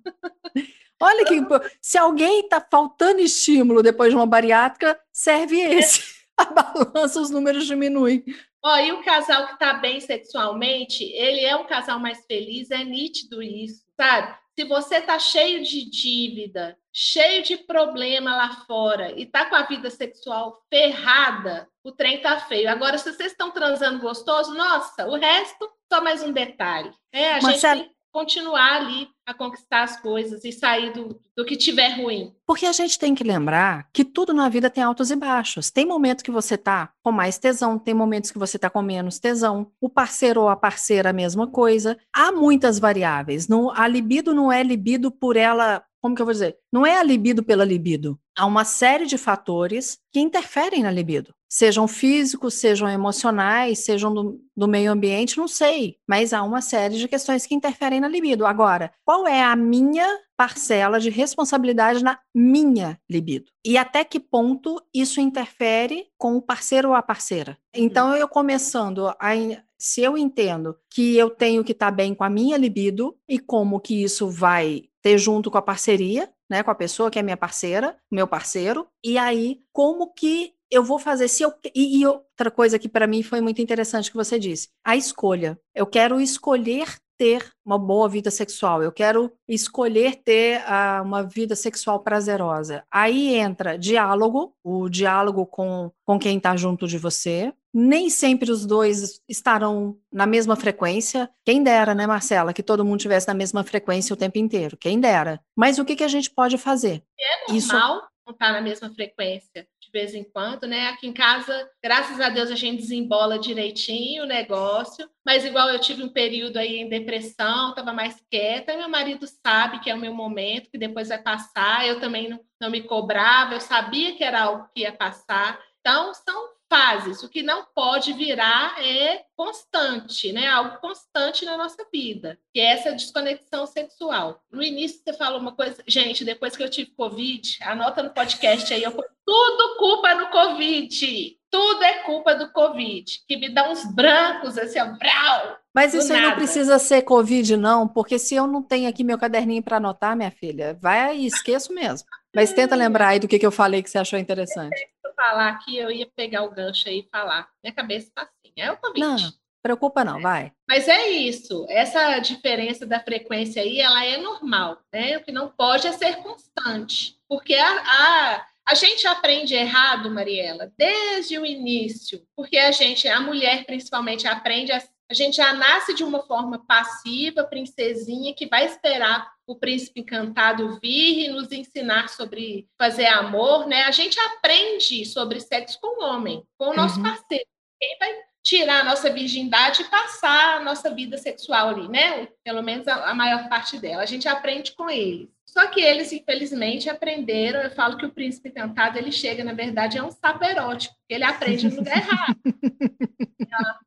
Olha 1.00 1.24
que 1.24 1.40
se 1.80 1.96
alguém 1.96 2.40
está 2.40 2.60
faltando 2.60 3.20
estímulo 3.20 3.82
depois 3.82 4.10
de 4.10 4.16
uma 4.16 4.26
bariátrica, 4.26 4.98
serve 5.12 5.58
esse. 5.60 6.18
A 6.36 6.44
balança, 6.44 7.20
os 7.20 7.30
números 7.30 7.66
diminuem. 7.66 8.24
Ó, 8.64 8.76
e 8.78 8.92
o 8.92 9.02
casal 9.04 9.46
que 9.46 9.52
está 9.54 9.74
bem 9.74 10.00
sexualmente, 10.00 11.04
ele 11.04 11.44
é 11.44 11.54
um 11.56 11.66
casal 11.66 11.98
mais 11.98 12.24
feliz, 12.26 12.70
é 12.70 12.82
nítido 12.82 13.42
isso, 13.42 13.84
sabe? 13.96 14.36
Se 14.58 14.64
você 14.64 14.96
está 14.96 15.18
cheio 15.18 15.62
de 15.62 15.88
dívida, 15.88 16.76
cheio 16.92 17.44
de 17.44 17.56
problema 17.56 18.34
lá 18.34 18.64
fora 18.66 19.12
e 19.16 19.24
tá 19.24 19.44
com 19.44 19.54
a 19.54 19.62
vida 19.62 19.88
sexual 19.88 20.60
ferrada, 20.68 21.68
o 21.84 21.92
trem 21.92 22.20
tá 22.20 22.40
feio. 22.40 22.68
Agora, 22.68 22.98
se 22.98 23.12
vocês 23.12 23.30
estão 23.30 23.52
transando 23.52 24.00
gostoso, 24.00 24.52
nossa, 24.54 25.06
o 25.06 25.14
resto 25.14 25.70
só 25.90 26.02
mais 26.02 26.24
um 26.24 26.32
detalhe. 26.32 26.90
É, 27.12 27.34
a 27.34 27.40
Marcelo, 27.40 27.76
gente 27.76 27.84
tem 27.84 27.94
que 27.94 27.98
continuar 28.10 28.76
ali 28.78 29.08
a 29.28 29.34
conquistar 29.34 29.82
as 29.82 30.00
coisas 30.00 30.42
e 30.42 30.50
sair 30.50 30.90
do, 30.90 31.20
do 31.36 31.44
que 31.44 31.54
tiver 31.54 32.00
ruim. 32.00 32.34
Porque 32.46 32.64
a 32.64 32.72
gente 32.72 32.98
tem 32.98 33.14
que 33.14 33.22
lembrar 33.22 33.86
que 33.92 34.02
tudo 34.02 34.32
na 34.32 34.48
vida 34.48 34.70
tem 34.70 34.82
altos 34.82 35.10
e 35.10 35.16
baixos. 35.16 35.70
Tem 35.70 35.84
momentos 35.84 36.22
que 36.22 36.30
você 36.30 36.56
tá 36.56 36.90
com 37.02 37.12
mais 37.12 37.36
tesão, 37.36 37.78
tem 37.78 37.92
momentos 37.92 38.30
que 38.30 38.38
você 38.38 38.58
tá 38.58 38.70
com 38.70 38.80
menos 38.80 39.18
tesão. 39.18 39.70
O 39.82 39.90
parceiro 39.90 40.40
ou 40.40 40.48
a 40.48 40.56
parceira, 40.56 41.10
a 41.10 41.12
mesma 41.12 41.46
coisa. 41.46 41.98
Há 42.10 42.32
muitas 42.32 42.78
variáveis. 42.78 43.48
Não, 43.48 43.70
a 43.70 43.86
libido 43.86 44.32
não 44.32 44.50
é 44.50 44.62
libido 44.62 45.10
por 45.10 45.36
ela 45.36 45.84
como 46.00 46.14
que 46.14 46.22
eu 46.22 46.26
vou 46.26 46.32
dizer? 46.32 46.56
Não 46.72 46.86
é 46.86 46.96
a 46.96 47.02
libido 47.02 47.42
pela 47.42 47.64
libido. 47.64 48.18
Há 48.36 48.46
uma 48.46 48.64
série 48.64 49.04
de 49.04 49.18
fatores 49.18 49.98
que 50.12 50.20
interferem 50.20 50.84
na 50.84 50.92
libido. 50.92 51.34
Sejam 51.48 51.88
físicos, 51.88 52.54
sejam 52.54 52.88
emocionais, 52.88 53.78
sejam 53.80 54.12
do, 54.12 54.40
do, 54.56 54.68
meio 54.68 54.92
ambiente, 54.92 55.38
não 55.38 55.48
sei. 55.48 55.96
Mas 56.06 56.32
há 56.32 56.42
uma 56.42 56.60
série 56.60 56.98
de 56.98 57.08
questões 57.08 57.46
que 57.46 57.54
interferem 57.54 58.00
na 58.00 58.08
libido. 58.08 58.44
Agora, 58.44 58.92
qual 59.04 59.26
é 59.26 59.42
a 59.42 59.56
minha 59.56 60.06
parcela 60.36 61.00
de 61.00 61.10
responsabilidade 61.10 62.04
na 62.04 62.18
minha 62.34 63.00
libido? 63.08 63.50
E 63.64 63.78
até 63.78 64.04
que 64.04 64.20
ponto 64.20 64.80
isso 64.92 65.20
interfere 65.20 66.06
com 66.18 66.36
o 66.36 66.42
parceiro 66.42 66.90
ou 66.90 66.94
a 66.94 67.02
parceira? 67.02 67.56
Então, 67.74 68.14
eu 68.14 68.28
começando 68.28 69.08
a, 69.08 69.34
se 69.78 70.02
eu 70.02 70.18
entendo 70.18 70.76
que 70.90 71.16
eu 71.16 71.30
tenho 71.30 71.64
que 71.64 71.72
estar 71.72 71.90
bem 71.90 72.14
com 72.14 72.24
a 72.24 72.30
minha 72.30 72.58
libido 72.58 73.16
e 73.28 73.38
como 73.38 73.80
que 73.80 74.02
isso 74.02 74.28
vai 74.28 74.84
ter 75.00 75.16
junto 75.16 75.50
com 75.50 75.56
a 75.56 75.62
parceria, 75.62 76.28
né, 76.50 76.62
com 76.62 76.70
a 76.70 76.74
pessoa 76.74 77.10
que 77.10 77.18
é 77.18 77.22
minha 77.22 77.36
parceira, 77.36 77.96
meu 78.10 78.26
parceiro, 78.26 78.86
e 79.04 79.16
aí 79.16 79.60
como 79.72 80.12
que 80.12 80.52
eu 80.70 80.82
vou 80.82 80.98
fazer 80.98 81.28
se 81.28 81.42
eu 81.42 81.52
e, 81.74 82.00
e 82.00 82.06
outra 82.06 82.50
coisa 82.50 82.78
que 82.78 82.88
para 82.88 83.06
mim 83.06 83.22
foi 83.22 83.40
muito 83.40 83.60
interessante 83.62 84.10
que 84.10 84.16
você 84.16 84.38
disse, 84.38 84.68
a 84.84 84.96
escolha. 84.96 85.58
Eu 85.74 85.86
quero 85.86 86.20
escolher 86.20 86.96
ter 87.18 87.50
uma 87.66 87.76
boa 87.76 88.08
vida 88.08 88.30
sexual, 88.30 88.80
eu 88.80 88.92
quero 88.92 89.30
escolher 89.48 90.22
ter 90.24 90.60
uh, 90.60 91.02
uma 91.02 91.24
vida 91.24 91.56
sexual 91.56 92.00
prazerosa. 92.00 92.84
Aí 92.90 93.34
entra 93.34 93.76
diálogo, 93.76 94.54
o 94.62 94.88
diálogo 94.88 95.44
com, 95.44 95.90
com 96.04 96.18
quem 96.18 96.36
está 96.36 96.56
junto 96.56 96.86
de 96.86 96.96
você. 96.96 97.52
Nem 97.74 98.08
sempre 98.08 98.50
os 98.50 98.64
dois 98.64 99.20
estarão 99.28 99.96
na 100.12 100.26
mesma 100.26 100.56
frequência. 100.56 101.28
Quem 101.44 101.62
dera, 101.62 101.94
né, 101.94 102.06
Marcela, 102.06 102.54
que 102.54 102.62
todo 102.62 102.84
mundo 102.84 103.00
tivesse 103.00 103.28
na 103.28 103.34
mesma 103.34 103.62
frequência 103.62 104.14
o 104.14 104.16
tempo 104.16 104.38
inteiro. 104.38 104.76
Quem 104.76 104.98
dera. 104.98 105.40
Mas 105.56 105.78
o 105.78 105.84
que, 105.84 105.96
que 105.96 106.04
a 106.04 106.08
gente 106.08 106.30
pode 106.30 106.56
fazer? 106.56 107.02
É 107.20 107.52
normal 107.52 107.96
Isso... 107.96 108.08
não 108.28 108.34
estar 108.34 108.48
tá 108.48 108.52
na 108.52 108.60
mesma 108.60 108.90
frequência 108.90 109.66
de 109.80 109.90
vez 109.90 110.14
em 110.14 110.22
quando, 110.22 110.66
né? 110.66 110.88
Aqui 110.88 111.06
em 111.06 111.12
casa, 111.14 111.68
graças 111.82 112.20
a 112.20 112.28
Deus, 112.28 112.50
a 112.50 112.54
gente 112.54 112.82
desembola 112.82 113.38
direitinho 113.38 114.24
o 114.24 114.26
negócio, 114.26 115.08
mas 115.24 115.46
igual 115.46 115.70
eu 115.70 115.80
tive 115.80 116.02
um 116.02 116.10
período 116.10 116.58
aí 116.58 116.78
em 116.78 116.88
depressão, 116.88 117.70
estava 117.70 117.92
mais 117.92 118.22
quieta, 118.30 118.76
meu 118.76 118.88
marido 118.88 119.26
sabe 119.26 119.80
que 119.80 119.88
é 119.88 119.94
o 119.94 119.98
meu 119.98 120.12
momento, 120.12 120.70
que 120.70 120.76
depois 120.76 121.08
vai 121.08 121.22
passar, 121.22 121.86
eu 121.86 121.98
também 122.00 122.28
não, 122.28 122.40
não 122.60 122.70
me 122.70 122.82
cobrava, 122.82 123.54
eu 123.54 123.60
sabia 123.60 124.14
que 124.14 124.22
era 124.22 124.42
algo 124.42 124.68
que 124.74 124.82
ia 124.82 124.92
passar. 124.92 125.58
Então, 125.80 126.12
são 126.12 126.57
fases. 126.68 127.22
O 127.22 127.28
que 127.28 127.42
não 127.42 127.64
pode 127.74 128.12
virar 128.12 128.76
é 128.82 129.24
constante, 129.36 130.32
né? 130.32 130.46
Algo 130.46 130.78
constante 130.78 131.44
na 131.44 131.56
nossa 131.56 131.86
vida, 131.92 132.38
que 132.52 132.60
é 132.60 132.72
essa 132.72 132.92
desconexão 132.92 133.66
sexual. 133.66 134.40
No 134.50 134.62
início 134.62 135.00
você 135.02 135.12
falou 135.12 135.40
uma 135.40 135.52
coisa, 135.52 135.82
gente, 135.86 136.24
depois 136.24 136.56
que 136.56 136.62
eu 136.62 136.70
tive 136.70 136.90
Covid, 136.90 137.58
anota 137.62 138.02
no 138.02 138.10
podcast 138.10 138.72
aí, 138.72 138.82
eu 138.82 138.92
tudo 138.92 139.76
culpa 139.78 140.14
no 140.14 140.30
Covid. 140.30 141.36
Tudo 141.50 141.82
é 141.82 142.02
culpa 142.02 142.34
do 142.34 142.52
Covid, 142.52 143.22
que 143.26 143.36
me 143.38 143.48
dá 143.48 143.70
uns 143.70 143.82
brancos 143.94 144.58
assim, 144.58 144.78
ó, 144.80 144.84
brau, 144.84 145.56
Mas 145.74 145.94
isso 145.94 146.12
aí 146.12 146.20
não 146.20 146.34
precisa 146.34 146.78
ser 146.78 147.00
Covid, 147.00 147.56
não, 147.56 147.88
porque 147.88 148.18
se 148.18 148.34
eu 148.34 148.46
não 148.46 148.62
tenho 148.62 148.86
aqui 148.86 149.02
meu 149.02 149.16
caderninho 149.16 149.62
para 149.62 149.78
anotar, 149.78 150.14
minha 150.14 150.30
filha, 150.30 150.76
vai 150.78 151.16
e 151.16 151.26
esqueço 151.26 151.72
mesmo. 151.72 152.06
Mas 152.36 152.52
tenta 152.52 152.76
lembrar 152.76 153.08
aí 153.08 153.18
do 153.18 153.26
que, 153.26 153.38
que 153.38 153.46
eu 153.46 153.50
falei 153.50 153.82
que 153.82 153.88
você 153.88 153.96
achou 153.96 154.18
interessante 154.18 154.76
falar 155.18 155.48
aqui, 155.48 155.76
eu 155.76 155.90
ia 155.90 156.08
pegar 156.14 156.44
o 156.44 156.50
gancho 156.50 156.88
aí 156.88 157.00
e 157.00 157.08
falar. 157.10 157.48
Minha 157.62 157.74
cabeça 157.74 158.06
está 158.06 158.22
assim, 158.22 158.52
é 158.56 158.70
o 158.70 158.76
Covid. 158.76 159.00
Não, 159.00 159.16
preocupa 159.60 160.04
não, 160.04 160.20
vai. 160.20 160.52
Mas 160.68 160.86
é 160.86 161.08
isso, 161.08 161.66
essa 161.68 162.20
diferença 162.20 162.86
da 162.86 163.00
frequência 163.00 163.60
aí, 163.60 163.80
ela 163.80 164.04
é 164.04 164.16
normal, 164.18 164.78
né? 164.92 165.16
O 165.16 165.24
que 165.24 165.32
não 165.32 165.48
pode 165.48 165.88
é 165.88 165.92
ser 165.92 166.16
constante, 166.18 167.18
porque 167.28 167.54
a, 167.54 167.68
a, 167.68 168.46
a 168.68 168.74
gente 168.74 169.06
aprende 169.08 169.54
errado, 169.54 170.10
Mariela, 170.10 170.72
desde 170.78 171.36
o 171.38 171.44
início, 171.44 172.24
porque 172.36 172.56
a 172.56 172.70
gente, 172.70 173.08
a 173.08 173.20
mulher 173.20 173.64
principalmente, 173.64 174.28
aprende 174.28 174.70
a 174.70 174.80
a 175.10 175.14
gente 175.14 175.38
já 175.38 175.54
nasce 175.54 175.94
de 175.94 176.04
uma 176.04 176.22
forma 176.22 176.58
passiva, 176.58 177.42
princesinha, 177.42 178.34
que 178.34 178.46
vai 178.46 178.66
esperar 178.66 179.32
o 179.48 179.56
príncipe 179.56 180.00
encantado 180.00 180.78
vir 180.80 181.26
e 181.26 181.28
nos 181.28 181.50
ensinar 181.50 182.08
sobre 182.08 182.68
fazer 182.78 183.06
amor, 183.06 183.66
né? 183.66 183.84
A 183.84 183.90
gente 183.90 184.18
aprende 184.20 185.04
sobre 185.06 185.40
sexo 185.40 185.78
com 185.80 186.00
o 186.00 186.06
homem, 186.06 186.44
com 186.58 186.70
o 186.70 186.76
nosso 186.76 186.98
uhum. 186.98 187.04
parceiro. 187.04 187.46
Quem 187.80 187.98
vai 187.98 188.14
tirar 188.42 188.80
a 188.80 188.84
nossa 188.84 189.10
virgindade 189.10 189.82
e 189.82 189.88
passar 189.88 190.56
a 190.56 190.60
nossa 190.60 190.94
vida 190.94 191.16
sexual 191.16 191.68
ali, 191.70 191.88
né? 191.88 192.28
Pelo 192.44 192.62
menos 192.62 192.86
a, 192.86 193.10
a 193.10 193.14
maior 193.14 193.48
parte 193.48 193.78
dela. 193.78 194.02
A 194.02 194.06
gente 194.06 194.28
aprende 194.28 194.72
com 194.72 194.90
eles. 194.90 195.28
Só 195.46 195.66
que 195.66 195.80
eles, 195.80 196.12
infelizmente, 196.12 196.90
aprenderam. 196.90 197.60
Eu 197.60 197.70
falo 197.70 197.96
que 197.96 198.04
o 198.04 198.12
príncipe 198.12 198.50
encantado 198.50 198.98
ele 198.98 199.10
chega, 199.10 199.42
na 199.42 199.54
verdade, 199.54 199.96
é 199.96 200.02
um 200.02 200.10
sapo 200.10 200.44
erótico, 200.44 200.94
ele 201.08 201.24
aprende 201.24 201.68
no 201.68 201.76
lugar 201.76 201.96
errado. 201.96 202.36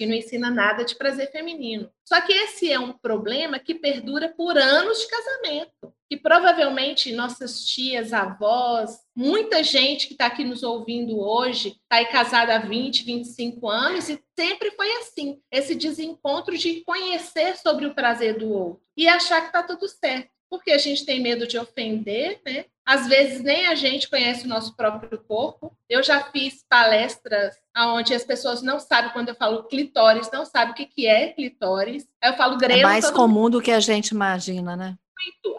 que 0.00 0.06
não 0.06 0.14
ensina 0.14 0.50
nada 0.50 0.82
de 0.82 0.94
prazer 0.94 1.30
feminino. 1.30 1.90
Só 2.08 2.22
que 2.22 2.32
esse 2.32 2.72
é 2.72 2.80
um 2.80 2.90
problema 2.90 3.58
que 3.58 3.74
perdura 3.74 4.30
por 4.30 4.56
anos 4.56 4.98
de 4.98 5.08
casamento. 5.08 5.92
E 6.10 6.16
provavelmente 6.16 7.12
nossas 7.12 7.66
tias, 7.66 8.14
avós, 8.14 8.98
muita 9.14 9.62
gente 9.62 10.06
que 10.06 10.14
está 10.14 10.24
aqui 10.24 10.42
nos 10.42 10.62
ouvindo 10.62 11.20
hoje, 11.20 11.68
está 11.82 11.96
aí 11.96 12.06
casada 12.06 12.56
há 12.56 12.58
20, 12.60 13.04
25 13.04 13.68
anos 13.68 14.08
e 14.08 14.18
sempre 14.34 14.70
foi 14.70 14.90
assim: 14.96 15.38
esse 15.52 15.74
desencontro 15.74 16.56
de 16.56 16.82
conhecer 16.82 17.58
sobre 17.58 17.84
o 17.84 17.94
prazer 17.94 18.38
do 18.38 18.50
outro 18.50 18.82
e 18.96 19.06
achar 19.06 19.42
que 19.42 19.48
está 19.48 19.62
tudo 19.62 19.86
certo 19.86 20.30
porque 20.50 20.72
a 20.72 20.78
gente 20.78 21.06
tem 21.06 21.20
medo 21.20 21.46
de 21.46 21.56
ofender, 21.56 22.40
né? 22.44 22.64
Às 22.84 23.06
vezes 23.06 23.40
nem 23.40 23.68
a 23.68 23.74
gente 23.76 24.10
conhece 24.10 24.44
o 24.44 24.48
nosso 24.48 24.74
próprio 24.74 25.16
corpo. 25.16 25.72
Eu 25.88 26.02
já 26.02 26.24
fiz 26.24 26.64
palestras 26.68 27.54
onde 27.76 28.12
as 28.12 28.24
pessoas 28.24 28.60
não 28.60 28.80
sabem, 28.80 29.12
quando 29.12 29.28
eu 29.28 29.34
falo 29.36 29.62
clitóris, 29.62 30.28
não 30.32 30.44
sabem 30.44 30.72
o 30.72 30.74
que, 30.74 30.86
que 30.86 31.06
é 31.06 31.28
clitóris. 31.28 32.08
Aí 32.20 32.32
eu 32.32 32.36
falo 32.36 32.58
grego. 32.58 32.80
É 32.80 32.82
mais 32.82 33.08
comum 33.08 33.42
mundo... 33.42 33.58
do 33.58 33.62
que 33.62 33.70
a 33.70 33.78
gente 33.78 34.08
imagina, 34.08 34.76
né? 34.76 34.98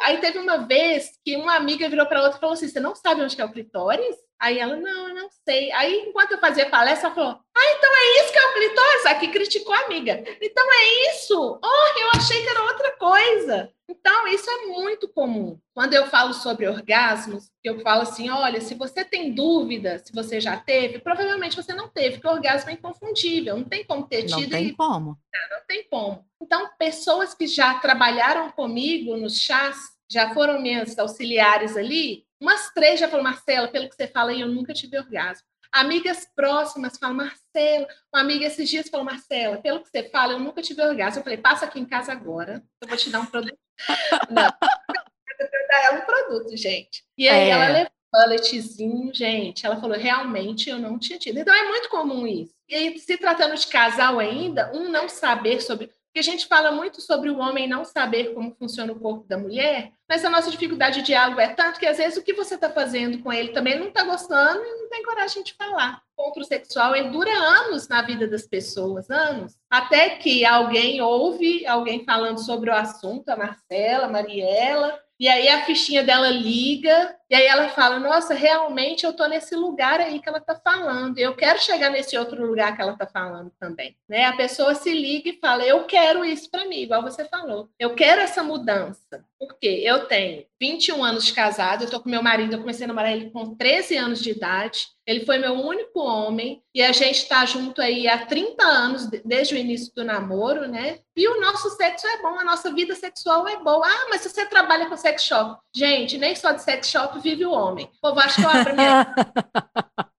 Aí 0.01 0.17
teve 0.17 0.39
uma 0.39 0.57
vez 0.57 1.17
que 1.23 1.37
uma 1.37 1.55
amiga 1.55 1.87
virou 1.87 2.05
para 2.05 2.21
outra 2.21 2.37
e 2.37 2.41
falou 2.41 2.53
assim: 2.53 2.67
Você 2.67 2.79
não 2.79 2.95
sabe 2.95 3.21
onde 3.21 3.39
é 3.39 3.45
o 3.45 3.51
clitóris? 3.51 4.15
Aí 4.41 4.57
ela, 4.57 4.75
não, 4.75 5.09
eu 5.09 5.13
não 5.13 5.29
sei. 5.47 5.71
Aí, 5.71 6.05
enquanto 6.07 6.31
eu 6.31 6.39
fazia 6.39 6.67
palestra, 6.67 7.07
ela 7.07 7.15
falou: 7.15 7.39
Ah, 7.55 7.73
então 7.77 7.91
é 7.95 8.19
isso 8.19 8.33
que 8.33 8.39
é 8.39 8.47
o 8.47 8.53
clitóris? 8.53 9.05
Aqui 9.05 9.27
criticou 9.27 9.71
a 9.71 9.81
amiga. 9.81 10.23
Então 10.41 10.65
é 10.73 11.11
isso? 11.11 11.59
Oh, 11.63 11.99
eu 11.99 12.09
achei 12.15 12.41
que 12.41 12.49
era 12.49 12.63
outra 12.63 12.91
coisa. 12.97 13.71
Então, 13.87 14.27
isso 14.27 14.49
é 14.49 14.65
muito 14.65 15.07
comum. 15.09 15.59
Quando 15.75 15.93
eu 15.93 16.07
falo 16.07 16.33
sobre 16.33 16.67
orgasmos, 16.67 17.51
eu 17.63 17.81
falo 17.81 18.01
assim: 18.01 18.31
olha, 18.31 18.59
se 18.61 18.73
você 18.73 19.05
tem 19.05 19.31
dúvida 19.31 19.99
se 19.99 20.11
você 20.11 20.41
já 20.41 20.57
teve, 20.57 20.97
provavelmente 20.97 21.55
você 21.55 21.75
não 21.75 21.87
teve, 21.87 22.15
porque 22.15 22.27
o 22.27 22.31
orgasmo 22.31 22.71
é 22.71 22.73
inconfundível, 22.73 23.57
não 23.57 23.65
tem 23.65 23.85
como 23.85 24.07
ter 24.07 24.23
tido. 24.23 24.41
Não 24.41 24.49
tem 24.49 24.67
e... 24.69 24.75
como. 24.75 25.19
Não, 25.31 25.57
não 25.57 25.65
tem 25.67 25.87
como. 25.87 26.25
Então, 26.41 26.67
pessoas 26.79 27.35
que 27.35 27.45
já 27.45 27.75
trabalharam 27.75 28.49
comigo 28.49 29.15
nos 29.17 29.37
chás, 29.37 29.77
já 30.09 30.33
foram 30.33 30.59
minhas 30.59 30.97
auxiliares 30.97 31.77
ali, 31.77 32.25
umas 32.41 32.71
três 32.73 32.99
já 32.99 33.07
falaram, 33.07 33.29
Marcela, 33.29 33.67
pelo 33.67 33.87
que 33.87 33.95
você 33.95 34.07
fala 34.07 34.31
aí, 34.31 34.41
eu 34.41 34.47
nunca 34.47 34.73
tive 34.73 34.97
orgasmo. 34.97 35.45
Amigas 35.71 36.27
próximas 36.35 36.97
falam, 36.97 37.15
Marcela. 37.15 37.87
Uma 38.13 38.21
amiga 38.21 38.45
esses 38.45 38.69
dias 38.69 38.89
falou, 38.89 39.05
Marcela, 39.05 39.57
pelo 39.61 39.81
que 39.81 39.89
você 39.89 40.09
fala, 40.09 40.33
eu 40.33 40.39
nunca 40.39 40.61
tive 40.61 40.81
orgasmo. 40.81 41.19
Eu 41.19 41.23
falei, 41.23 41.37
passa 41.37 41.65
aqui 41.65 41.79
em 41.79 41.85
casa 41.85 42.11
agora, 42.11 42.61
eu 42.81 42.87
vou 42.87 42.97
te 42.97 43.09
dar 43.09 43.21
um 43.21 43.25
produto. 43.25 43.57
Não, 44.29 44.43
eu 44.43 45.47
vou 45.49 45.67
dar 45.69 45.83
ela 45.85 45.99
um 45.99 46.05
produto, 46.05 46.57
gente. 46.57 47.05
E 47.17 47.29
aí 47.29 47.47
é. 47.47 47.49
ela 47.49 47.67
levou 47.67 47.91
bulletzinho, 48.11 49.13
gente. 49.13 49.65
Ela 49.65 49.79
falou, 49.79 49.97
realmente 49.97 50.69
eu 50.69 50.77
não 50.77 50.99
tinha 50.99 51.17
tido. 51.17 51.39
Então 51.39 51.53
é 51.53 51.67
muito 51.67 51.89
comum 51.89 52.27
isso. 52.27 52.53
E 52.67 52.75
aí, 52.75 52.99
se 52.99 53.17
tratando 53.17 53.55
de 53.55 53.67
casal 53.67 54.19
ainda, 54.19 54.71
um 54.73 54.89
não 54.89 55.07
saber 55.07 55.61
sobre 55.61 55.89
que 56.13 56.19
a 56.19 56.23
gente 56.23 56.45
fala 56.45 56.71
muito 56.71 57.01
sobre 57.01 57.29
o 57.29 57.37
homem 57.39 57.67
não 57.67 57.85
saber 57.85 58.33
como 58.33 58.55
funciona 58.55 58.91
o 58.91 58.99
corpo 58.99 59.25
da 59.27 59.37
mulher, 59.37 59.93
mas 60.09 60.25
a 60.25 60.29
nossa 60.29 60.51
dificuldade 60.51 60.99
de 60.99 61.05
diálogo 61.05 61.39
é 61.39 61.47
tanto 61.47 61.79
que 61.79 61.85
às 61.85 61.97
vezes 61.97 62.17
o 62.17 62.23
que 62.23 62.33
você 62.33 62.55
está 62.55 62.69
fazendo 62.69 63.19
com 63.19 63.31
ele 63.31 63.49
também 63.49 63.79
não 63.79 63.87
está 63.87 64.03
gostando 64.03 64.61
e 64.61 64.81
não 64.81 64.89
tem 64.89 65.03
coragem 65.03 65.41
de 65.41 65.53
falar. 65.53 66.01
O 66.17 66.21
encontro 66.21 66.43
sexual 66.43 66.95
ele 66.95 67.09
dura 67.09 67.31
anos 67.31 67.87
na 67.87 68.01
vida 68.01 68.27
das 68.27 68.45
pessoas, 68.45 69.09
anos. 69.09 69.57
Até 69.69 70.09
que 70.17 70.45
alguém 70.45 71.01
ouve 71.01 71.65
alguém 71.65 72.03
falando 72.03 72.39
sobre 72.39 72.69
o 72.69 72.75
assunto, 72.75 73.29
a 73.29 73.37
Marcela, 73.37 74.05
a 74.05 74.09
Mariela, 74.09 74.99
e 75.21 75.29
aí 75.29 75.47
a 75.49 75.63
fichinha 75.63 76.03
dela 76.03 76.29
liga, 76.29 77.15
e 77.29 77.35
aí 77.35 77.45
ela 77.45 77.69
fala: 77.69 77.99
Nossa, 77.99 78.33
realmente 78.33 79.03
eu 79.03 79.11
estou 79.11 79.29
nesse 79.29 79.55
lugar 79.55 79.99
aí 79.99 80.19
que 80.19 80.27
ela 80.27 80.39
está 80.39 80.55
falando, 80.55 81.15
eu 81.19 81.35
quero 81.35 81.59
chegar 81.61 81.91
nesse 81.91 82.17
outro 82.17 82.43
lugar 82.43 82.75
que 82.75 82.81
ela 82.81 82.93
está 82.93 83.05
falando 83.05 83.51
também. 83.59 83.95
Né? 84.09 84.25
A 84.25 84.35
pessoa 84.35 84.73
se 84.73 84.91
liga 84.91 85.29
e 85.29 85.39
fala: 85.39 85.63
Eu 85.63 85.83
quero 85.83 86.25
isso 86.25 86.49
para 86.49 86.65
mim, 86.65 86.77
igual 86.77 87.03
você 87.03 87.23
falou. 87.25 87.69
Eu 87.77 87.93
quero 87.93 88.19
essa 88.19 88.41
mudança. 88.41 89.23
Porque 89.41 89.65
eu 89.65 90.05
tenho 90.05 90.45
21 90.61 91.03
anos 91.03 91.25
de 91.25 91.33
casado, 91.33 91.81
eu 91.81 91.85
estou 91.85 91.99
com 91.99 92.07
meu 92.07 92.21
marido, 92.21 92.53
eu 92.53 92.59
comecei 92.59 92.85
a 92.85 92.87
namorar 92.87 93.11
ele 93.11 93.31
com 93.31 93.55
13 93.55 93.97
anos 93.97 94.21
de 94.21 94.29
idade. 94.29 94.85
Ele 95.03 95.25
foi 95.25 95.39
meu 95.39 95.53
único 95.53 95.99
homem 95.99 96.61
e 96.75 96.79
a 96.83 96.91
gente 96.91 97.23
está 97.23 97.43
junto 97.43 97.81
aí 97.81 98.07
há 98.07 98.23
30 98.23 98.63
anos, 98.63 99.09
desde 99.25 99.55
o 99.55 99.57
início 99.57 99.91
do 99.95 100.03
namoro, 100.03 100.67
né? 100.67 100.99
E 101.17 101.27
o 101.27 101.41
nosso 101.41 101.71
sexo 101.71 102.05
é 102.05 102.21
bom, 102.21 102.39
a 102.39 102.43
nossa 102.43 102.71
vida 102.71 102.93
sexual 102.93 103.47
é 103.47 103.57
boa. 103.57 103.83
Ah, 103.83 104.07
mas 104.11 104.21
se 104.21 104.29
você 104.29 104.45
trabalha 104.45 104.87
com 104.87 104.95
sex 104.95 105.23
shop, 105.23 105.59
gente, 105.75 106.19
nem 106.19 106.35
só 106.35 106.51
de 106.51 106.61
sex 106.61 106.87
shop 106.87 107.19
vive 107.19 107.43
o 107.43 107.51
homem. 107.51 107.85
O 107.85 107.99
povo 107.99 108.19
acha 108.19 108.39
que 108.39 108.47
eu 108.47 108.49
abro 108.51 108.75
minha. 108.75 109.15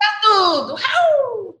Volta 0.00 0.20
tudo! 0.22 0.74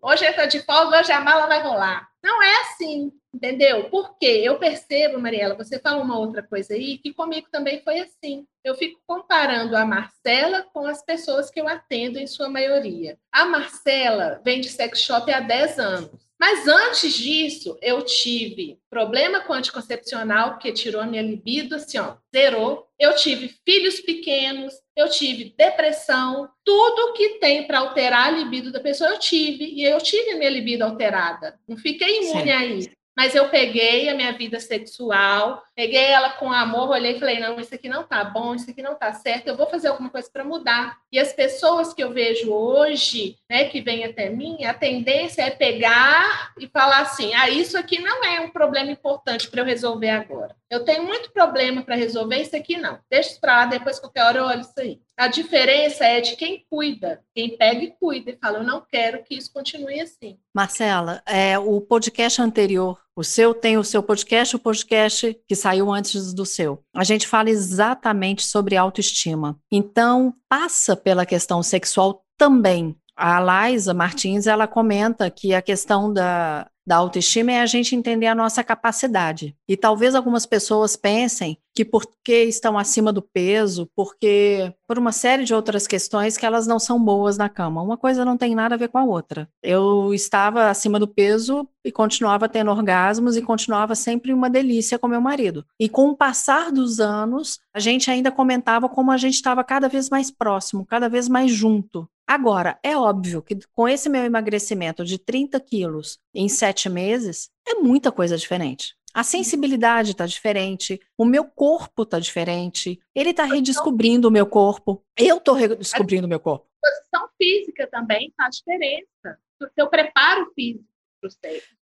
Hoje 0.02 0.24
eu 0.24 0.30
estou 0.30 0.46
de 0.46 0.60
folga, 0.60 1.00
hoje 1.00 1.12
a 1.12 1.20
mala 1.20 1.46
vai 1.46 1.62
rolar. 1.62 2.08
Não 2.22 2.42
é 2.42 2.60
assim. 2.62 3.12
Entendeu? 3.32 3.88
Porque 3.90 4.26
eu 4.26 4.58
percebo, 4.58 5.20
Mariela, 5.20 5.54
você 5.54 5.78
fala 5.78 6.02
uma 6.02 6.18
outra 6.18 6.42
coisa 6.42 6.74
aí, 6.74 6.98
que 6.98 7.12
comigo 7.12 7.46
também 7.50 7.80
foi 7.82 8.00
assim. 8.00 8.44
Eu 8.64 8.74
fico 8.74 9.00
comparando 9.06 9.76
a 9.76 9.86
Marcela 9.86 10.66
com 10.72 10.84
as 10.86 11.04
pessoas 11.04 11.48
que 11.48 11.60
eu 11.60 11.68
atendo, 11.68 12.18
em 12.18 12.26
sua 12.26 12.48
maioria. 12.48 13.16
A 13.30 13.44
Marcela 13.44 14.40
vem 14.44 14.60
de 14.60 14.68
sex 14.68 15.00
shop 15.00 15.32
há 15.32 15.40
10 15.40 15.78
anos. 15.78 16.29
Mas 16.40 16.66
antes 16.66 17.12
disso, 17.12 17.76
eu 17.82 18.00
tive 18.00 18.78
problema 18.88 19.40
com 19.40 19.52
anticoncepcional, 19.52 20.56
que 20.56 20.72
tirou 20.72 21.02
a 21.02 21.06
minha 21.06 21.20
libido, 21.20 21.74
assim, 21.74 21.98
ó, 21.98 22.14
zerou. 22.34 22.88
Eu 22.98 23.14
tive 23.14 23.54
filhos 23.62 24.00
pequenos, 24.00 24.72
eu 24.96 25.10
tive 25.10 25.54
depressão, 25.56 26.48
tudo 26.64 27.12
que 27.12 27.38
tem 27.40 27.66
para 27.66 27.80
alterar 27.80 28.28
a 28.28 28.30
libido 28.30 28.72
da 28.72 28.80
pessoa, 28.80 29.10
eu 29.10 29.18
tive. 29.18 29.66
E 29.66 29.84
eu 29.84 29.98
tive 29.98 30.30
a 30.30 30.38
minha 30.38 30.48
libido 30.48 30.82
alterada. 30.82 31.58
Não 31.68 31.76
fiquei 31.76 32.22
imune 32.22 32.50
a 32.50 32.64
isso. 32.64 32.90
Mas 33.14 33.34
eu 33.34 33.50
peguei 33.50 34.08
a 34.08 34.14
minha 34.14 34.32
vida 34.32 34.58
sexual, 34.58 35.62
peguei 35.80 36.04
ela 36.12 36.28
com 36.32 36.52
amor, 36.52 36.90
olhei 36.90 37.16
e 37.16 37.18
falei: 37.18 37.40
não, 37.40 37.58
isso 37.58 37.74
aqui 37.74 37.88
não 37.88 38.04
tá 38.04 38.22
bom, 38.22 38.54
isso 38.54 38.70
aqui 38.70 38.82
não 38.82 38.94
tá 38.94 39.14
certo, 39.14 39.48
eu 39.48 39.56
vou 39.56 39.66
fazer 39.66 39.88
alguma 39.88 40.10
coisa 40.10 40.28
para 40.30 40.44
mudar. 40.44 40.98
E 41.10 41.18
as 41.18 41.32
pessoas 41.32 41.94
que 41.94 42.04
eu 42.04 42.12
vejo 42.12 42.52
hoje, 42.52 43.38
né, 43.48 43.64
que 43.64 43.80
vêm 43.80 44.04
até 44.04 44.28
mim, 44.28 44.62
a 44.66 44.74
tendência 44.74 45.40
é 45.40 45.48
pegar 45.48 46.52
e 46.58 46.68
falar 46.68 47.00
assim: 47.00 47.32
ah, 47.34 47.48
isso 47.48 47.78
aqui 47.78 47.98
não 47.98 48.22
é 48.22 48.40
um 48.40 48.50
problema 48.50 48.90
importante 48.90 49.48
para 49.48 49.62
eu 49.62 49.64
resolver 49.64 50.10
agora. 50.10 50.54
Eu 50.68 50.84
tenho 50.84 51.02
muito 51.02 51.32
problema 51.32 51.82
para 51.82 51.96
resolver, 51.96 52.36
isso 52.36 52.54
aqui 52.54 52.76
não. 52.76 52.98
Deixa 53.10 53.30
isso 53.30 53.40
para 53.40 53.56
lá, 53.56 53.64
depois 53.64 53.98
qualquer 53.98 54.24
hora 54.24 54.38
eu 54.38 54.44
olho 54.44 54.60
isso 54.60 54.78
aí. 54.78 55.00
A 55.16 55.28
diferença 55.28 56.04
é 56.04 56.20
de 56.20 56.36
quem 56.36 56.64
cuida, 56.68 57.22
quem 57.34 57.56
pega 57.56 57.82
e 57.82 57.90
cuida 57.90 58.32
e 58.32 58.36
fala: 58.36 58.58
eu 58.58 58.64
não 58.64 58.82
quero 58.82 59.24
que 59.24 59.34
isso 59.34 59.50
continue 59.50 59.98
assim. 59.98 60.38
Marcela, 60.54 61.22
é, 61.24 61.58
o 61.58 61.80
podcast 61.80 62.42
anterior, 62.42 63.00
o 63.20 63.24
seu 63.24 63.52
tem 63.52 63.76
o 63.76 63.84
seu 63.84 64.02
podcast, 64.02 64.56
o 64.56 64.58
podcast 64.58 65.38
que 65.46 65.54
saiu 65.54 65.92
antes 65.92 66.32
do 66.32 66.46
seu. 66.46 66.82
A 66.94 67.04
gente 67.04 67.26
fala 67.28 67.50
exatamente 67.50 68.44
sobre 68.44 68.76
autoestima. 68.76 69.58
Então, 69.70 70.34
passa 70.48 70.96
pela 70.96 71.26
questão 71.26 71.62
sexual 71.62 72.24
também. 72.38 72.96
A 73.14 73.38
Laisa 73.38 73.92
Martins, 73.92 74.46
ela 74.46 74.66
comenta 74.66 75.30
que 75.30 75.52
a 75.52 75.60
questão 75.60 76.10
da, 76.10 76.66
da 76.90 76.96
autoestima 76.96 77.52
é 77.52 77.60
a 77.60 77.66
gente 77.66 77.94
entender 77.94 78.26
a 78.26 78.34
nossa 78.34 78.64
capacidade. 78.64 79.56
E 79.68 79.76
talvez 79.76 80.12
algumas 80.12 80.44
pessoas 80.44 80.96
pensem 80.96 81.56
que 81.72 81.84
porque 81.84 82.42
estão 82.42 82.76
acima 82.76 83.12
do 83.12 83.22
peso, 83.22 83.88
porque 83.94 84.74
por 84.88 84.98
uma 84.98 85.12
série 85.12 85.44
de 85.44 85.54
outras 85.54 85.86
questões 85.86 86.36
que 86.36 86.44
elas 86.44 86.66
não 86.66 86.80
são 86.80 87.00
boas 87.00 87.38
na 87.38 87.48
cama. 87.48 87.80
Uma 87.80 87.96
coisa 87.96 88.24
não 88.24 88.36
tem 88.36 88.56
nada 88.56 88.74
a 88.74 88.78
ver 88.78 88.88
com 88.88 88.98
a 88.98 89.04
outra. 89.04 89.48
Eu 89.62 90.12
estava 90.12 90.68
acima 90.68 90.98
do 90.98 91.06
peso 91.06 91.64
e 91.84 91.92
continuava 91.92 92.48
tendo 92.48 92.72
orgasmos 92.72 93.36
e 93.36 93.42
continuava 93.42 93.94
sempre 93.94 94.32
uma 94.32 94.50
delícia 94.50 94.98
com 94.98 95.06
meu 95.06 95.20
marido. 95.20 95.64
E 95.78 95.88
com 95.88 96.08
o 96.08 96.16
passar 96.16 96.72
dos 96.72 96.98
anos, 96.98 97.60
a 97.72 97.78
gente 97.78 98.10
ainda 98.10 98.32
comentava 98.32 98.88
como 98.88 99.12
a 99.12 99.16
gente 99.16 99.34
estava 99.34 99.62
cada 99.62 99.88
vez 99.88 100.10
mais 100.10 100.28
próximo, 100.28 100.84
cada 100.84 101.08
vez 101.08 101.28
mais 101.28 101.52
junto. 101.52 102.08
Agora, 102.30 102.78
é 102.80 102.96
óbvio 102.96 103.42
que 103.42 103.58
com 103.72 103.88
esse 103.88 104.08
meu 104.08 104.22
emagrecimento 104.22 105.04
de 105.04 105.18
30 105.18 105.58
quilos 105.58 106.16
em 106.32 106.48
sete 106.48 106.88
meses, 106.88 107.50
é 107.66 107.74
muita 107.74 108.12
coisa 108.12 108.36
diferente. 108.36 108.94
A 109.12 109.24
sensibilidade 109.24 110.12
está 110.12 110.26
diferente, 110.26 111.00
o 111.18 111.24
meu 111.24 111.44
corpo 111.44 112.04
está 112.04 112.20
diferente, 112.20 113.00
ele 113.16 113.30
está 113.30 113.42
redescobrindo 113.42 114.28
o 114.28 114.30
meu 114.30 114.46
corpo, 114.46 115.04
eu 115.18 115.38
estou 115.38 115.56
redescobrindo 115.56 116.28
o 116.28 116.30
meu 116.30 116.38
corpo. 116.38 116.68
A 116.80 116.88
posição 116.88 117.28
física 117.36 117.88
também 117.90 118.32
faz 118.36 118.58
diferença. 118.58 119.36
O 119.60 119.66
seu 119.74 119.90
preparo 119.90 120.52
físico 120.54 120.84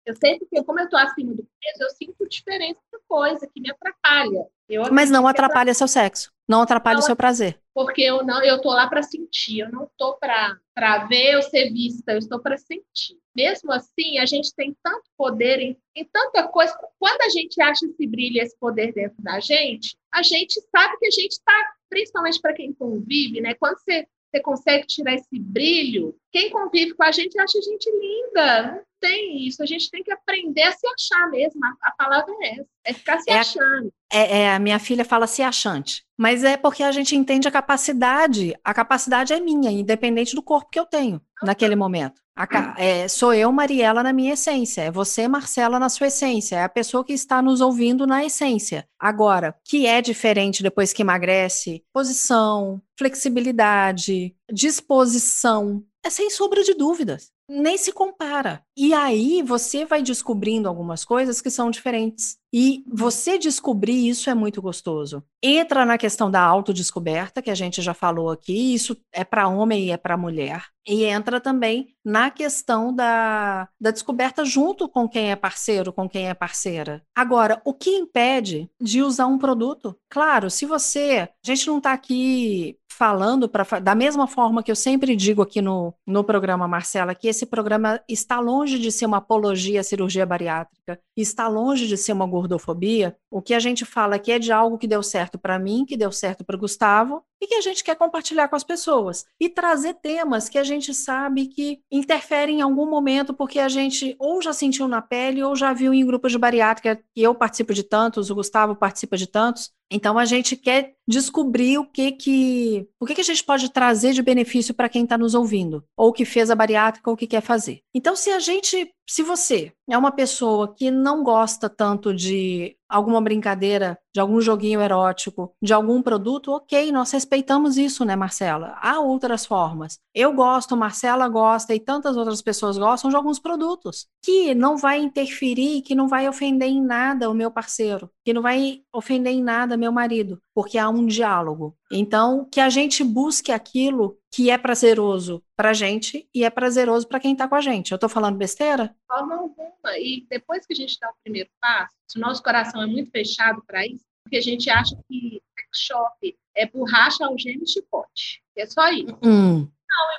Eu 0.05 0.15
sempre 0.15 0.47
que, 0.47 0.63
como 0.63 0.79
eu 0.79 0.85
estou 0.85 0.99
acima 0.99 1.33
do 1.33 1.43
peso, 1.43 1.83
eu 1.83 1.89
sinto 1.91 2.27
diferença 2.27 2.79
de 2.91 2.99
coisa 3.07 3.47
que 3.47 3.61
me 3.61 3.69
atrapalha. 3.69 4.47
Eu 4.67 4.83
Mas 4.91 5.09
não 5.09 5.27
atrapalha 5.27 5.73
seu 5.73 5.87
sexo, 5.87 6.31
não 6.47 6.61
atrapalha 6.61 6.95
não, 6.95 7.01
o 7.01 7.05
seu 7.05 7.15
prazer. 7.15 7.59
Porque 7.73 8.01
eu 8.01 8.23
não, 8.25 8.43
eu 8.43 8.61
tô 8.61 8.69
lá 8.69 8.87
para 8.87 9.03
sentir, 9.03 9.59
eu 9.59 9.71
não 9.71 9.83
estou 9.85 10.15
para 10.17 10.57
para 10.73 11.05
ver 11.05 11.35
ou 11.37 11.41
ser 11.41 11.71
vista, 11.71 12.11
eu 12.11 12.19
estou 12.19 12.39
para 12.39 12.57
sentir. 12.57 13.17
Mesmo 13.35 13.71
assim, 13.71 14.19
a 14.19 14.25
gente 14.25 14.53
tem 14.55 14.75
tanto 14.83 15.09
poder 15.17 15.59
em, 15.59 15.77
em 15.95 16.05
tanta 16.05 16.47
coisa. 16.47 16.77
Quando 16.99 17.21
a 17.21 17.29
gente 17.29 17.61
acha 17.61 17.85
esse 17.85 18.07
brilho, 18.07 18.41
esse 18.41 18.57
poder 18.59 18.93
dentro 18.93 19.21
da 19.21 19.39
gente, 19.39 19.97
a 20.13 20.21
gente 20.21 20.59
sabe 20.75 20.97
que 20.97 21.07
a 21.07 21.11
gente 21.11 21.31
está, 21.31 21.73
principalmente 21.89 22.41
para 22.41 22.53
quem 22.53 22.73
convive, 22.73 23.41
né? 23.41 23.53
Quando 23.55 23.77
você 23.79 24.07
você 24.29 24.41
consegue 24.41 24.85
tirar 24.85 25.15
esse 25.15 25.39
brilho. 25.39 26.15
Quem 26.31 26.49
convive 26.49 26.93
com 26.93 27.03
a 27.03 27.11
gente 27.11 27.39
acha 27.39 27.57
a 27.57 27.61
gente 27.61 27.89
linda. 27.89 28.85
Tem 28.99 29.45
isso. 29.47 29.61
A 29.61 29.65
gente 29.65 29.89
tem 29.91 30.03
que 30.03 30.11
aprender 30.11 30.63
a 30.63 30.71
se 30.71 30.87
achar 30.87 31.29
mesmo. 31.29 31.59
A, 31.63 31.89
a 31.89 31.91
palavra 31.91 32.33
é 32.41 32.51
essa. 32.53 32.65
É 32.83 32.93
ficar 32.93 33.19
se 33.19 33.29
é 33.29 33.39
achando. 33.39 33.91
A, 34.11 34.17
é, 34.17 34.41
é, 34.41 34.55
a 34.55 34.59
minha 34.59 34.79
filha 34.79 35.05
fala 35.05 35.27
se 35.27 35.41
achante. 35.41 36.03
Mas 36.17 36.43
é 36.43 36.57
porque 36.57 36.83
a 36.83 36.91
gente 36.91 37.15
entende 37.15 37.47
a 37.47 37.51
capacidade. 37.51 38.55
A 38.63 38.73
capacidade 38.73 39.33
é 39.33 39.39
minha, 39.39 39.71
independente 39.71 40.35
do 40.35 40.41
corpo 40.41 40.71
que 40.71 40.79
eu 40.79 40.85
tenho 40.85 41.21
naquele 41.43 41.75
momento. 41.75 42.21
A, 42.35 42.75
é, 42.77 43.07
sou 43.07 43.33
eu, 43.33 43.51
Mariela, 43.51 44.03
na 44.03 44.13
minha 44.13 44.33
essência. 44.33 44.81
É 44.83 44.91
você, 44.91 45.27
Marcela, 45.27 45.79
na 45.79 45.89
sua 45.89 46.07
essência. 46.07 46.57
É 46.57 46.63
a 46.63 46.69
pessoa 46.69 47.03
que 47.03 47.13
está 47.13 47.41
nos 47.41 47.61
ouvindo 47.61 48.05
na 48.05 48.23
essência. 48.23 48.87
Agora, 48.99 49.55
que 49.65 49.87
é 49.87 50.01
diferente 50.01 50.61
depois 50.61 50.93
que 50.93 51.01
emagrece? 51.01 51.83
Posição, 51.91 52.79
flexibilidade, 52.95 54.35
disposição. 54.51 55.83
É 56.05 56.11
sem 56.11 56.29
sombra 56.29 56.63
de 56.63 56.75
dúvidas. 56.75 57.31
Nem 57.49 57.77
se 57.77 57.91
compara. 57.91 58.61
E 58.75 58.93
aí 58.93 59.41
você 59.41 59.85
vai 59.85 60.01
descobrindo 60.01 60.67
algumas 60.67 61.05
coisas 61.05 61.41
que 61.41 61.49
são 61.49 61.71
diferentes. 61.71 62.37
E 62.53 62.83
você 62.87 63.37
descobrir 63.37 64.07
isso 64.07 64.29
é 64.29 64.33
muito 64.33 64.61
gostoso. 64.61 65.23
Entra 65.43 65.85
na 65.85 65.97
questão 65.97 66.31
da 66.31 66.41
autodescoberta, 66.41 67.41
que 67.41 67.49
a 67.49 67.55
gente 67.55 67.81
já 67.81 67.93
falou 67.93 68.29
aqui, 68.29 68.73
isso 68.73 68.97
é 69.11 69.23
para 69.23 69.47
homem 69.47 69.85
e 69.85 69.91
é 69.91 69.97
para 69.97 70.17
mulher. 70.17 70.65
E 70.87 71.03
entra 71.03 71.41
também 71.41 71.89
na 72.03 72.31
questão 72.31 72.95
da, 72.95 73.67
da 73.79 73.91
descoberta 73.91 74.45
junto 74.45 74.87
com 74.87 75.07
quem 75.07 75.31
é 75.31 75.35
parceiro, 75.35 75.91
com 75.91 76.07
quem 76.07 76.29
é 76.29 76.33
parceira. 76.33 77.03
Agora, 77.13 77.61
o 77.65 77.73
que 77.73 77.89
impede 77.89 78.69
de 78.79 79.01
usar 79.01 79.27
um 79.27 79.37
produto? 79.37 79.95
Claro, 80.09 80.49
se 80.49 80.65
você. 80.65 81.29
A 81.45 81.47
gente 81.47 81.67
não 81.67 81.79
está 81.79 81.91
aqui 81.91 82.77
falando 82.97 83.47
para 83.47 83.79
da 83.79 83.93
mesma 83.93 84.25
forma 84.25 84.63
que 84.63 84.71
eu 84.71 84.75
sempre 84.75 85.15
digo 85.15 85.43
aqui 85.43 85.61
no, 85.61 85.93
no 86.05 86.23
programa 86.23 86.67
Marcela, 86.67 87.13
que 87.13 87.27
esse 87.27 87.45
programa 87.45 88.01
está 88.09 88.39
longe 88.39 88.79
de 88.79 88.91
ser 88.91 89.05
uma 89.05 89.17
apologia 89.17 89.81
à 89.81 89.83
cirurgia 89.83 90.25
bariátrica, 90.25 90.99
está 91.15 91.47
longe 91.47 91.87
de 91.87 91.95
ser 91.95 92.13
uma 92.13 92.25
gordofobia. 92.25 93.15
O 93.29 93.39
que 93.39 93.53
a 93.53 93.59
gente 93.59 93.85
fala 93.85 94.15
aqui 94.15 94.31
é 94.31 94.39
de 94.39 94.51
algo 94.51 94.79
que 94.79 94.87
deu 94.87 95.03
certo 95.03 95.37
para 95.37 95.59
mim, 95.59 95.85
que 95.85 95.95
deu 95.95 96.11
certo 96.11 96.43
para 96.43 96.57
Gustavo 96.57 97.23
e 97.41 97.47
que 97.47 97.55
a 97.55 97.61
gente 97.61 97.83
quer 97.83 97.95
compartilhar 97.95 98.47
com 98.47 98.55
as 98.55 98.63
pessoas 98.63 99.25
e 99.39 99.49
trazer 99.49 99.95
temas 99.95 100.49
que 100.49 100.57
a 100.57 100.63
gente 100.63 100.93
sabe 100.93 101.47
que 101.47 101.79
interferem 101.91 102.59
em 102.59 102.61
algum 102.61 102.89
momento 102.89 103.33
porque 103.33 103.59
a 103.59 103.69
gente 103.69 104.15
ou 104.19 104.41
já 104.41 104.53
sentiu 104.53 104.87
na 104.87 105.01
pele 105.01 105.43
ou 105.43 105.55
já 105.55 105.73
viu 105.73 105.93
em 105.93 106.05
grupos 106.05 106.31
de 106.31 106.37
bariátrica 106.37 106.95
que 107.15 107.21
eu 107.21 107.35
participo 107.35 107.73
de 107.73 107.83
tantos, 107.83 108.29
o 108.29 108.35
Gustavo 108.35 108.75
participa 108.75 109.17
de 109.17 109.27
tantos 109.27 109.71
então 109.89 110.17
a 110.17 110.25
gente 110.25 110.55
quer 110.55 110.93
descobrir 111.07 111.77
o 111.77 111.85
que 111.85 112.11
que 112.11 112.87
o 112.99 113.05
que, 113.05 113.15
que 113.15 113.21
a 113.21 113.23
gente 113.23 113.43
pode 113.43 113.71
trazer 113.71 114.13
de 114.13 114.21
benefício 114.21 114.73
para 114.73 114.89
quem 114.89 115.03
está 115.03 115.17
nos 115.17 115.33
ouvindo, 115.33 115.83
ou 115.95 116.11
que 116.11 116.25
fez 116.25 116.49
a 116.49 116.55
bariátrica 116.55 117.09
ou 117.09 117.15
que 117.15 117.27
quer 117.27 117.41
fazer. 117.41 117.81
Então, 117.93 118.15
se 118.15 118.29
a 118.29 118.39
gente 118.39 118.91
Se 119.09 119.23
você 119.23 119.71
é 119.89 119.97
uma 119.97 120.11
pessoa 120.11 120.73
que 120.75 120.91
não 120.91 121.23
gosta 121.23 121.69
tanto 121.69 122.13
de 122.13 122.75
alguma 122.89 123.21
brincadeira, 123.21 123.97
de 124.13 124.19
algum 124.19 124.41
joguinho 124.41 124.81
erótico, 124.81 125.53
de 125.61 125.73
algum 125.73 126.01
produto, 126.01 126.51
ok, 126.51 126.91
nós 126.91 127.11
respeitamos 127.11 127.77
isso, 127.77 128.03
né, 128.03 128.17
Marcela? 128.17 128.77
Há 128.81 128.99
outras 128.99 129.45
formas. 129.45 129.97
Eu 130.13 130.33
gosto, 130.33 130.75
Marcela 130.75 131.29
gosta 131.29 131.73
e 131.73 131.79
tantas 131.79 132.17
outras 132.17 132.41
pessoas 132.41 132.77
gostam 132.77 133.09
de 133.09 133.15
alguns 133.15 133.39
produtos 133.39 134.07
que 134.21 134.53
não 134.53 134.75
vai 134.75 134.99
interferir, 134.99 135.83
que 135.83 135.95
não 135.95 136.09
vai 136.09 136.27
ofender 136.27 136.67
em 136.67 136.81
nada 136.81 137.29
o 137.29 137.33
meu 137.33 137.49
parceiro, 137.49 138.09
que 138.25 138.33
não 138.33 138.41
vai 138.41 138.81
ofender 138.93 139.31
em 139.31 139.41
nada 139.41 139.77
meu 139.77 139.91
marido, 139.91 140.37
porque 140.53 140.77
há 140.77 140.89
um 140.89 141.05
diálogo. 141.05 141.77
Então, 141.89 142.45
que 142.51 142.59
a 142.59 142.69
gente 142.69 143.05
busque 143.05 143.53
aquilo 143.53 144.17
que 144.31 144.49
é 144.49 144.57
prazeroso 144.57 145.43
para 145.55 145.73
gente 145.73 146.29
e 146.33 146.43
é 146.43 146.49
prazeroso 146.49 147.07
para 147.07 147.19
quem 147.19 147.33
está 147.33 147.47
com 147.47 147.55
a 147.55 147.61
gente. 147.61 147.91
Eu 147.91 147.95
estou 147.95 148.09
falando 148.09 148.37
besteira? 148.37 148.95
Forma 149.07 149.35
alguma. 149.35 149.97
E 149.97 150.25
depois 150.29 150.65
que 150.65 150.73
a 150.73 150.75
gente 150.75 150.97
dá 150.99 151.09
o 151.09 151.15
primeiro 151.23 151.49
passo, 151.61 151.95
se 152.07 152.17
o 152.17 152.21
nosso 152.21 152.43
coração 152.43 152.81
é 152.81 152.85
muito 152.85 153.09
fechado 153.09 153.63
para 153.65 153.85
isso, 153.85 154.05
porque 154.23 154.37
a 154.37 154.41
gente 154.41 154.69
acha 154.69 154.95
que 155.07 155.41
sex 155.55 155.79
shop 155.79 156.37
é 156.55 156.65
borracha, 156.65 157.25
algema 157.25 157.63
e 157.63 157.67
chicote. 157.67 158.43
É 158.55 158.65
só 158.65 158.89
isso. 158.89 159.17
Hum. 159.23 159.69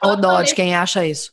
Não, 0.03 0.21
dó 0.21 0.43
de 0.43 0.55
quem 0.55 0.75
acha 0.75 1.07
isso. 1.07 1.33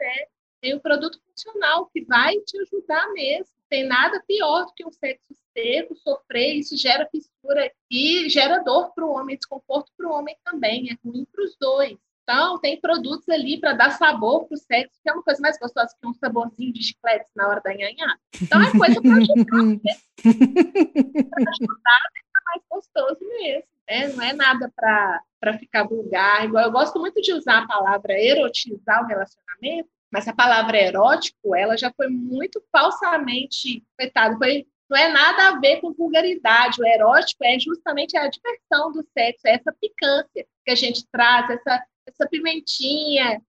É, 0.00 0.28
tem 0.60 0.74
o 0.74 0.80
produto 0.80 1.18
funcional 1.26 1.86
que 1.86 2.04
vai 2.04 2.38
te 2.40 2.58
ajudar 2.60 3.12
mesmo. 3.12 3.54
Tem 3.68 3.86
nada 3.86 4.22
pior 4.26 4.66
do 4.66 4.72
que 4.74 4.86
um 4.86 4.92
sexo 4.92 5.34
seco, 5.56 5.94
sofrer, 5.96 6.56
isso 6.56 6.76
gera 6.76 7.08
fissura 7.10 7.70
e 7.90 8.28
gera 8.28 8.58
dor 8.58 8.92
para 8.94 9.04
o 9.04 9.12
homem, 9.12 9.36
desconforto 9.36 9.90
para 9.96 10.08
o 10.08 10.12
homem 10.12 10.36
também, 10.44 10.90
é 10.90 10.96
ruim 11.06 11.24
para 11.32 11.44
os 11.44 11.56
dois. 11.58 11.96
Então, 12.24 12.58
tem 12.58 12.80
produtos 12.80 13.28
ali 13.28 13.60
para 13.60 13.74
dar 13.74 13.90
sabor 13.90 14.46
para 14.46 14.54
o 14.54 14.58
sexo, 14.58 14.98
que 15.02 15.10
é 15.10 15.12
uma 15.12 15.22
coisa 15.22 15.40
mais 15.42 15.58
gostosa 15.58 15.94
que 16.00 16.08
um 16.08 16.14
saborzinho 16.14 16.72
de 16.72 16.82
chiclete 16.82 17.26
na 17.36 17.48
hora 17.48 17.60
da 17.60 17.74
nhanhá. 17.74 18.16
Então, 18.40 18.62
é 18.62 18.72
coisa 18.72 19.00
para 19.00 19.16
ajudar. 19.16 19.62
Né? 19.62 19.80
ajudar, 20.24 22.00
fica 22.14 22.40
mais 22.46 22.62
gostoso 22.70 23.18
mesmo. 23.20 23.68
Né? 23.88 24.08
Não 24.08 24.22
é 24.22 24.32
nada 24.32 24.72
para 24.74 25.58
ficar 25.58 25.84
vulgar. 25.84 26.46
Igual, 26.46 26.64
eu 26.64 26.72
gosto 26.72 26.98
muito 26.98 27.20
de 27.20 27.34
usar 27.34 27.58
a 27.58 27.66
palavra 27.66 28.18
erotizar 28.18 29.04
o 29.04 29.06
relacionamento, 29.06 29.90
mas 30.10 30.26
a 30.26 30.32
palavra 30.32 30.80
erótico, 30.80 31.54
ela 31.54 31.76
já 31.76 31.92
foi 31.94 32.08
muito 32.08 32.62
falsamente, 32.72 33.84
coitado, 33.98 34.38
foi 34.38 34.66
não 34.94 35.00
é 35.00 35.08
nada 35.08 35.48
a 35.48 35.58
ver 35.58 35.80
com 35.80 35.92
vulgaridade. 35.92 36.80
O 36.80 36.86
erótico 36.86 37.44
é 37.44 37.58
justamente 37.58 38.16
a 38.16 38.28
diversão 38.28 38.92
do 38.92 39.04
sexo, 39.12 39.46
é 39.46 39.56
essa 39.56 39.74
picância 39.80 40.46
que 40.64 40.70
a 40.70 40.76
gente 40.76 41.04
traz, 41.10 41.50
essa, 41.50 41.84
essa 42.06 42.28
pimentinha, 42.28 43.42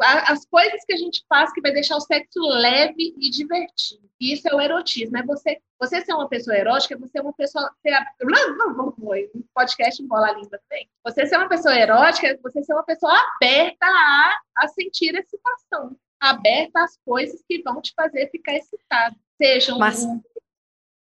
as 0.00 0.44
coisas 0.46 0.84
que 0.84 0.92
a 0.92 0.96
gente 0.96 1.24
faz 1.28 1.52
que 1.52 1.60
vai 1.60 1.72
deixar 1.72 1.96
o 1.96 2.00
sexo 2.00 2.40
leve 2.40 3.14
e 3.16 3.30
divertido. 3.30 4.10
Isso 4.20 4.48
é 4.48 4.54
o 4.54 4.60
erotismo. 4.60 5.16
É 5.16 5.22
você, 5.22 5.58
você 5.78 6.00
ser 6.00 6.12
uma 6.12 6.28
pessoa 6.28 6.56
erótica, 6.56 6.98
você 6.98 7.18
é 7.18 7.22
uma 7.22 7.34
pessoa. 7.34 7.70
Ser, 7.82 7.96
um 8.20 9.42
podcast 9.54 10.02
embola 10.02 10.28
a 10.28 10.32
língua 10.32 10.58
também. 10.58 10.90
Você 11.04 11.24
ser 11.26 11.36
uma 11.36 11.48
pessoa 11.48 11.78
erótica, 11.78 12.36
você 12.42 12.64
ser 12.64 12.72
uma 12.72 12.82
pessoa 12.82 13.12
aberta 13.36 13.86
a, 13.86 14.40
a 14.56 14.68
sentir 14.68 15.14
excitação, 15.14 15.96
aberta 16.18 16.82
às 16.82 16.98
coisas 17.04 17.40
que 17.46 17.62
vão 17.62 17.80
te 17.80 17.92
fazer 17.94 18.28
ficar 18.30 18.54
excitado. 18.56 19.14
Seja 19.40 19.74
um, 19.74 19.78
Mas... 19.78 20.02
um 20.02 20.20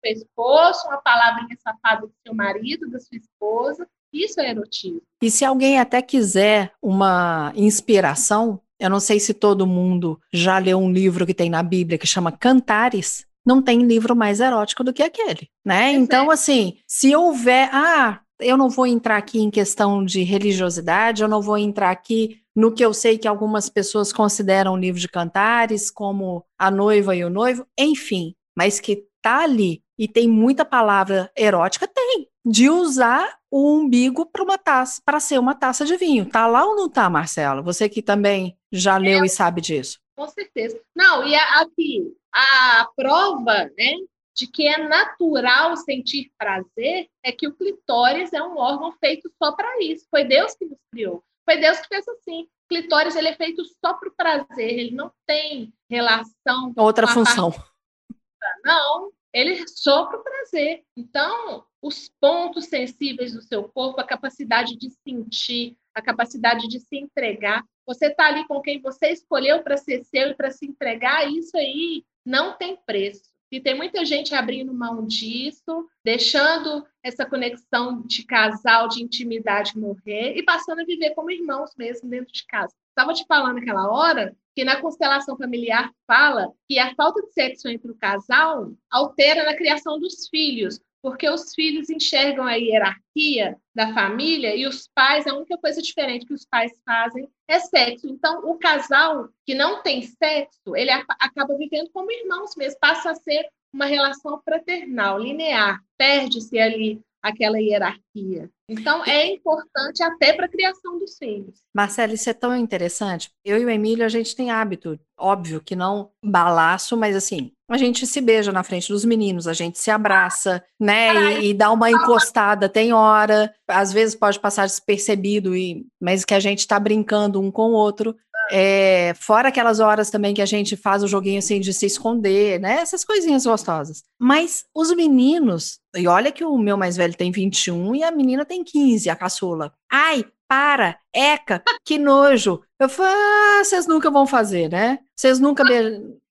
pescoço, 0.00 0.86
uma 0.88 0.98
palavrinha 0.98 1.56
safada 1.62 2.06
do 2.06 2.12
seu 2.26 2.34
marido, 2.34 2.90
da 2.90 2.98
sua 2.98 3.16
esposa. 3.16 3.86
Isso 4.12 4.40
é 4.40 4.50
erotismo. 4.50 5.02
E 5.22 5.30
se 5.30 5.44
alguém 5.44 5.78
até 5.78 6.00
quiser 6.00 6.72
uma 6.80 7.52
inspiração, 7.54 8.60
eu 8.80 8.88
não 8.88 9.00
sei 9.00 9.20
se 9.20 9.34
todo 9.34 9.66
mundo 9.66 10.20
já 10.32 10.58
leu 10.58 10.78
um 10.78 10.90
livro 10.90 11.26
que 11.26 11.34
tem 11.34 11.50
na 11.50 11.62
Bíblia 11.62 11.98
que 11.98 12.06
chama 12.06 12.32
Cantares. 12.32 13.26
Não 13.44 13.62
tem 13.62 13.82
livro 13.82 14.14
mais 14.14 14.40
erótico 14.40 14.84
do 14.84 14.92
que 14.92 15.02
aquele, 15.02 15.48
né? 15.64 15.92
Então, 15.92 16.30
assim, 16.30 16.78
se 16.86 17.14
houver, 17.14 17.68
ah, 17.72 18.20
eu 18.38 18.56
não 18.56 18.68
vou 18.68 18.86
entrar 18.86 19.16
aqui 19.16 19.40
em 19.40 19.50
questão 19.50 20.04
de 20.04 20.22
religiosidade, 20.22 21.22
eu 21.22 21.28
não 21.28 21.40
vou 21.40 21.56
entrar 21.56 21.90
aqui 21.90 22.42
no 22.54 22.72
que 22.72 22.84
eu 22.84 22.92
sei 22.92 23.16
que 23.16 23.28
algumas 23.28 23.68
pessoas 23.68 24.12
consideram 24.12 24.74
o 24.74 24.76
livro 24.76 25.00
de 25.00 25.08
Cantares 25.08 25.90
como 25.90 26.44
a 26.58 26.70
noiva 26.70 27.14
e 27.14 27.24
o 27.24 27.30
noivo, 27.30 27.66
enfim, 27.78 28.34
mas 28.56 28.80
que 28.80 29.04
tá 29.22 29.44
ali 29.44 29.82
e 29.98 30.06
tem 30.06 30.28
muita 30.28 30.64
palavra 30.64 31.30
erótica, 31.36 31.88
tem. 31.88 32.28
De 32.44 32.70
usar 32.70 33.38
o 33.50 33.76
umbigo 33.76 34.26
para 34.26 34.42
uma 34.42 34.56
taça, 34.56 35.02
para 35.04 35.20
ser 35.20 35.38
uma 35.38 35.54
taça 35.54 35.84
de 35.84 35.96
vinho. 35.96 36.24
Tá 36.24 36.46
lá 36.46 36.64
ou 36.64 36.76
não 36.76 36.88
tá, 36.88 37.10
Marcelo? 37.10 37.62
Você 37.62 37.88
que 37.88 38.00
também 38.00 38.56
já 38.72 38.96
leu 38.96 39.24
e 39.24 39.28
sabe 39.28 39.60
disso. 39.60 39.98
Com 40.16 40.28
certeza. 40.28 40.80
Não, 40.94 41.26
e 41.26 41.34
aqui, 41.34 42.14
a 42.32 42.88
prova, 42.96 43.70
né, 43.76 43.92
de 44.36 44.46
que 44.46 44.66
é 44.66 44.78
natural 44.78 45.76
sentir 45.76 46.30
prazer 46.38 47.08
é 47.24 47.32
que 47.32 47.48
o 47.48 47.54
clitóris 47.54 48.32
é 48.32 48.42
um 48.42 48.56
órgão 48.56 48.92
feito 48.92 49.30
só 49.42 49.52
para 49.52 49.82
isso. 49.82 50.06
Foi 50.10 50.24
Deus 50.24 50.54
que 50.54 50.64
nos 50.64 50.78
criou. 50.92 51.24
Foi 51.44 51.58
Deus 51.58 51.80
que 51.80 51.88
fez 51.88 52.06
assim. 52.06 52.42
O 52.42 52.68
clitóris 52.68 53.16
ele 53.16 53.28
é 53.28 53.34
feito 53.34 53.64
só 53.84 53.94
para 53.94 54.08
o 54.08 54.14
prazer, 54.14 54.78
ele 54.78 54.90
não 54.94 55.10
tem 55.26 55.72
relação. 55.90 56.72
Outra 56.76 57.06
função. 57.06 57.50
Parte... 57.50 57.68
Não, 58.64 59.10
ele 59.32 59.66
sopra 59.68 60.18
o 60.18 60.22
prazer. 60.22 60.82
Então, 60.96 61.64
os 61.82 62.08
pontos 62.20 62.66
sensíveis 62.66 63.34
do 63.34 63.42
seu 63.42 63.64
corpo, 63.68 64.00
a 64.00 64.06
capacidade 64.06 64.76
de 64.76 64.90
sentir, 64.90 65.76
a 65.94 66.02
capacidade 66.02 66.68
de 66.68 66.80
se 66.80 66.96
entregar. 66.96 67.64
Você 67.86 68.06
está 68.06 68.26
ali 68.26 68.46
com 68.46 68.60
quem 68.60 68.80
você 68.80 69.08
escolheu 69.08 69.62
para 69.62 69.76
ser 69.76 70.02
seu 70.04 70.28
e 70.28 70.34
para 70.34 70.50
se 70.50 70.66
entregar, 70.66 71.30
isso 71.30 71.56
aí 71.56 72.04
não 72.24 72.56
tem 72.56 72.76
preço. 72.86 73.30
E 73.50 73.60
tem 73.60 73.74
muita 73.74 74.04
gente 74.04 74.34
abrindo 74.34 74.74
mão 74.74 75.06
disso, 75.06 75.88
deixando 76.04 76.86
essa 77.02 77.24
conexão 77.24 78.02
de 78.02 78.22
casal, 78.24 78.88
de 78.88 79.02
intimidade 79.02 79.78
morrer 79.78 80.36
e 80.36 80.42
passando 80.42 80.82
a 80.82 80.84
viver 80.84 81.14
como 81.14 81.30
irmãos 81.30 81.70
mesmo 81.76 82.10
dentro 82.10 82.30
de 82.30 82.44
casa. 82.46 82.74
Estava 82.90 83.14
te 83.14 83.24
falando 83.26 83.54
naquela 83.54 83.90
hora 83.90 84.36
que 84.58 84.64
na 84.64 84.80
constelação 84.80 85.36
familiar 85.36 85.88
fala 86.04 86.52
que 86.68 86.80
a 86.80 86.92
falta 86.96 87.22
de 87.22 87.32
sexo 87.32 87.68
entre 87.68 87.92
o 87.92 87.94
casal 87.94 88.72
altera 88.90 89.44
na 89.44 89.54
criação 89.54 90.00
dos 90.00 90.26
filhos, 90.28 90.80
porque 91.00 91.30
os 91.30 91.54
filhos 91.54 91.88
enxergam 91.88 92.44
a 92.44 92.54
hierarquia 92.54 93.56
da 93.72 93.94
família 93.94 94.56
e 94.56 94.66
os 94.66 94.88
pais, 94.92 95.28
a 95.28 95.34
única 95.36 95.56
coisa 95.58 95.80
diferente 95.80 96.26
que 96.26 96.34
os 96.34 96.44
pais 96.44 96.72
fazem 96.84 97.28
é 97.46 97.60
sexo. 97.60 98.08
Então, 98.08 98.50
o 98.50 98.58
casal 98.58 99.28
que 99.46 99.54
não 99.54 99.80
tem 99.80 100.02
sexo, 100.02 100.74
ele 100.74 100.90
acaba 100.90 101.56
vivendo 101.56 101.88
como 101.92 102.10
irmãos 102.10 102.56
mesmo, 102.56 102.80
passa 102.80 103.12
a 103.12 103.14
ser 103.14 103.48
uma 103.72 103.86
relação 103.86 104.42
fraternal, 104.42 105.20
linear, 105.20 105.80
perde-se 105.96 106.58
ali 106.58 107.00
aquela 107.22 107.58
hierarquia. 107.58 108.50
Então, 108.68 109.04
é 109.04 109.26
importante 109.32 110.02
até 110.02 110.34
para 110.34 110.44
a 110.44 110.48
criação 110.48 110.98
dos 110.98 111.16
filhos. 111.16 111.62
Marcela, 111.74 112.12
isso 112.12 112.28
é 112.28 112.34
tão 112.34 112.54
interessante. 112.54 113.30
Eu 113.44 113.58
e 113.58 113.64
o 113.64 113.70
Emílio, 113.70 114.04
a 114.04 114.08
gente 114.08 114.36
tem 114.36 114.50
hábito, 114.50 115.00
óbvio 115.18 115.60
que 115.60 115.74
não 115.74 116.10
balaço, 116.22 116.96
mas 116.96 117.16
assim, 117.16 117.50
a 117.70 117.78
gente 117.78 118.06
se 118.06 118.20
beija 118.20 118.52
na 118.52 118.62
frente 118.62 118.88
dos 118.88 119.04
meninos, 119.04 119.48
a 119.48 119.52
gente 119.52 119.78
se 119.78 119.90
abraça, 119.90 120.62
né? 120.78 121.40
E, 121.40 121.50
e, 121.50 121.54
dá 121.54 121.70
uma 121.70 121.90
encostada, 121.90 122.68
tem 122.68 122.92
hora. 122.92 123.54
Às 123.66 123.92
vezes 123.92 124.14
pode 124.14 124.38
passar 124.38 124.66
despercebido, 124.66 125.56
e, 125.56 125.86
mas 126.00 126.24
que 126.24 126.34
a 126.34 126.40
gente 126.40 126.60
está 126.60 126.78
brincando 126.78 127.40
um 127.40 127.50
com 127.50 127.70
o 127.70 127.74
outro. 127.74 128.16
É, 128.50 129.14
fora 129.14 129.48
aquelas 129.48 129.80
horas 129.80 130.10
também 130.10 130.34
que 130.34 130.42
a 130.42 130.46
gente 130.46 130.76
faz 130.76 131.02
o 131.02 131.08
joguinho 131.08 131.38
assim 131.38 131.60
de 131.60 131.72
se 131.72 131.86
esconder, 131.86 132.60
né? 132.60 132.80
Essas 132.80 133.04
coisinhas 133.04 133.44
gostosas. 133.44 134.02
Mas 134.18 134.64
os 134.74 134.94
meninos, 134.94 135.78
e 135.96 136.06
olha 136.06 136.32
que 136.32 136.44
o 136.44 136.58
meu 136.58 136.76
mais 136.76 136.96
velho 136.96 137.16
tem 137.16 137.30
21 137.30 137.94
e 137.94 138.02
a 138.02 138.10
menina 138.10 138.44
tem 138.44 138.64
15, 138.64 139.10
a 139.10 139.16
caçula. 139.16 139.72
Ai, 139.90 140.24
para, 140.48 140.98
eca, 141.14 141.62
que 141.84 141.98
nojo. 141.98 142.62
Eu 142.80 142.88
falo, 142.88 143.10
ah, 143.12 143.62
vocês 143.62 143.86
nunca 143.86 144.10
vão 144.10 144.26
fazer, 144.26 144.70
né? 144.70 144.98
Vocês 145.14 145.38
nunca. 145.38 145.62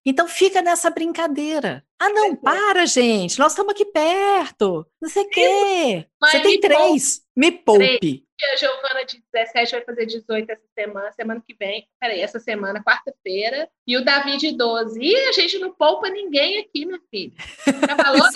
Então 0.08 0.26
fica 0.26 0.62
nessa 0.62 0.88
brincadeira. 0.88 1.84
Ah, 2.00 2.08
não, 2.08 2.34
para, 2.34 2.86
gente. 2.86 3.38
Nós 3.38 3.52
estamos 3.52 3.74
aqui 3.74 3.84
perto. 3.84 4.86
Não 5.02 5.08
sei 5.10 5.24
o 5.24 5.28
quê. 5.28 6.06
Você 6.18 6.40
tem 6.40 6.60
três. 6.60 7.20
Me 7.36 7.52
poupe. 7.52 8.24
A 8.50 8.56
Giovana 8.56 9.04
de 9.04 9.22
17 9.34 9.72
vai 9.72 9.84
fazer 9.84 10.06
18 10.06 10.50
essa 10.50 10.64
semana, 10.78 11.12
semana 11.12 11.42
que 11.46 11.54
vem. 11.54 11.86
Peraí, 12.00 12.22
essa 12.22 12.40
semana, 12.40 12.82
quarta-feira. 12.82 13.68
E 13.86 13.98
o 13.98 14.04
Davi 14.04 14.38
de 14.38 14.56
12. 14.56 14.98
E 14.98 15.14
a 15.28 15.32
gente 15.32 15.58
não 15.58 15.74
poupa 15.74 16.08
ninguém 16.08 16.58
aqui, 16.58 16.86
minha 16.86 17.00
filha. 17.10 17.34
Já 17.66 17.96
falou? 18.02 18.30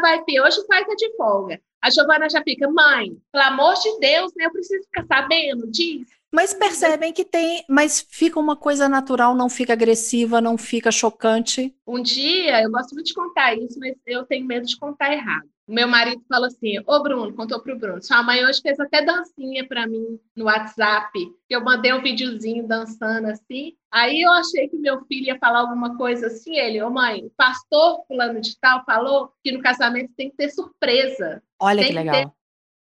vai 0.00 0.22
ter 0.22 0.40
hoje, 0.40 0.64
faz 0.68 0.88
a 0.88 0.94
de 0.94 1.16
folga. 1.16 1.60
A 1.82 1.90
Giovana 1.90 2.30
já 2.30 2.40
fica, 2.42 2.70
mãe, 2.70 3.16
pelo 3.32 3.44
amor 3.44 3.74
de 3.74 3.98
Deus, 3.98 4.32
né? 4.36 4.46
Eu 4.46 4.52
preciso 4.52 4.84
ficar 4.84 5.06
sabendo 5.06 5.68
disso. 5.68 6.17
Mas 6.30 6.52
percebem 6.52 7.12
que 7.12 7.24
tem, 7.24 7.64
mas 7.68 8.06
fica 8.10 8.38
uma 8.38 8.54
coisa 8.54 8.88
natural, 8.88 9.34
não 9.34 9.48
fica 9.48 9.72
agressiva, 9.72 10.40
não 10.40 10.58
fica 10.58 10.92
chocante. 10.92 11.74
Um 11.86 12.02
dia, 12.02 12.62
eu 12.62 12.70
gosto 12.70 12.94
muito 12.94 13.06
de 13.06 13.14
contar 13.14 13.54
isso, 13.54 13.78
mas 13.80 13.96
eu 14.06 14.26
tenho 14.26 14.46
medo 14.46 14.66
de 14.66 14.76
contar 14.76 15.12
errado. 15.12 15.48
meu 15.66 15.88
marido 15.88 16.22
falou 16.28 16.46
assim: 16.46 16.78
Ô 16.86 17.02
Bruno, 17.02 17.34
contou 17.34 17.60
pro 17.60 17.78
Bruno, 17.78 18.02
sua 18.02 18.22
mãe 18.22 18.44
hoje 18.44 18.60
fez 18.60 18.78
até 18.78 19.02
dancinha 19.02 19.66
para 19.66 19.86
mim 19.86 20.20
no 20.36 20.44
WhatsApp, 20.44 21.10
que 21.48 21.56
eu 21.56 21.64
mandei 21.64 21.94
um 21.94 22.02
videozinho 22.02 22.68
dançando 22.68 23.28
assim. 23.28 23.74
Aí 23.90 24.20
eu 24.20 24.30
achei 24.32 24.68
que 24.68 24.76
meu 24.76 25.02
filho 25.06 25.28
ia 25.28 25.38
falar 25.38 25.60
alguma 25.60 25.96
coisa 25.96 26.26
assim. 26.26 26.58
Ele, 26.58 26.82
ô 26.82 26.90
mãe, 26.90 27.24
o 27.24 27.30
pastor 27.30 28.04
fulano 28.06 28.38
de 28.38 28.54
tal 28.60 28.84
falou 28.84 29.32
que 29.42 29.50
no 29.50 29.62
casamento 29.62 30.12
tem 30.14 30.28
que 30.28 30.36
ter 30.36 30.50
surpresa. 30.50 31.42
Olha 31.58 31.80
tem 31.80 31.88
que 31.88 31.94
legal. 31.94 32.34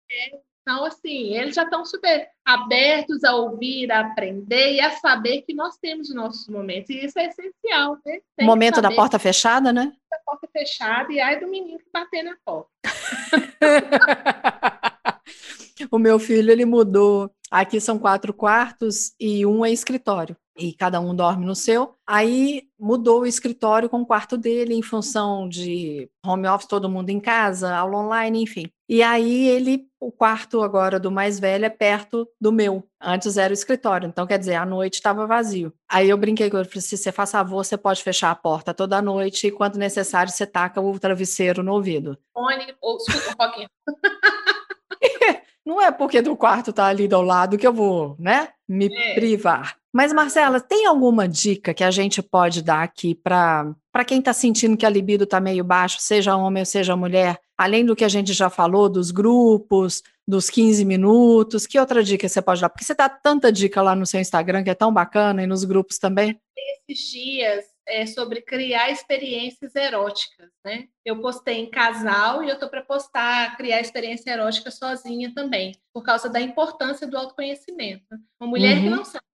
Ter... 0.08 0.47
Então, 0.68 0.84
assim, 0.84 1.34
eles 1.34 1.56
já 1.56 1.64
estão 1.64 1.86
super 1.86 2.28
abertos 2.44 3.24
a 3.24 3.34
ouvir, 3.34 3.90
a 3.90 4.02
aprender 4.02 4.74
e 4.74 4.82
a 4.82 4.92
saber 4.92 5.44
que 5.44 5.54
nós 5.54 5.78
temos 5.78 6.10
os 6.10 6.16
nossos 6.16 6.46
momentos. 6.50 6.90
E 6.90 7.06
isso 7.06 7.18
é 7.18 7.28
essencial, 7.28 7.98
né? 8.06 8.20
o 8.42 8.44
momento 8.44 8.82
da 8.82 8.92
porta 8.92 9.18
fechada, 9.18 9.72
né? 9.72 9.94
Da 10.12 10.18
porta 10.26 10.46
fechada 10.52 11.14
e 11.14 11.22
ai 11.22 11.40
do 11.40 11.48
menino 11.48 11.80
que 11.80 11.90
bater 11.90 12.22
na 12.22 12.36
porta. 12.44 12.70
o 15.90 15.98
meu 15.98 16.20
filho, 16.20 16.52
ele 16.52 16.66
mudou. 16.66 17.34
Aqui 17.50 17.80
são 17.80 17.98
quatro 17.98 18.34
quartos 18.34 19.14
e 19.20 19.46
um 19.46 19.66
é 19.66 19.72
escritório 19.72 20.36
e 20.58 20.74
cada 20.74 21.00
um 21.00 21.16
dorme 21.16 21.46
no 21.46 21.56
seu. 21.56 21.96
Aí 22.06 22.64
mudou 22.80 23.22
o 23.22 23.26
escritório 23.26 23.90
com 23.90 24.02
o 24.02 24.06
quarto 24.06 24.38
dele 24.38 24.74
em 24.74 24.82
função 24.82 25.48
de 25.48 26.10
home 26.26 26.48
office, 26.48 26.68
todo 26.68 26.90
mundo 26.90 27.10
em 27.10 27.20
casa, 27.20 27.76
aula 27.76 28.00
online, 28.00 28.42
enfim. 28.42 28.70
E 28.90 29.04
aí 29.04 29.48
ele, 29.48 29.88
o 30.00 30.12
quarto 30.12 30.62
agora 30.62 31.00
do 31.00 31.12
mais 31.12 31.40
velho 31.40 31.66
é 31.66 31.70
perto 31.70 32.28
do 32.40 32.52
meu. 32.52 32.84
Antes 33.02 33.38
era 33.38 33.52
o 33.52 33.54
escritório, 33.54 34.08
então 34.08 34.26
quer 34.26 34.40
dizer, 34.40 34.56
à 34.56 34.66
noite 34.66 34.96
estava 34.96 35.28
vazio. 35.28 35.74
Aí 35.90 36.10
eu 36.10 36.18
brinquei 36.18 36.50
com 36.50 36.58
ele, 36.58 36.68
falei, 36.68 36.82
se 36.82 36.98
você 36.98 37.12
faz 37.12 37.32
favor, 37.32 37.64
você 37.64 37.78
pode 37.78 38.02
fechar 38.02 38.32
a 38.32 38.36
porta 38.36 38.74
toda 38.74 39.02
noite 39.02 39.48
e 39.48 39.52
quando 39.52 39.78
necessário 39.78 40.32
você 40.32 40.46
taca 40.46 40.82
o 40.82 41.00
travesseiro 41.00 41.62
no 41.62 41.74
ouvido. 41.74 42.18
Fone, 42.34 42.74
ou 42.82 42.98
pouquinho. 43.38 43.70
Não 45.68 45.82
é 45.82 45.92
porque 45.92 46.22
do 46.22 46.34
quarto 46.38 46.72
tá 46.72 46.86
ali 46.86 47.10
do 47.10 47.22
lado 47.22 47.58
que 47.58 47.68
eu 47.68 47.74
vou, 47.74 48.16
né, 48.18 48.48
me 48.66 48.86
é. 48.86 49.16
privar. 49.16 49.76
Mas, 49.92 50.14
Marcela, 50.14 50.62
tem 50.62 50.86
alguma 50.86 51.28
dica 51.28 51.74
que 51.74 51.84
a 51.84 51.92
gente 51.92 52.22
pode 52.22 52.62
dar 52.62 52.84
aqui 52.84 53.14
para 53.14 53.76
quem 54.08 54.20
está 54.20 54.32
sentindo 54.32 54.78
que 54.78 54.86
a 54.86 54.90
libido 54.90 55.26
está 55.26 55.42
meio 55.42 55.66
baixo, 55.66 55.98
seja 56.00 56.38
homem 56.38 56.62
ou 56.62 56.66
seja 56.66 56.96
mulher, 56.96 57.38
além 57.58 57.86
do 57.86 57.98
que 57.98 58.06
a 58.06 58.08
gente 58.08 58.32
já 58.32 58.50
falou, 58.50 58.88
dos 58.88 59.12
grupos, 59.12 60.02
dos 60.26 60.50
15 60.50 60.86
minutos, 60.86 61.68
que 61.68 61.78
outra 61.78 62.02
dica 62.02 62.30
você 62.30 62.42
pode 62.42 62.62
dar? 62.62 62.70
Porque 62.70 62.86
você 62.86 62.96
dá 62.96 63.10
tanta 63.10 63.52
dica 63.52 63.82
lá 63.82 63.94
no 63.94 64.06
seu 64.06 64.22
Instagram, 64.22 64.64
que 64.64 64.70
é 64.70 64.74
tão 64.74 64.94
bacana, 64.94 65.44
e 65.44 65.48
nos 65.48 65.66
grupos 65.66 65.98
também. 65.98 66.40
Esses 66.88 67.12
dias 67.12 67.66
é 67.88 68.06
sobre 68.06 68.42
criar 68.42 68.92
experiências 68.92 69.76
eróticas, 69.76 70.50
né? 70.64 70.88
Eu 71.06 71.22
postei 71.22 71.60
em 71.60 71.70
casal 71.70 72.44
e 72.44 72.50
eu 72.50 72.56
estou 72.56 72.70
para 72.70 72.82
postar 72.82 73.56
criar 73.58 73.80
experiência 73.80 74.32
erótica 74.32 74.70
sozinha 74.70 75.34
também, 75.34 75.74
por 75.94 76.04
causa 76.04 76.30
da 76.30 76.42
importância 76.42 77.08
do 77.08 77.18
autoconhecimento. 77.18 78.06
Uma 78.40 78.50
mulher 78.50 78.78
uhum. 78.78 78.84
que 78.84 78.90
não 78.90 79.06
sabe 79.06 79.28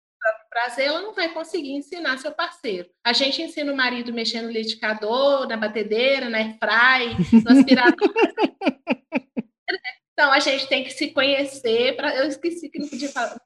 prazer, 0.54 0.86
ela 0.86 1.01
não 1.01 1.14
vai 1.14 1.34
conseguir 1.34 1.72
ensinar 1.72 2.20
seu 2.20 2.32
parceiro. 2.32 2.88
A 3.04 3.12
gente 3.12 3.41
ensina 3.41 3.74
o 3.74 3.76
marido 3.76 4.14
mexendo 4.14 4.45
no 4.45 4.51
liquidificador, 4.51 5.47
na 5.47 5.58
batedeira, 5.58 6.30
na 6.30 6.38
airfry, 6.38 7.41
no 7.43 7.60
aspirador. 7.60 7.97
então, 10.14 10.32
a 10.32 10.39
gente 10.39 10.68
tem 10.68 10.84
que 10.84 10.91
se 10.91 11.10
conhecer. 11.10 11.95
Pra... 11.95 12.16
Eu 12.16 12.28
esqueci 12.28 12.70
que 12.70 12.80
não 12.80 12.88
podia 12.88 13.10
falar. 13.10 13.41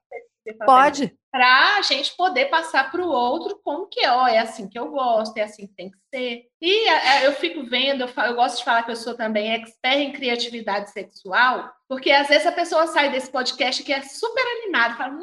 Pode. 0.54 1.18
Para 1.32 1.78
a 1.78 1.82
gente 1.82 2.16
poder 2.16 2.46
passar 2.46 2.90
para 2.90 3.02
o 3.02 3.10
outro 3.10 3.60
como 3.64 3.88
que 3.88 4.00
é, 4.00 4.12
ó, 4.12 4.28
é 4.28 4.40
assim 4.40 4.68
que 4.68 4.78
eu 4.78 4.90
gosto, 4.90 5.38
é 5.38 5.44
assim 5.44 5.68
que 5.68 5.74
tem 5.74 5.92
que 5.92 5.98
ser. 6.14 6.46
E 6.62 6.90
é, 6.90 7.24
é, 7.24 7.28
eu 7.28 7.34
fico 7.34 7.64
vendo, 7.64 8.02
eu, 8.02 8.08
falo, 8.08 8.30
eu 8.30 8.36
gosto 8.36 8.58
de 8.58 8.64
falar 8.64 8.84
que 8.84 8.92
eu 8.92 8.96
sou 8.96 9.16
também 9.16 9.54
expert 9.54 9.98
em 9.98 10.12
criatividade 10.12 10.92
sexual, 10.92 11.72
porque 11.88 12.12
às 12.12 12.28
vezes 12.28 12.48
a 12.48 12.52
pessoa 12.52 12.88
sai 12.88 13.12
desse 13.12 13.32
podcast 13.32 13.84
que 13.84 13.94
é 13.94 14.02
super 14.02 14.42
animada, 14.42 14.96
fala, 14.96 15.20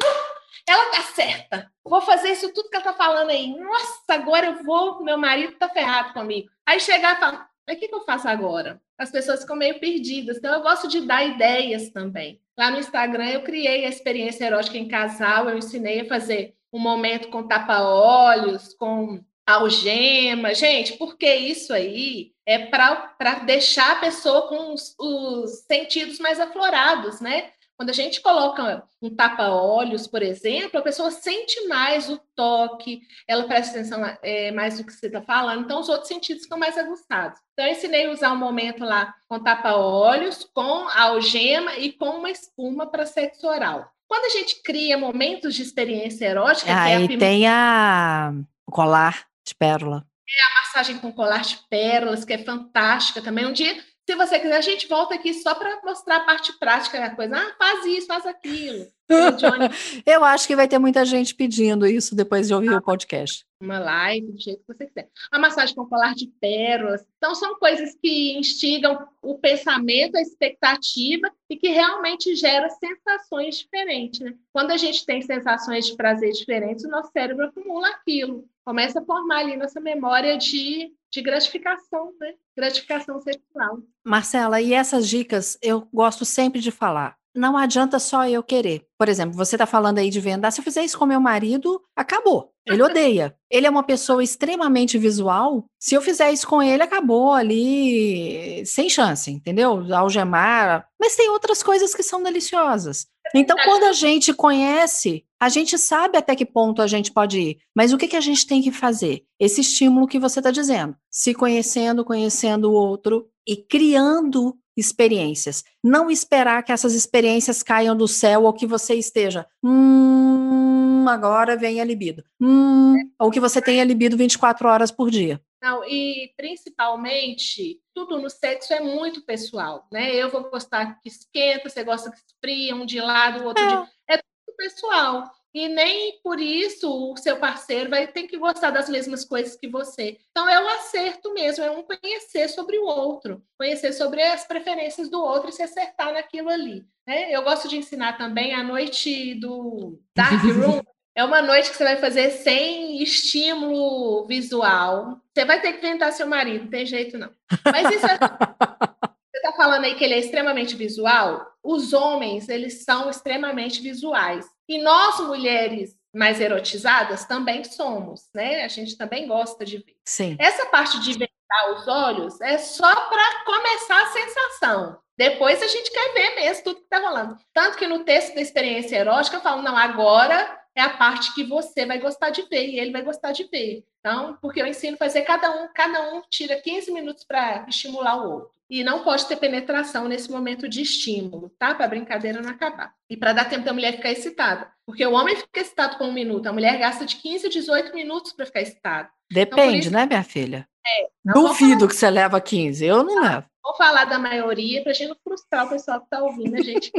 ela 0.69 0.91
tá 0.91 1.03
certa. 1.03 1.71
Vou 1.85 2.01
fazer 2.01 2.31
isso 2.31 2.53
tudo 2.53 2.71
que 2.71 2.77
ela 2.77 2.85
tá 2.85 2.95
falando 2.95 3.31
aí. 3.31 3.55
Nossa, 3.59 4.03
agora 4.11 4.47
eu 4.47 4.63
vou, 4.65 5.03
meu 5.03 5.19
marido 5.19 5.57
tá 5.59 5.69
ferrado 5.69 6.13
comigo. 6.13 6.49
Aí 6.67 6.81
chegar 6.81 7.17
e 7.17 7.21
falar, 7.21 7.49
o 7.73 7.79
que, 7.79 7.89
que 7.89 7.95
eu 7.95 8.05
faço 8.05 8.29
agora? 8.29 8.81
As 8.99 9.11
pessoas 9.11 9.41
ficam 9.41 9.57
meio 9.57 9.81
perdidas. 9.81 10.37
Então, 10.37 10.55
eu 10.55 10.63
gosto 10.63 10.87
de 10.87 11.01
dar 11.01 11.25
ideias 11.25 11.89
também. 11.91 12.41
Lá 12.57 12.71
no 12.71 12.79
Instagram, 12.79 13.29
eu 13.31 13.43
criei 13.43 13.85
a 13.85 13.89
experiência 13.89 14.45
erótica 14.45 14.77
em 14.77 14.87
casal. 14.87 15.49
Eu 15.49 15.59
ensinei 15.59 16.01
a 16.01 16.09
fazer 16.09 16.55
um 16.73 16.79
momento 16.79 17.29
com 17.29 17.49
tapa-olhos, 17.49 18.75
com 18.75 19.25
algema. 19.47 20.55
Gente, 20.55 20.95
porque 20.95 21.35
isso 21.35 21.73
aí 21.73 22.33
é 22.47 22.67
para 22.67 23.45
deixar 23.47 23.93
a 23.93 24.01
pessoa 24.01 24.49
com 24.49 24.75
os, 24.75 24.95
os 24.99 25.51
sentidos 25.67 26.19
mais 26.19 26.39
aflorados, 26.39 27.21
né? 27.21 27.51
Quando 27.77 27.91
a 27.91 27.95
gente 27.95 28.21
coloca 28.21 28.85
um 29.03 29.15
tapa-olhos, 29.15 30.07
por 30.07 30.23
exemplo, 30.23 30.79
a 30.79 30.83
pessoa 30.83 31.11
sente 31.11 31.67
mais 31.67 32.09
o 32.09 32.21
toque, 32.37 33.01
ela 33.27 33.45
presta 33.45 33.73
atenção 33.73 34.01
é, 34.23 34.53
mais 34.53 34.79
no 34.79 34.87
que 34.87 34.93
você 34.93 35.07
está 35.07 35.21
falando, 35.21 35.65
então 35.65 35.81
os 35.81 35.89
outros 35.89 36.09
sentidos 36.09 36.45
ficam 36.45 36.59
mais 36.59 36.79
aguçados. 36.79 37.39
Então, 37.53 37.67
eu 37.67 37.73
ensinei 37.73 38.07
a 38.07 38.13
usar 38.13 38.33
um 38.33 38.37
momento 38.37 38.85
lá 38.85 39.13
com 39.29 39.41
tapa-olhos, 39.41 40.49
com 40.55 40.89
algema 40.89 41.77
e 41.77 41.93
com 41.93 42.11
uma 42.11 42.31
espuma 42.31 42.87
para 42.87 43.07
sexo 43.07 43.47
oral. 43.47 43.91
Quando 44.07 44.27
a 44.27 44.39
gente 44.39 44.63
cria 44.63 44.97
momentos 44.97 45.55
de 45.55 45.63
experiência 45.63 46.27
erótica. 46.27 46.71
Aí 46.73 46.93
é 46.93 47.05
a 47.05 47.19
tem 47.19 47.47
a 47.49 48.33
colar 48.67 49.27
de 49.45 49.55
pérola. 49.55 50.07
É 50.29 50.43
a 50.43 50.63
massagem 50.63 50.99
com 50.99 51.13
colar 51.13 51.43
de 51.43 51.59
pérolas, 51.69 52.25
que 52.25 52.33
é 52.33 52.39
fantástica 52.39 53.21
também. 53.21 53.47
Um 53.47 53.53
dia 53.53 53.77
se 54.07 54.15
você 54.15 54.39
quiser, 54.39 54.57
a 54.57 54.61
gente 54.61 54.87
volta 54.87 55.15
aqui 55.15 55.33
só 55.33 55.55
para 55.55 55.81
mostrar 55.83 56.17
a 56.17 56.25
parte 56.25 56.53
prática 56.59 57.01
da 57.01 57.11
coisa. 57.11 57.37
Ah, 57.37 57.55
faz 57.59 57.87
isso, 57.87 58.07
faz 58.07 58.27
aquilo. 58.27 58.87
Eu 60.07 60.23
acho 60.25 60.47
que 60.47 60.57
vai 60.57 60.69
ter 60.69 60.79
muita 60.79 61.05
gente 61.05 61.35
pedindo 61.35 61.87
isso 61.87 62.15
depois 62.15 62.49
de 62.49 62.55
ouvir 62.55 62.69
ah, 62.69 62.79
o 62.79 62.83
podcast. 62.83 63.47
Uma 63.61 63.79
live, 63.79 64.33
do 64.33 64.39
jeito 64.39 64.61
que 64.61 64.75
você 64.75 64.87
quiser. 64.87 65.09
A 65.31 65.39
massagem 65.39 65.75
com 65.75 65.87
colar 65.87 66.15
de 66.15 66.27
pérolas. 66.39 67.03
Então, 67.17 67.35
são 67.35 67.59
coisas 67.59 67.95
que 68.01 68.39
instigam 68.39 69.09
o 69.23 69.39
pensamento, 69.39 70.17
a 70.17 70.23
expectativa 70.23 71.31
e 71.49 71.57
que 71.57 71.69
realmente 71.69 72.35
geram 72.35 72.69
sensações 72.69 73.59
diferentes. 73.59 74.21
Né? 74.21 74.35
Quando 74.53 74.71
a 74.71 74.77
gente 74.77 75.05
tem 75.07 75.23
sensações 75.23 75.87
de 75.87 75.97
prazer 75.97 76.33
diferentes, 76.33 76.85
o 76.85 76.91
nosso 76.91 77.11
cérebro 77.11 77.47
acumula 77.47 77.89
aquilo. 77.89 78.47
Começa 78.65 79.01
a 79.01 79.05
formar 79.05 79.41
ali 79.41 79.57
nossa 79.57 79.81
memória 79.81 80.39
de, 80.39 80.91
de 81.13 81.21
gratificação, 81.21 82.15
né? 82.19 82.35
Gratificação 82.57 83.21
sexual. 83.21 83.83
Marcela, 84.03 84.61
e 84.61 84.73
essas 84.73 85.09
dicas 85.09 85.59
eu 85.61 85.87
gosto 85.93 86.25
sempre 86.25 86.61
de 86.61 86.71
falar 86.71 87.17
não 87.35 87.57
adianta 87.57 87.99
só 87.99 88.29
eu 88.29 88.43
querer. 88.43 88.87
Por 88.97 89.09
exemplo, 89.09 89.37
você 89.37 89.57
está 89.57 89.67
falando 89.67 89.99
aí 89.99 90.09
de 90.09 90.21
vendar. 90.21 90.51
Se 90.51 90.61
eu 90.61 90.65
fizer 90.65 90.85
isso 90.85 90.99
com 90.99 91.05
meu 91.05 91.21
marido, 91.21 91.83
acabou. 91.97 92.53
Ele 92.67 92.81
odeia. 92.83 93.35
Ele 93.51 93.67
é 93.67 93.71
uma 93.71 93.83
pessoa 93.83 94.23
extremamente 94.23 94.97
visual. 94.97 95.65
Se 95.79 95.95
eu 95.95 96.01
fizer 96.01 96.31
isso 96.31 96.47
com 96.47 96.63
ele, 96.63 96.83
acabou 96.83 97.33
ali, 97.33 98.65
sem 98.65 98.89
chance, 98.89 99.31
entendeu? 99.31 99.93
Algemar. 99.95 100.87
Mas 101.01 101.17
tem 101.17 101.29
outras 101.29 101.63
coisas 101.63 101.95
que 101.95 102.03
são 102.03 102.23
deliciosas. 102.23 103.07
Então, 103.35 103.57
quando 103.65 103.85
a 103.85 103.93
gente 103.93 104.33
conhece, 104.33 105.25
a 105.41 105.49
gente 105.49 105.77
sabe 105.77 106.17
até 106.17 106.37
que 106.37 106.47
ponto 106.47 106.81
a 106.81 106.87
gente 106.87 107.13
pode 107.13 107.41
ir. 107.41 107.59
Mas 107.75 107.93
o 107.93 107.99
que, 107.99 108.07
que 108.07 108.17
a 108.17 108.21
gente 108.21 108.47
tem 108.47 108.63
que 108.63 108.71
fazer? 108.71 109.25
Esse 109.41 109.61
estímulo 109.61 110.07
que 110.07 110.19
você 110.19 110.41
está 110.41 110.51
dizendo. 110.51 110.95
Se 111.11 111.35
conhecendo, 111.35 112.05
conhecendo 112.05 112.71
o 112.71 112.75
outro 112.75 113.29
e 113.47 113.57
criando 113.57 114.57
experiências. 114.77 115.65
Não 115.83 116.11
esperar 116.11 116.63
que 116.63 116.73
essas 116.73 116.95
experiências 116.95 117.63
caiam 117.63 117.97
do 117.97 118.09
céu 118.09 118.45
ou 118.45 118.53
que 118.53 118.67
você 118.67 118.95
esteja. 118.95 119.47
Hum, 119.63 121.07
agora 121.09 121.57
vem 121.57 121.81
a 121.81 121.85
libido. 121.85 122.25
Hum, 122.41 122.95
ou 123.19 123.31
que 123.31 123.41
você 123.41 123.61
tenha 123.61 123.85
libido 123.85 124.17
24 124.17 124.69
horas 124.69 124.91
por 124.91 125.11
dia. 125.11 125.41
Não, 125.63 125.83
e 125.83 126.31
principalmente, 126.37 127.81
tudo 127.95 128.21
no 128.21 128.29
sexo 128.29 128.75
é 128.75 128.81
muito 128.81 129.25
pessoal, 129.25 129.87
né? 129.91 130.15
Eu 130.15 130.31
vou 130.31 130.51
gostar 130.51 131.01
que 131.01 131.09
esquenta, 131.09 131.71
você 131.71 131.83
gosta 131.83 132.11
que 132.11 132.19
esfria, 132.19 132.75
um 132.75 132.85
de 132.85 133.01
lado, 133.01 133.43
o 133.43 133.47
outro 133.47 133.65
é. 133.65 133.69
de. 133.69 133.91
É 134.11 134.17
tudo 134.19 134.57
pessoal. 134.59 135.31
E 135.55 135.69
nem 135.69 136.19
por 136.21 136.41
isso 136.41 137.13
o 137.13 137.17
seu 137.17 137.37
parceiro 137.37 137.89
vai 137.89 138.09
ter 138.09 138.25
que 138.25 138.37
gostar 138.37 138.71
das 138.71 138.89
mesmas 138.89 139.25
coisas 139.25 139.55
que 139.55 139.69
você. 139.69 140.19
Então 140.33 140.49
é 140.49 140.61
um 140.61 140.69
acerto 140.69 141.33
mesmo, 141.33 141.63
é 141.63 141.71
um 141.71 141.85
conhecer 141.85 142.49
sobre 142.49 142.77
o 142.77 142.85
outro, 142.85 143.41
conhecer 143.57 143.93
sobre 143.93 144.21
as 144.21 144.45
preferências 144.45 145.09
do 145.09 145.23
outro 145.23 145.51
e 145.51 145.53
se 145.53 145.63
acertar 145.63 146.13
naquilo 146.13 146.49
ali. 146.49 146.85
Né? 147.07 147.31
Eu 147.31 147.45
gosto 147.45 147.69
de 147.69 147.77
ensinar 147.77 148.19
também 148.19 148.53
a 148.53 148.65
noite 148.65 149.35
do 149.37 149.99
Dark 150.15 150.43
Room. 150.43 150.83
É 151.17 151.23
uma 151.23 151.41
noite 151.41 151.71
que 151.71 151.77
você 151.77 151.85
vai 151.85 151.97
fazer 151.97 152.29
sem 152.33 153.01
estímulo 153.01 154.27
visual. 154.27 155.21
Você 155.33 155.45
vai 155.45 155.61
ter 155.61 155.75
que 155.75 155.81
tentar 155.81 156.11
seu 156.11 156.27
marido, 156.27 156.65
não 156.65 156.71
tem 156.73 156.85
jeito 156.85 157.17
não. 157.17 157.31
Mas 157.65 157.95
isso 157.95 158.05
é... 158.05 158.19
Você 159.31 159.39
está 159.39 159.53
falando 159.53 159.85
aí 159.85 159.95
que 159.95 160.03
ele 160.03 160.15
é 160.15 160.19
extremamente 160.19 160.75
visual? 160.75 161.47
Os 161.63 161.93
homens, 161.93 162.49
eles 162.49 162.83
são 162.85 163.09
extremamente 163.09 163.81
visuais. 163.81 164.45
E 164.69 164.83
nós, 164.83 165.21
mulheres 165.21 165.97
mais 166.13 166.41
erotizadas, 166.41 167.25
também 167.25 167.65
somos, 167.65 168.29
né? 168.35 168.65
A 168.65 168.69
gente 168.69 168.97
também 168.97 169.27
gosta 169.27 169.65
de 169.65 169.79
ver. 169.79 169.97
Sim. 170.05 170.37
Essa 170.39 170.67
parte 170.67 171.01
de 171.01 171.13
fechar 171.15 171.73
os 171.73 171.89
olhos 171.89 172.41
é 172.41 172.57
só 172.59 172.95
para 173.09 173.45
começar 173.45 174.03
a 174.03 174.07
sensação. 174.07 174.99
Depois 175.17 175.63
a 175.63 175.67
gente 175.67 175.91
quer 175.91 176.13
ver 176.15 176.35
mesmo 176.37 176.65
tudo 176.65 176.77
que 176.77 176.85
está 176.85 176.99
rolando. 176.99 177.37
Tanto 177.53 177.77
que 177.79 177.87
no 177.87 178.05
texto 178.05 178.35
da 178.35 178.41
experiência 178.41 178.97
erótica 178.97 179.37
eu 179.37 179.41
falo, 179.41 179.63
não, 179.63 179.77
agora 179.77 180.61
é 180.75 180.83
a 180.83 180.97
parte 180.97 181.33
que 181.35 181.45
você 181.45 181.87
vai 181.87 182.01
gostar 182.01 182.31
de 182.31 182.43
ver 182.43 182.67
e 182.69 182.81
ele 182.81 182.91
vai 182.91 183.03
gostar 183.03 183.33
de 183.33 183.45
ver. 183.45 183.85
Então, 184.01 184.37
porque 184.41 184.61
eu 184.61 184.67
ensino 184.67 184.97
a 184.97 184.99
fazer 184.99 185.23
cada 185.23 185.51
um, 185.51 185.69
cada 185.73 186.15
um 186.15 186.23
tira 186.29 186.61
15 186.61 186.91
minutos 186.91 187.25
para 187.25 187.65
estimular 187.69 188.17
o 188.17 188.33
outro. 188.33 188.54
E 188.69 188.83
não 188.83 189.05
pode 189.05 189.27
ter 189.27 189.37
penetração 189.37 190.09
nesse 190.09 190.31
momento 190.31 190.69
de 190.69 190.81
estímulo, 190.81 191.51
tá? 191.59 191.75
Para 191.75 191.85
a 191.85 191.89
brincadeira 191.89 192.41
não 192.41 192.51
acabar. 192.51 192.95
E 193.11 193.17
para 193.17 193.33
dar 193.33 193.49
tempo 193.49 193.65
da 193.65 193.73
mulher 193.73 193.97
ficar 193.97 194.11
excitada. 194.11 194.71
Porque 194.87 195.05
o 195.05 195.13
homem 195.13 195.37
fica 195.37 195.61
excitado 195.61 195.99
com 195.99 196.05
um 196.05 196.13
minuto, 196.13 196.47
a 196.47 196.53
mulher 196.53 196.79
gasta 196.79 197.05
de 197.05 197.17
15 197.17 197.47
a 197.47 197.51
18 197.51 197.95
minutos 197.95 198.33
para 198.33 198.47
ficar 198.47 198.63
excitada. 198.63 199.11
Depende, 199.31 199.63
então, 199.63 199.79
isso... 199.79 199.91
né, 199.93 200.07
minha 200.07 200.25
filha? 200.25 200.69
É, 200.87 201.09
Duvido 201.33 201.89
que 201.89 201.95
você 201.95 202.11
leva 202.11 202.41
15, 202.41 202.85
eu 202.85 203.03
não 203.03 203.21
levo. 203.21 203.47
Vou 203.63 203.75
falar 203.77 204.05
da 204.05 204.19
maioria 204.19 204.83
para 204.83 204.93
a 204.93 204.95
gente 204.95 205.09
não 205.09 205.17
frustrar 205.23 205.67
o 205.67 205.71
pessoal 205.71 206.01
que 206.01 206.07
está 206.07 206.23
ouvindo 206.23 206.55
a 206.55 206.63
gente. 206.63 206.93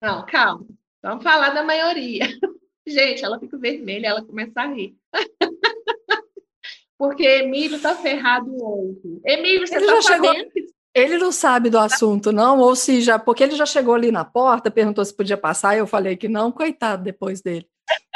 não, 0.00 0.24
calma. 0.24 0.66
Vamos 1.02 1.22
falar 1.22 1.50
da 1.50 1.62
maioria. 1.62 2.20
Gente, 2.88 3.24
ela 3.24 3.40
fica 3.40 3.58
vermelha, 3.58 4.06
ela 4.08 4.24
começa 4.24 4.60
a 4.60 4.66
rir. 4.66 4.96
Porque 6.98 7.24
Emílio 7.24 7.80
tá 7.80 7.94
ferrado 7.94 8.50
hoje. 8.50 9.20
Emílio, 9.24 9.66
você 9.66 9.76
ele 9.76 9.86
tá 9.86 9.94
já 9.94 10.02
chegou... 10.02 10.34
Ele 10.94 11.18
não 11.18 11.30
sabe 11.30 11.68
do 11.68 11.78
assunto, 11.78 12.32
não, 12.32 12.58
ou 12.58 12.74
se 12.74 13.02
já, 13.02 13.18
porque 13.18 13.42
ele 13.42 13.54
já 13.54 13.66
chegou 13.66 13.94
ali 13.94 14.10
na 14.10 14.24
porta, 14.24 14.70
perguntou 14.70 15.04
se 15.04 15.14
podia 15.14 15.36
passar, 15.36 15.76
e 15.76 15.80
eu 15.80 15.86
falei 15.86 16.16
que 16.16 16.26
não, 16.26 16.50
coitado 16.50 17.04
depois 17.04 17.42
dele. 17.42 17.68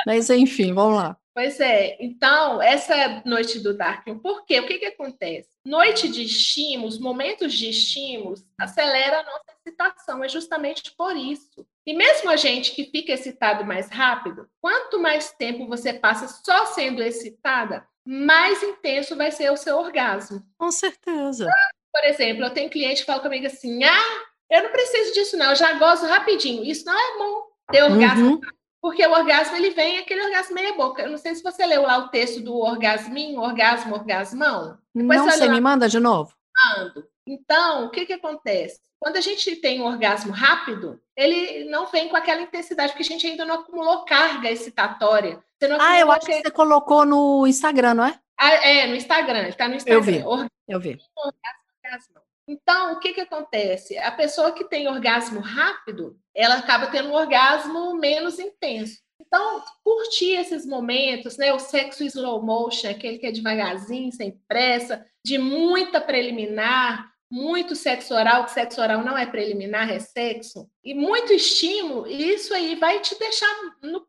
Mas 0.06 0.30
enfim, 0.30 0.72
vamos 0.72 0.96
lá. 0.96 1.16
Pois 1.34 1.60
é, 1.60 1.96
então, 2.00 2.60
essa 2.60 3.22
noite 3.24 3.60
do 3.60 3.76
Dark, 3.76 4.06
por 4.22 4.44
quê? 4.44 4.58
O 4.60 4.66
que, 4.66 4.78
que 4.78 4.86
acontece? 4.86 5.48
Noite 5.64 6.08
de 6.08 6.22
estímulos, 6.22 6.98
momentos 6.98 7.52
de 7.52 7.70
estímulos, 7.70 8.44
acelera 8.58 9.20
a 9.20 9.22
nossa 9.22 9.44
excitação, 9.58 10.24
é 10.24 10.28
justamente 10.28 10.92
por 10.96 11.16
isso. 11.16 11.66
E 11.86 11.94
mesmo 11.94 12.30
a 12.30 12.36
gente 12.36 12.74
que 12.74 12.90
fica 12.90 13.12
excitado 13.12 13.64
mais 13.64 13.88
rápido, 13.90 14.48
quanto 14.60 14.98
mais 14.98 15.32
tempo 15.32 15.66
você 15.66 15.92
passa 15.92 16.26
só 16.44 16.66
sendo 16.66 17.02
excitada, 17.02 17.86
mais 18.10 18.60
intenso 18.60 19.14
vai 19.16 19.30
ser 19.30 19.52
o 19.52 19.56
seu 19.56 19.78
orgasmo. 19.78 20.42
Com 20.58 20.72
certeza. 20.72 21.46
Por 21.92 22.04
exemplo, 22.04 22.44
eu 22.44 22.50
tenho 22.50 22.68
cliente 22.68 23.02
que 23.02 23.06
fala 23.06 23.22
comigo 23.22 23.46
assim: 23.46 23.84
ah, 23.84 24.22
eu 24.50 24.64
não 24.64 24.70
preciso 24.70 25.14
disso, 25.14 25.36
não, 25.36 25.50
eu 25.50 25.56
já 25.56 25.74
gosto 25.74 26.06
rapidinho. 26.06 26.64
Isso 26.64 26.84
não 26.84 26.98
é 26.98 27.18
bom 27.18 27.46
ter 27.70 27.84
orgasmo 27.84 28.30
uhum. 28.32 28.40
Porque 28.82 29.06
o 29.06 29.12
orgasmo 29.12 29.56
ele 29.56 29.70
vem 29.70 29.98
aquele 29.98 30.24
orgasmo 30.24 30.54
meia 30.54 30.72
boca. 30.72 31.02
Eu 31.02 31.10
não 31.10 31.18
sei 31.18 31.34
se 31.34 31.42
você 31.42 31.66
leu 31.66 31.82
lá 31.82 31.98
o 31.98 32.08
texto 32.08 32.40
do 32.40 32.56
orgasminho, 32.56 33.38
orgasmo, 33.38 33.94
orgasmão. 33.94 34.78
Depois 34.94 35.18
não, 35.18 35.30
você 35.30 35.48
me 35.48 35.60
manda 35.60 35.86
de 35.86 36.00
novo? 36.00 36.34
Mando. 36.56 37.06
Então, 37.26 37.84
o 37.84 37.90
que 37.90 38.06
que 38.06 38.14
acontece? 38.14 38.80
Quando 38.98 39.18
a 39.18 39.20
gente 39.20 39.54
tem 39.56 39.82
um 39.82 39.86
orgasmo 39.86 40.32
rápido, 40.32 40.98
ele 41.20 41.64
não 41.70 41.86
vem 41.86 42.08
com 42.08 42.16
aquela 42.16 42.40
intensidade, 42.40 42.92
porque 42.92 43.02
a 43.02 43.06
gente 43.06 43.26
ainda 43.26 43.44
não 43.44 43.56
acumulou 43.56 44.04
carga 44.04 44.50
excitatória. 44.50 45.38
ah, 45.78 45.98
eu 45.98 46.10
acho 46.10 46.26
que 46.26 46.40
você 46.40 46.50
colocou 46.50 47.04
no 47.04 47.46
Instagram, 47.46 47.94
não 47.94 48.06
é? 48.06 48.18
Ah, 48.38 48.54
é, 48.66 48.86
no 48.86 48.94
Instagram, 48.94 49.48
está 49.48 49.68
no 49.68 49.74
Instagram. 49.74 49.98
Eu 49.98 50.02
vi, 50.02 50.48
eu 50.66 50.80
vi. 50.80 50.98
Orgasmo, 51.16 52.20
então, 52.48 52.94
o 52.94 52.98
que, 52.98 53.12
que 53.12 53.20
acontece? 53.20 53.98
A 53.98 54.10
pessoa 54.10 54.52
que 54.52 54.64
tem 54.64 54.88
orgasmo 54.88 55.40
rápido, 55.40 56.18
ela 56.34 56.56
acaba 56.56 56.86
tendo 56.86 57.10
um 57.10 57.14
orgasmo 57.14 57.94
menos 57.94 58.38
intenso. 58.38 59.00
Então, 59.20 59.62
curtir 59.84 60.32
esses 60.32 60.66
momentos, 60.66 61.36
né? 61.36 61.52
O 61.52 61.58
sexo 61.58 62.02
slow 62.02 62.42
motion, 62.42 62.88
aquele 62.88 63.18
que 63.18 63.26
é 63.26 63.30
devagarzinho, 63.30 64.10
sem 64.10 64.40
pressa, 64.48 65.06
de 65.24 65.38
muita 65.38 66.00
preliminar, 66.00 67.09
muito 67.30 67.76
sexo 67.76 68.14
oral, 68.14 68.44
que 68.44 68.50
sexo 68.50 68.80
oral 68.80 69.04
não 69.04 69.16
é 69.16 69.24
preliminar, 69.24 69.90
é 69.90 70.00
sexo, 70.00 70.68
e 70.82 70.92
muito 70.94 71.32
estímulo, 71.32 72.06
isso 72.08 72.52
aí 72.52 72.74
vai 72.74 73.00
te 73.00 73.16
deixar, 73.18 73.48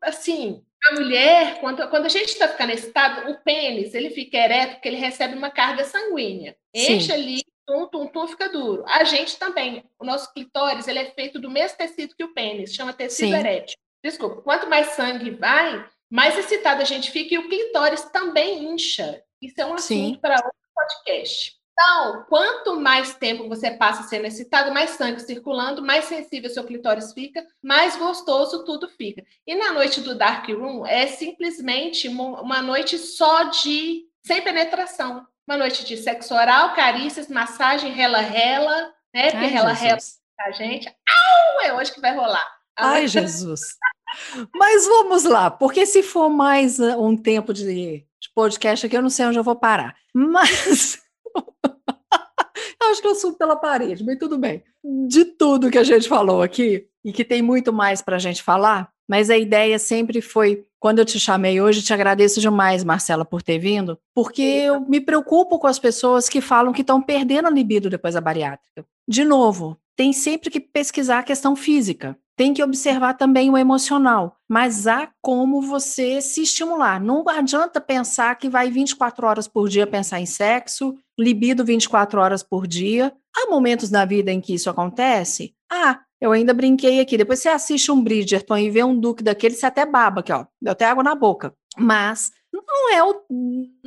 assim, 0.02 0.64
a 0.84 0.94
mulher, 0.94 1.60
quando, 1.60 1.88
quando 1.88 2.06
a 2.06 2.08
gente 2.08 2.30
está 2.30 2.48
ficando 2.48 2.72
estado, 2.72 3.30
o 3.30 3.38
pênis, 3.42 3.94
ele 3.94 4.10
fica 4.10 4.36
ereto 4.36 4.74
porque 4.74 4.88
ele 4.88 4.96
recebe 4.96 5.36
uma 5.36 5.50
carga 5.50 5.84
sanguínea. 5.84 6.56
Enche 6.74 7.06
Sim. 7.06 7.12
ali 7.12 7.42
tum, 7.64 7.86
tum, 7.86 8.06
tum, 8.08 8.26
fica 8.26 8.48
duro. 8.48 8.84
A 8.88 9.04
gente 9.04 9.38
também, 9.38 9.84
o 9.98 10.04
nosso 10.04 10.32
clitóris, 10.32 10.88
ele 10.88 10.98
é 10.98 11.10
feito 11.12 11.38
do 11.38 11.48
mesmo 11.48 11.78
tecido 11.78 12.16
que 12.16 12.24
o 12.24 12.34
pênis, 12.34 12.74
chama 12.74 12.92
tecido 12.92 13.28
Sim. 13.28 13.38
erétil. 13.38 13.76
Desculpa, 14.04 14.42
quanto 14.42 14.68
mais 14.68 14.88
sangue 14.88 15.30
vai, 15.30 15.88
mais 16.10 16.36
excitado 16.36 16.82
a 16.82 16.84
gente 16.84 17.12
fica 17.12 17.34
e 17.34 17.38
o 17.38 17.48
clitóris 17.48 18.02
também 18.06 18.64
incha. 18.64 19.22
Isso 19.40 19.60
é 19.60 19.66
um 19.66 19.74
assunto 19.74 20.20
para 20.20 20.34
outro 20.34 20.52
podcast. 20.74 21.61
Então, 21.72 22.24
quanto 22.28 22.78
mais 22.78 23.14
tempo 23.14 23.48
você 23.48 23.70
passa 23.70 24.02
sendo 24.02 24.26
excitado, 24.26 24.72
mais 24.72 24.90
sangue 24.90 25.20
circulando, 25.20 25.82
mais 25.82 26.04
sensível 26.04 26.50
seu 26.50 26.64
clitóris 26.64 27.12
fica, 27.12 27.44
mais 27.62 27.96
gostoso 27.96 28.64
tudo 28.64 28.88
fica. 28.88 29.24
E 29.46 29.54
na 29.54 29.72
noite 29.72 30.00
do 30.00 30.14
Dark 30.14 30.46
Room 30.48 30.86
é 30.86 31.06
simplesmente 31.06 32.08
uma 32.08 32.60
noite 32.60 32.98
só 32.98 33.44
de 33.44 34.06
sem 34.22 34.42
penetração 34.42 35.26
uma 35.46 35.56
noite 35.56 35.84
de 35.84 35.96
sexo 35.96 36.34
oral, 36.34 36.74
carícias, 36.74 37.28
massagem, 37.28 37.92
rela-rela, 37.92 38.92
né? 39.12 39.30
Porque 39.30 39.46
rela-rela 39.46 39.98
a 40.40 40.50
gente. 40.52 40.88
Au! 40.88 41.66
É 41.66 41.74
hoje 41.74 41.92
que 41.92 42.00
vai 42.00 42.14
rolar. 42.14 42.46
Ai, 42.76 43.06
Jesus. 43.08 43.60
Mas 44.54 44.86
vamos 44.86 45.24
lá, 45.24 45.50
porque 45.50 45.86
se 45.86 46.02
for 46.02 46.28
mais 46.28 46.78
uh, 46.78 47.00
um 47.00 47.16
tempo 47.16 47.52
de, 47.52 47.64
de 47.64 48.30
podcast 48.34 48.86
aqui, 48.86 48.96
eu 48.96 49.02
não 49.02 49.10
sei 49.10 49.26
onde 49.26 49.38
eu 49.38 49.44
vou 49.44 49.56
parar. 49.56 49.96
Mas. 50.12 51.00
Acho 52.90 53.00
que 53.00 53.08
eu 53.08 53.14
subo 53.14 53.36
pela 53.36 53.56
parede, 53.56 54.04
mas 54.04 54.18
tudo 54.18 54.38
bem. 54.38 54.62
De 55.06 55.24
tudo 55.24 55.70
que 55.70 55.78
a 55.78 55.84
gente 55.84 56.08
falou 56.08 56.42
aqui, 56.42 56.86
e 57.04 57.12
que 57.12 57.24
tem 57.24 57.42
muito 57.42 57.72
mais 57.72 58.00
para 58.00 58.16
a 58.16 58.18
gente 58.18 58.42
falar, 58.42 58.90
mas 59.08 59.28
a 59.30 59.36
ideia 59.36 59.78
sempre 59.78 60.20
foi, 60.20 60.64
quando 60.78 61.00
eu 61.00 61.04
te 61.04 61.18
chamei 61.18 61.60
hoje, 61.60 61.82
te 61.82 61.92
agradeço 61.92 62.40
demais, 62.40 62.84
Marcela, 62.84 63.24
por 63.24 63.42
ter 63.42 63.58
vindo, 63.58 63.98
porque 64.14 64.42
eu 64.42 64.80
me 64.80 65.00
preocupo 65.00 65.58
com 65.58 65.66
as 65.66 65.78
pessoas 65.78 66.28
que 66.28 66.40
falam 66.40 66.72
que 66.72 66.82
estão 66.82 67.02
perdendo 67.02 67.48
a 67.48 67.50
libido 67.50 67.90
depois 67.90 68.14
da 68.14 68.20
bariátrica. 68.20 68.86
De 69.06 69.24
novo, 69.24 69.76
tem 69.96 70.12
sempre 70.12 70.50
que 70.50 70.60
pesquisar 70.60 71.18
a 71.18 71.24
questão 71.24 71.56
física. 71.56 72.16
Tem 72.36 72.54
que 72.54 72.62
observar 72.62 73.14
também 73.14 73.50
o 73.50 73.58
emocional, 73.58 74.36
mas 74.48 74.86
há 74.86 75.10
como 75.20 75.60
você 75.60 76.20
se 76.20 76.42
estimular. 76.42 77.00
Não 77.00 77.22
adianta 77.28 77.80
pensar 77.80 78.34
que 78.36 78.48
vai 78.48 78.70
24 78.70 79.26
horas 79.26 79.46
por 79.46 79.68
dia 79.68 79.86
pensar 79.86 80.20
em 80.20 80.26
sexo, 80.26 80.94
libido 81.18 81.64
24 81.64 82.20
horas 82.20 82.42
por 82.42 82.66
dia. 82.66 83.12
Há 83.36 83.50
momentos 83.50 83.90
na 83.90 84.04
vida 84.04 84.32
em 84.32 84.40
que 84.40 84.54
isso 84.54 84.70
acontece? 84.70 85.54
Ah, 85.70 86.00
eu 86.20 86.32
ainda 86.32 86.54
brinquei 86.54 87.00
aqui. 87.00 87.16
Depois 87.18 87.40
você 87.40 87.48
assiste 87.48 87.90
um 87.90 88.02
Bridgerton 88.02 88.56
e 88.56 88.70
vê 88.70 88.82
um 88.84 88.98
Duque 88.98 89.22
daquele, 89.22 89.54
você 89.54 89.66
até 89.66 89.84
baba 89.84 90.20
aqui, 90.20 90.32
ó. 90.32 90.46
Deu 90.60 90.72
até 90.72 90.86
água 90.86 91.02
na 91.02 91.14
boca. 91.14 91.54
Mas 91.76 92.30
não 92.52 92.92
é 92.94 93.02
o, 93.02 93.22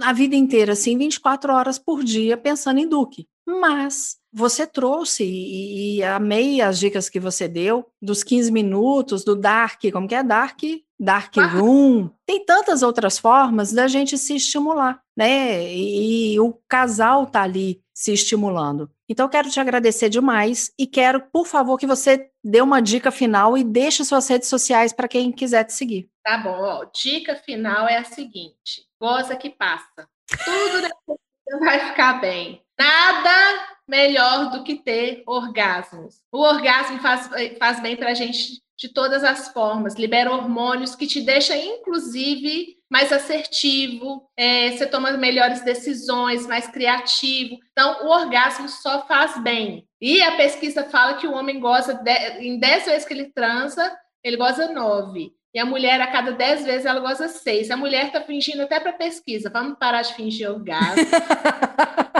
a 0.02 0.12
vida 0.12 0.36
inteira, 0.36 0.74
assim, 0.74 0.98
24 0.98 1.54
horas 1.54 1.80
por 1.80 2.04
dia 2.04 2.36
pensando 2.36 2.80
em 2.80 2.88
Duque. 2.88 3.28
Mas 3.46 4.18
você 4.34 4.66
trouxe 4.66 5.24
e, 5.24 5.98
e, 5.98 6.04
amei 6.04 6.62
as 6.62 6.80
dicas 6.80 7.08
que 7.08 7.20
você 7.20 7.48
deu 7.48 7.86
dos 8.02 8.24
15 8.24 8.52
minutos, 8.52 9.24
do 9.24 9.36
Dark, 9.36 9.82
como 9.93 10.08
que 10.08 10.16
é 10.16 10.24
Dark? 10.24 10.60
Dark 11.00 11.36
Room. 11.36 12.10
Tem 12.26 12.43
tantas 12.43 12.82
outras 12.82 13.20
formas 13.20 13.72
da 13.72 13.88
gente 13.88 14.18
se 14.18 14.36
estimular, 14.36 15.02
né? 15.16 15.64
E, 15.72 16.34
e 16.34 16.39
o 16.39 16.54
casal 16.68 17.28
tá 17.28 17.43
ali 17.43 17.82
se 17.93 18.14
estimulando. 18.14 18.89
Então, 19.08 19.30
quero 19.30 19.50
te 19.50 19.60
agradecer 19.60 20.10
demais 20.10 20.72
e 20.78 20.88
quero, 20.88 21.22
por 21.32 21.46
favor, 21.46 21.78
que 21.78 21.86
você 21.86 22.30
dê 22.43 22.62
uma 22.62 22.82
dica 22.82 23.12
final 23.12 23.58
e 23.58 23.64
deixe 23.64 24.04
suas 24.04 24.28
redes 24.28 24.50
sociais 24.50 24.91
para 24.91 25.08
quem 25.08 25.32
quiser 25.32 25.64
te 25.64 25.74
seguir. 25.74 26.10
Tá 26.24 26.38
bom, 26.38 26.58
ó, 26.60 26.86
dica 26.86 27.36
final 27.36 27.88
é 27.88 27.98
a 27.98 28.04
seguinte: 28.04 28.86
goza 29.00 29.36
que 29.36 29.50
passa. 29.50 30.10
Tudo 30.43 30.82
depois 30.82 31.20
vai 31.60 31.89
ficar 31.89 32.20
bem. 32.20 32.64
Nada 32.78 33.68
melhor 33.88 34.52
do 34.52 34.64
que 34.64 34.76
ter 34.76 35.24
orgasmos. 35.26 36.22
O 36.32 36.40
orgasmo 36.40 37.00
faz, 37.00 37.30
faz 37.60 37.80
bem 37.80 37.96
para 37.96 38.10
a 38.10 38.14
gente 38.14 38.64
de 38.78 38.90
todas 38.90 39.24
as 39.24 39.50
formas, 39.54 39.96
libera 39.96 40.32
hormônios 40.32 40.96
que 40.96 41.08
te 41.08 41.22
deixa, 41.22 41.56
inclusive, 41.56 42.76
mais 42.90 43.12
assertivo, 43.12 44.30
é, 44.38 44.72
você 44.72 44.86
toma 44.86 45.12
melhores 45.12 45.62
decisões, 45.64 46.46
mais 46.46 46.68
criativo. 46.68 47.58
Então, 47.72 48.06
o 48.06 48.10
orgasmo 48.10 48.68
só 48.68 49.06
faz 49.08 49.42
bem. 49.42 49.88
E 50.02 50.22
a 50.22 50.36
pesquisa 50.36 50.84
fala 50.90 51.16
que 51.16 51.26
o 51.26 51.34
homem 51.34 51.60
goza, 51.60 51.94
de, 51.94 52.12
em 52.46 52.60
10 52.60 52.86
vezes 52.86 53.06
que 53.06 53.14
ele 53.14 53.32
transa, 53.32 53.98
ele 54.24 54.38
goza 54.38 54.72
9. 54.72 55.32
E 55.54 55.60
a 55.60 55.66
mulher, 55.66 56.02
a 56.02 56.08
cada 56.08 56.32
10 56.32 56.66
vezes, 56.66 56.86
ela 56.86 57.00
goza 57.00 57.30
6. 57.30 57.72
A 57.72 57.78
mulher 57.78 58.08
está 58.08 58.20
fingindo 58.20 58.64
até 58.64 58.78
para 58.78 58.92
pesquisa. 58.92 59.50
Vamos 59.50 59.78
parar 59.80 60.02
de 60.02 60.14
fingir 60.14 60.52
orgasmo. 60.52 61.06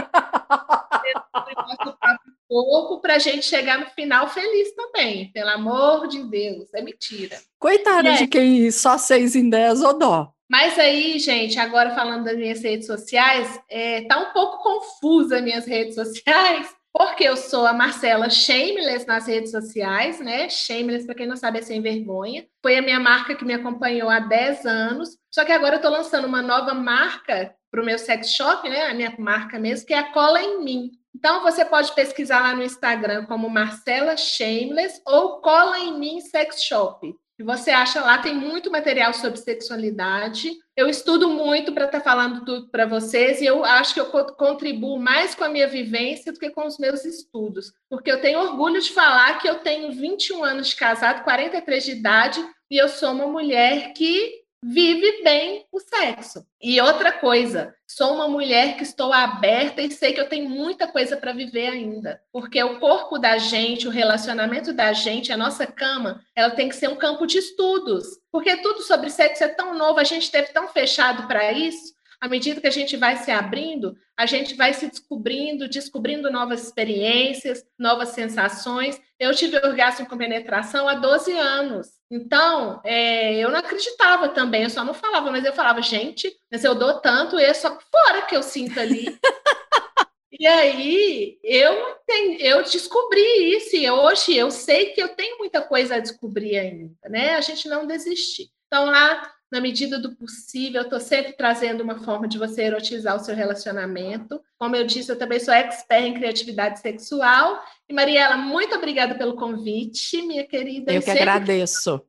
corpo 2.48 3.00
para 3.00 3.16
a 3.16 3.18
gente 3.18 3.44
chegar 3.44 3.78
no 3.78 3.86
final 3.86 4.28
feliz 4.28 4.74
também, 4.74 5.30
pelo 5.32 5.50
amor 5.50 6.06
de 6.08 6.22
Deus, 6.24 6.72
é 6.74 6.82
mentira. 6.82 7.36
Coitada 7.58 8.14
de 8.14 8.26
quem 8.26 8.70
só 8.70 8.96
seis 8.98 9.34
em 9.34 9.48
dez 9.48 9.82
ou 9.82 9.98
dó. 9.98 10.32
Mas 10.48 10.78
aí, 10.78 11.18
gente, 11.18 11.58
agora 11.58 11.94
falando 11.94 12.24
das 12.24 12.36
minhas 12.36 12.62
redes 12.62 12.86
sociais, 12.86 13.60
é, 13.68 14.02
tá 14.02 14.18
um 14.18 14.32
pouco 14.32 14.62
confusa 14.62 15.40
minhas 15.40 15.66
redes 15.66 15.96
sociais, 15.96 16.72
porque 16.92 17.24
eu 17.24 17.36
sou 17.36 17.66
a 17.66 17.72
Marcela 17.72 18.30
Shameless 18.30 19.06
nas 19.06 19.26
redes 19.26 19.50
sociais, 19.50 20.20
né? 20.20 20.48
Shameless, 20.48 21.04
para 21.04 21.16
quem 21.16 21.26
não 21.26 21.36
sabe, 21.36 21.58
é 21.58 21.62
sem 21.62 21.82
vergonha. 21.82 22.46
Foi 22.62 22.78
a 22.78 22.82
minha 22.82 23.00
marca 23.00 23.34
que 23.34 23.44
me 23.44 23.52
acompanhou 23.52 24.08
há 24.08 24.20
10 24.20 24.64
anos. 24.64 25.18
Só 25.30 25.44
que 25.44 25.52
agora 25.52 25.74
eu 25.74 25.78
estou 25.78 25.90
lançando 25.90 26.26
uma 26.26 26.40
nova 26.40 26.72
marca 26.72 27.54
para 27.70 27.82
o 27.82 27.84
meu 27.84 27.98
sex 27.98 28.30
shop, 28.30 28.66
né? 28.70 28.86
A 28.86 28.94
minha 28.94 29.14
marca 29.18 29.58
mesmo, 29.58 29.86
que 29.86 29.92
é 29.92 29.98
a 29.98 30.12
Cola 30.12 30.40
em 30.40 30.64
Mim. 30.64 30.90
Então, 31.26 31.42
você 31.42 31.64
pode 31.64 31.92
pesquisar 31.92 32.38
lá 32.38 32.54
no 32.54 32.62
Instagram 32.62 33.26
como 33.26 33.50
Marcela 33.50 34.16
Shameless 34.16 35.02
ou 35.04 35.40
Cola 35.40 35.76
em 35.76 35.98
Mim 35.98 36.20
Sex 36.20 36.62
Shop. 36.62 37.12
E 37.36 37.42
você 37.42 37.72
acha 37.72 38.00
lá, 38.00 38.18
tem 38.18 38.32
muito 38.32 38.70
material 38.70 39.12
sobre 39.12 39.36
sexualidade. 39.36 40.52
Eu 40.76 40.88
estudo 40.88 41.28
muito 41.28 41.72
para 41.72 41.86
estar 41.86 41.98
tá 41.98 42.04
falando 42.04 42.44
tudo 42.44 42.68
para 42.68 42.86
vocês 42.86 43.40
e 43.40 43.44
eu 43.44 43.64
acho 43.64 43.92
que 43.92 43.98
eu 43.98 44.06
contribuo 44.36 45.00
mais 45.00 45.34
com 45.34 45.42
a 45.42 45.48
minha 45.48 45.66
vivência 45.66 46.32
do 46.32 46.38
que 46.38 46.48
com 46.50 46.64
os 46.64 46.78
meus 46.78 47.04
estudos. 47.04 47.72
Porque 47.90 48.12
eu 48.12 48.20
tenho 48.20 48.38
orgulho 48.38 48.80
de 48.80 48.92
falar 48.92 49.40
que 49.40 49.48
eu 49.48 49.56
tenho 49.56 49.90
21 49.90 50.44
anos 50.44 50.68
de 50.68 50.76
casado, 50.76 51.24
43 51.24 51.84
de 51.84 51.90
idade, 51.90 52.40
e 52.70 52.80
eu 52.80 52.88
sou 52.88 53.10
uma 53.10 53.26
mulher 53.26 53.92
que 53.94 54.45
vive 54.62 55.22
bem 55.22 55.66
o 55.72 55.80
sexo. 55.80 56.46
E 56.60 56.80
outra 56.80 57.12
coisa, 57.12 57.74
sou 57.86 58.14
uma 58.14 58.28
mulher 58.28 58.76
que 58.76 58.82
estou 58.82 59.12
aberta 59.12 59.82
e 59.82 59.90
sei 59.90 60.12
que 60.12 60.20
eu 60.20 60.28
tenho 60.28 60.48
muita 60.48 60.86
coisa 60.88 61.16
para 61.16 61.32
viver 61.32 61.68
ainda, 61.68 62.20
porque 62.32 62.62
o 62.62 62.80
corpo 62.80 63.18
da 63.18 63.38
gente, 63.38 63.86
o 63.86 63.90
relacionamento 63.90 64.72
da 64.72 64.92
gente, 64.92 65.32
a 65.32 65.36
nossa 65.36 65.66
cama, 65.66 66.20
ela 66.34 66.50
tem 66.50 66.68
que 66.68 66.76
ser 66.76 66.88
um 66.88 66.96
campo 66.96 67.26
de 67.26 67.38
estudos, 67.38 68.06
porque 68.32 68.56
tudo 68.58 68.82
sobre 68.82 69.10
sexo 69.10 69.44
é 69.44 69.48
tão 69.48 69.76
novo, 69.76 70.00
a 70.00 70.04
gente 70.04 70.22
esteve 70.22 70.52
tão 70.52 70.68
fechado 70.68 71.26
para 71.26 71.52
isso 71.52 71.95
à 72.20 72.28
medida 72.28 72.60
que 72.60 72.66
a 72.66 72.70
gente 72.70 72.96
vai 72.96 73.16
se 73.16 73.30
abrindo, 73.30 73.96
a 74.16 74.26
gente 74.26 74.54
vai 74.54 74.72
se 74.72 74.88
descobrindo, 74.88 75.68
descobrindo 75.68 76.30
novas 76.30 76.64
experiências, 76.64 77.64
novas 77.78 78.10
sensações. 78.10 79.00
Eu 79.18 79.34
tive 79.34 79.56
orgasmo 79.58 80.06
com 80.06 80.16
penetração 80.16 80.88
há 80.88 80.94
12 80.94 81.32
anos. 81.32 81.88
Então, 82.10 82.80
é, 82.84 83.34
eu 83.36 83.50
não 83.50 83.58
acreditava 83.58 84.28
também, 84.28 84.62
eu 84.62 84.70
só 84.70 84.84
não 84.84 84.94
falava, 84.94 85.30
mas 85.30 85.44
eu 85.44 85.52
falava, 85.52 85.82
gente, 85.82 86.32
mas 86.50 86.64
eu 86.64 86.74
dou 86.74 87.00
tanto, 87.00 87.38
e 87.38 87.44
é 87.44 87.52
só 87.52 87.78
fora 87.90 88.22
que 88.22 88.36
eu 88.36 88.42
sinto 88.42 88.78
ali. 88.78 89.18
e 90.38 90.46
aí, 90.46 91.38
eu, 91.42 91.96
eu 92.38 92.62
descobri 92.62 93.56
isso, 93.56 93.74
e 93.74 93.90
hoje 93.90 94.36
eu 94.36 94.50
sei 94.50 94.92
que 94.92 95.02
eu 95.02 95.08
tenho 95.08 95.38
muita 95.38 95.60
coisa 95.60 95.96
a 95.96 96.00
descobrir 96.00 96.56
ainda, 96.56 96.94
né? 97.08 97.34
A 97.34 97.40
gente 97.40 97.68
não 97.68 97.86
desistir. 97.86 98.50
Então, 98.66 98.86
lá 98.86 99.32
na 99.50 99.60
medida 99.60 99.98
do 99.98 100.14
possível, 100.16 100.80
eu 100.80 100.84
estou 100.84 101.00
sempre 101.00 101.32
trazendo 101.32 101.82
uma 101.82 102.02
forma 102.02 102.26
de 102.26 102.38
você 102.38 102.62
erotizar 102.64 103.14
o 103.14 103.20
seu 103.20 103.34
relacionamento. 103.34 104.40
Como 104.58 104.74
eu 104.74 104.84
disse, 104.84 105.10
eu 105.10 105.18
também 105.18 105.38
sou 105.38 105.54
expert 105.54 106.04
em 106.04 106.14
criatividade 106.14 106.80
sexual. 106.80 107.62
E, 107.88 107.92
Mariela, 107.94 108.36
muito 108.36 108.74
obrigada 108.74 109.14
pelo 109.14 109.36
convite, 109.36 110.20
minha 110.22 110.46
querida. 110.46 110.92
Eu 110.92 111.02
que 111.02 111.10
agradeço. 111.10 112.02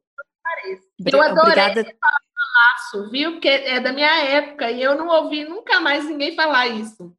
Eu 1.05 1.21
adorei 1.21 1.51
Obrigada. 1.51 1.85
laço, 2.57 3.09
viu? 3.11 3.33
Porque 3.33 3.49
é 3.49 3.79
da 3.79 3.93
minha 3.93 4.23
época 4.23 4.71
e 4.71 4.81
eu 4.81 4.95
não 4.95 5.07
ouvi 5.07 5.43
nunca 5.43 5.79
mais 5.79 6.05
ninguém 6.05 6.35
falar 6.35 6.67
isso. 6.67 7.13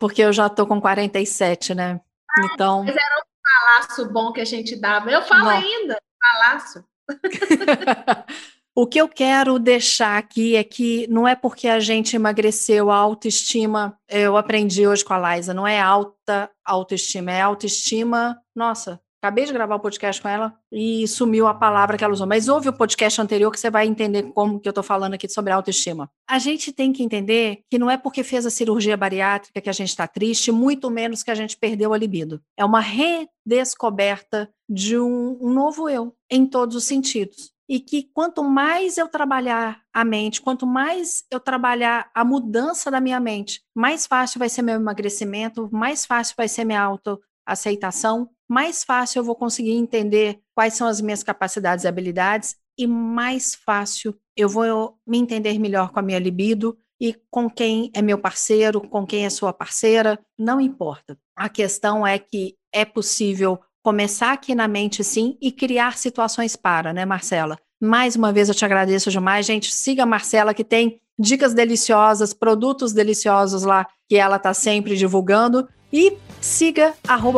Porque 0.00 0.22
eu 0.22 0.32
já 0.32 0.46
estou 0.46 0.66
com 0.66 0.80
47, 0.80 1.74
né? 1.74 2.00
Então. 2.44 2.84
Mas 2.84 2.96
era 2.96 3.18
um 3.18 3.78
laço 3.78 4.10
bom 4.10 4.32
que 4.32 4.40
a 4.40 4.46
gente 4.46 4.76
dava. 4.76 5.10
Eu 5.10 5.22
falo 5.22 5.44
não. 5.44 5.50
ainda, 5.50 6.00
laço. 6.38 6.84
O 8.74 8.86
que 8.86 8.98
eu 8.98 9.06
quero 9.06 9.58
deixar 9.58 10.16
aqui 10.16 10.56
é 10.56 10.64
que 10.64 11.06
não 11.10 11.28
é 11.28 11.36
porque 11.36 11.68
a 11.68 11.78
gente 11.78 12.16
emagreceu 12.16 12.90
a 12.90 12.96
autoestima, 12.96 13.98
eu 14.08 14.34
aprendi 14.34 14.86
hoje 14.86 15.04
com 15.04 15.12
a 15.12 15.36
Liza, 15.36 15.52
não 15.52 15.66
é 15.66 15.78
alta 15.78 16.50
autoestima, 16.64 17.30
é 17.32 17.42
autoestima. 17.42 18.40
Nossa, 18.56 18.98
acabei 19.22 19.44
de 19.44 19.52
gravar 19.52 19.74
o 19.74 19.78
um 19.78 19.82
podcast 19.82 20.22
com 20.22 20.28
ela 20.28 20.54
e 20.72 21.06
sumiu 21.06 21.46
a 21.46 21.52
palavra 21.52 21.98
que 21.98 22.04
ela 22.04 22.14
usou, 22.14 22.26
mas 22.26 22.48
ouve 22.48 22.70
o 22.70 22.72
podcast 22.72 23.20
anterior 23.20 23.52
que 23.52 23.60
você 23.60 23.70
vai 23.70 23.86
entender 23.86 24.22
como 24.32 24.58
que 24.58 24.66
eu 24.66 24.70
estou 24.70 24.82
falando 24.82 25.12
aqui 25.12 25.28
sobre 25.28 25.52
autoestima. 25.52 26.10
A 26.26 26.38
gente 26.38 26.72
tem 26.72 26.94
que 26.94 27.02
entender 27.02 27.60
que 27.70 27.78
não 27.78 27.90
é 27.90 27.98
porque 27.98 28.24
fez 28.24 28.46
a 28.46 28.50
cirurgia 28.50 28.96
bariátrica 28.96 29.60
que 29.60 29.68
a 29.68 29.74
gente 29.74 29.90
está 29.90 30.08
triste, 30.08 30.50
muito 30.50 30.90
menos 30.90 31.22
que 31.22 31.30
a 31.30 31.34
gente 31.34 31.58
perdeu 31.58 31.92
a 31.92 31.98
libido. 31.98 32.40
É 32.56 32.64
uma 32.64 32.80
redescoberta 32.80 34.48
de 34.66 34.98
um, 34.98 35.36
um 35.42 35.52
novo 35.52 35.90
eu, 35.90 36.14
em 36.30 36.46
todos 36.46 36.74
os 36.74 36.84
sentidos 36.84 37.52
e 37.72 37.80
que 37.80 38.02
quanto 38.12 38.44
mais 38.44 38.98
eu 38.98 39.08
trabalhar 39.08 39.80
a 39.94 40.04
mente, 40.04 40.42
quanto 40.42 40.66
mais 40.66 41.24
eu 41.30 41.40
trabalhar 41.40 42.10
a 42.14 42.22
mudança 42.22 42.90
da 42.90 43.00
minha 43.00 43.18
mente, 43.18 43.62
mais 43.74 44.06
fácil 44.06 44.38
vai 44.38 44.50
ser 44.50 44.60
meu 44.60 44.74
emagrecimento, 44.74 45.70
mais 45.72 46.04
fácil 46.04 46.34
vai 46.36 46.48
ser 46.48 46.66
minha 46.66 46.82
autoaceitação, 46.82 48.28
mais 48.46 48.84
fácil 48.84 49.20
eu 49.20 49.24
vou 49.24 49.34
conseguir 49.34 49.72
entender 49.72 50.38
quais 50.54 50.74
são 50.74 50.86
as 50.86 51.00
minhas 51.00 51.22
capacidades 51.22 51.86
e 51.86 51.88
habilidades 51.88 52.56
e 52.76 52.86
mais 52.86 53.54
fácil 53.54 54.14
eu 54.36 54.50
vou 54.50 54.98
me 55.06 55.16
entender 55.16 55.58
melhor 55.58 55.92
com 55.92 55.98
a 55.98 56.02
minha 56.02 56.18
libido 56.18 56.76
e 57.00 57.16
com 57.30 57.48
quem 57.48 57.90
é 57.94 58.02
meu 58.02 58.18
parceiro, 58.18 58.86
com 58.86 59.06
quem 59.06 59.24
é 59.24 59.30
sua 59.30 59.50
parceira, 59.50 60.20
não 60.38 60.60
importa. 60.60 61.18
A 61.34 61.48
questão 61.48 62.06
é 62.06 62.18
que 62.18 62.54
é 62.70 62.84
possível 62.84 63.58
começar 63.82 64.32
aqui 64.32 64.54
na 64.54 64.68
mente, 64.68 65.02
sim, 65.02 65.36
e 65.40 65.50
criar 65.50 65.98
situações 65.98 66.56
para, 66.56 66.92
né, 66.92 67.04
Marcela? 67.04 67.58
Mais 67.80 68.14
uma 68.14 68.32
vez 68.32 68.48
eu 68.48 68.54
te 68.54 68.64
agradeço 68.64 69.10
demais, 69.10 69.44
gente. 69.44 69.72
Siga 69.72 70.04
a 70.04 70.06
Marcela, 70.06 70.54
que 70.54 70.62
tem 70.62 71.00
dicas 71.18 71.52
deliciosas, 71.52 72.32
produtos 72.32 72.92
deliciosos 72.92 73.64
lá 73.64 73.86
que 74.08 74.16
ela 74.16 74.36
está 74.36 74.54
sempre 74.54 74.96
divulgando. 74.96 75.68
E 75.92 76.16
siga 76.42 76.92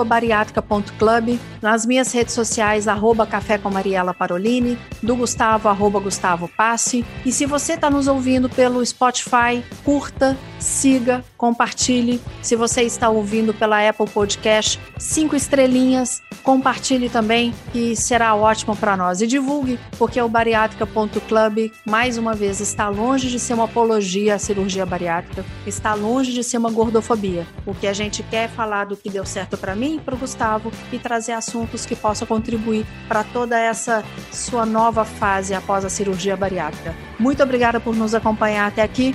bariátrica.club, 0.05 1.39
nas 1.63 1.87
minhas 1.87 2.11
redes 2.13 2.35
sociais, 2.35 2.89
arroba 2.89 3.27
Café 3.27 3.59
com 3.59 3.71
Mariela 3.71 4.15
Parolini, 4.15 4.79
do 5.03 5.15
Gustavo, 5.15 5.69
arroba 5.69 6.01
Gustavo 6.01 6.49
Passe. 6.57 7.05
E 7.25 7.31
se 7.31 7.47
você 7.47 7.75
está 7.75 7.91
nos 7.91 8.09
ouvindo 8.09 8.49
pelo 8.49 8.85
Spotify, 8.85 9.63
curta, 9.85 10.37
siga, 10.59 11.23
compartilhe. 11.37 12.21
Se 12.43 12.57
você 12.57 12.83
está 12.83 13.11
ouvindo 13.11 13.53
pela 13.53 13.87
Apple 13.87 14.09
Podcast, 14.09 14.81
cinco 14.99 15.37
estrelinhas, 15.37 16.23
compartilhe 16.43 17.09
também, 17.09 17.55
que 17.73 17.95
será 17.95 18.35
ótimo 18.35 18.75
para 18.75 18.97
nós. 18.97 19.21
E 19.21 19.27
divulgue, 19.27 19.79
porque 19.99 20.21
o 20.21 20.29
bariátrica.club, 20.29 21.71
mais 21.87 22.17
uma 22.17 22.35
vez, 22.35 22.61
está 22.61 22.89
longe 22.89 23.29
de 23.29 23.39
ser 23.39 23.55
uma 23.55 23.65
apologia 23.65 24.35
à 24.35 24.39
cirurgia 24.39 24.87
bariátrica, 24.87 25.45
está 25.67 25.95
longe 25.95 26.33
de 26.33 26.43
ser 26.43 26.57
uma 26.59 26.71
gordofobia. 26.71 27.47
O 27.67 27.75
que 27.75 27.87
a 27.87 27.93
gente 27.93 28.23
quer 28.23 28.49
falar 28.49 28.85
do 28.85 28.94
que 28.97 29.11
deu 29.11 29.25
certo 29.25 29.57
para 29.57 29.75
mim 29.75 29.97
e 29.97 30.01
para 30.01 30.15
o 30.15 30.19
Gustavo 30.19 30.73
e 30.93 30.99
trazer 30.99 31.33
assuntos 31.33 31.87
que 31.87 31.97
possam 31.97 32.27
contribuir 32.27 32.87
para 33.09 33.25
toda 33.25 33.59
essa 33.59 34.05
sua 34.33 34.65
nova 34.67 35.05
fase 35.05 35.55
após 35.55 35.85
a 35.85 35.89
cirurgia 35.89 36.37
bariátrica. 36.37 36.95
Muito 37.19 37.43
obrigada 37.43 37.81
por 37.81 37.95
nos 37.95 38.15
acompanhar 38.15 38.67
até 38.67 38.83
aqui. 38.83 39.15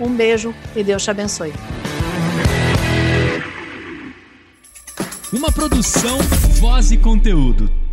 Um 0.00 0.14
beijo 0.14 0.54
e 0.74 0.84
Deus 0.84 1.02
te 1.02 1.10
abençoe. 1.10 1.52
Uma 5.32 5.50
produção, 5.50 6.18
voz 6.60 6.92
e 6.92 6.96
conteúdo. 6.96 7.85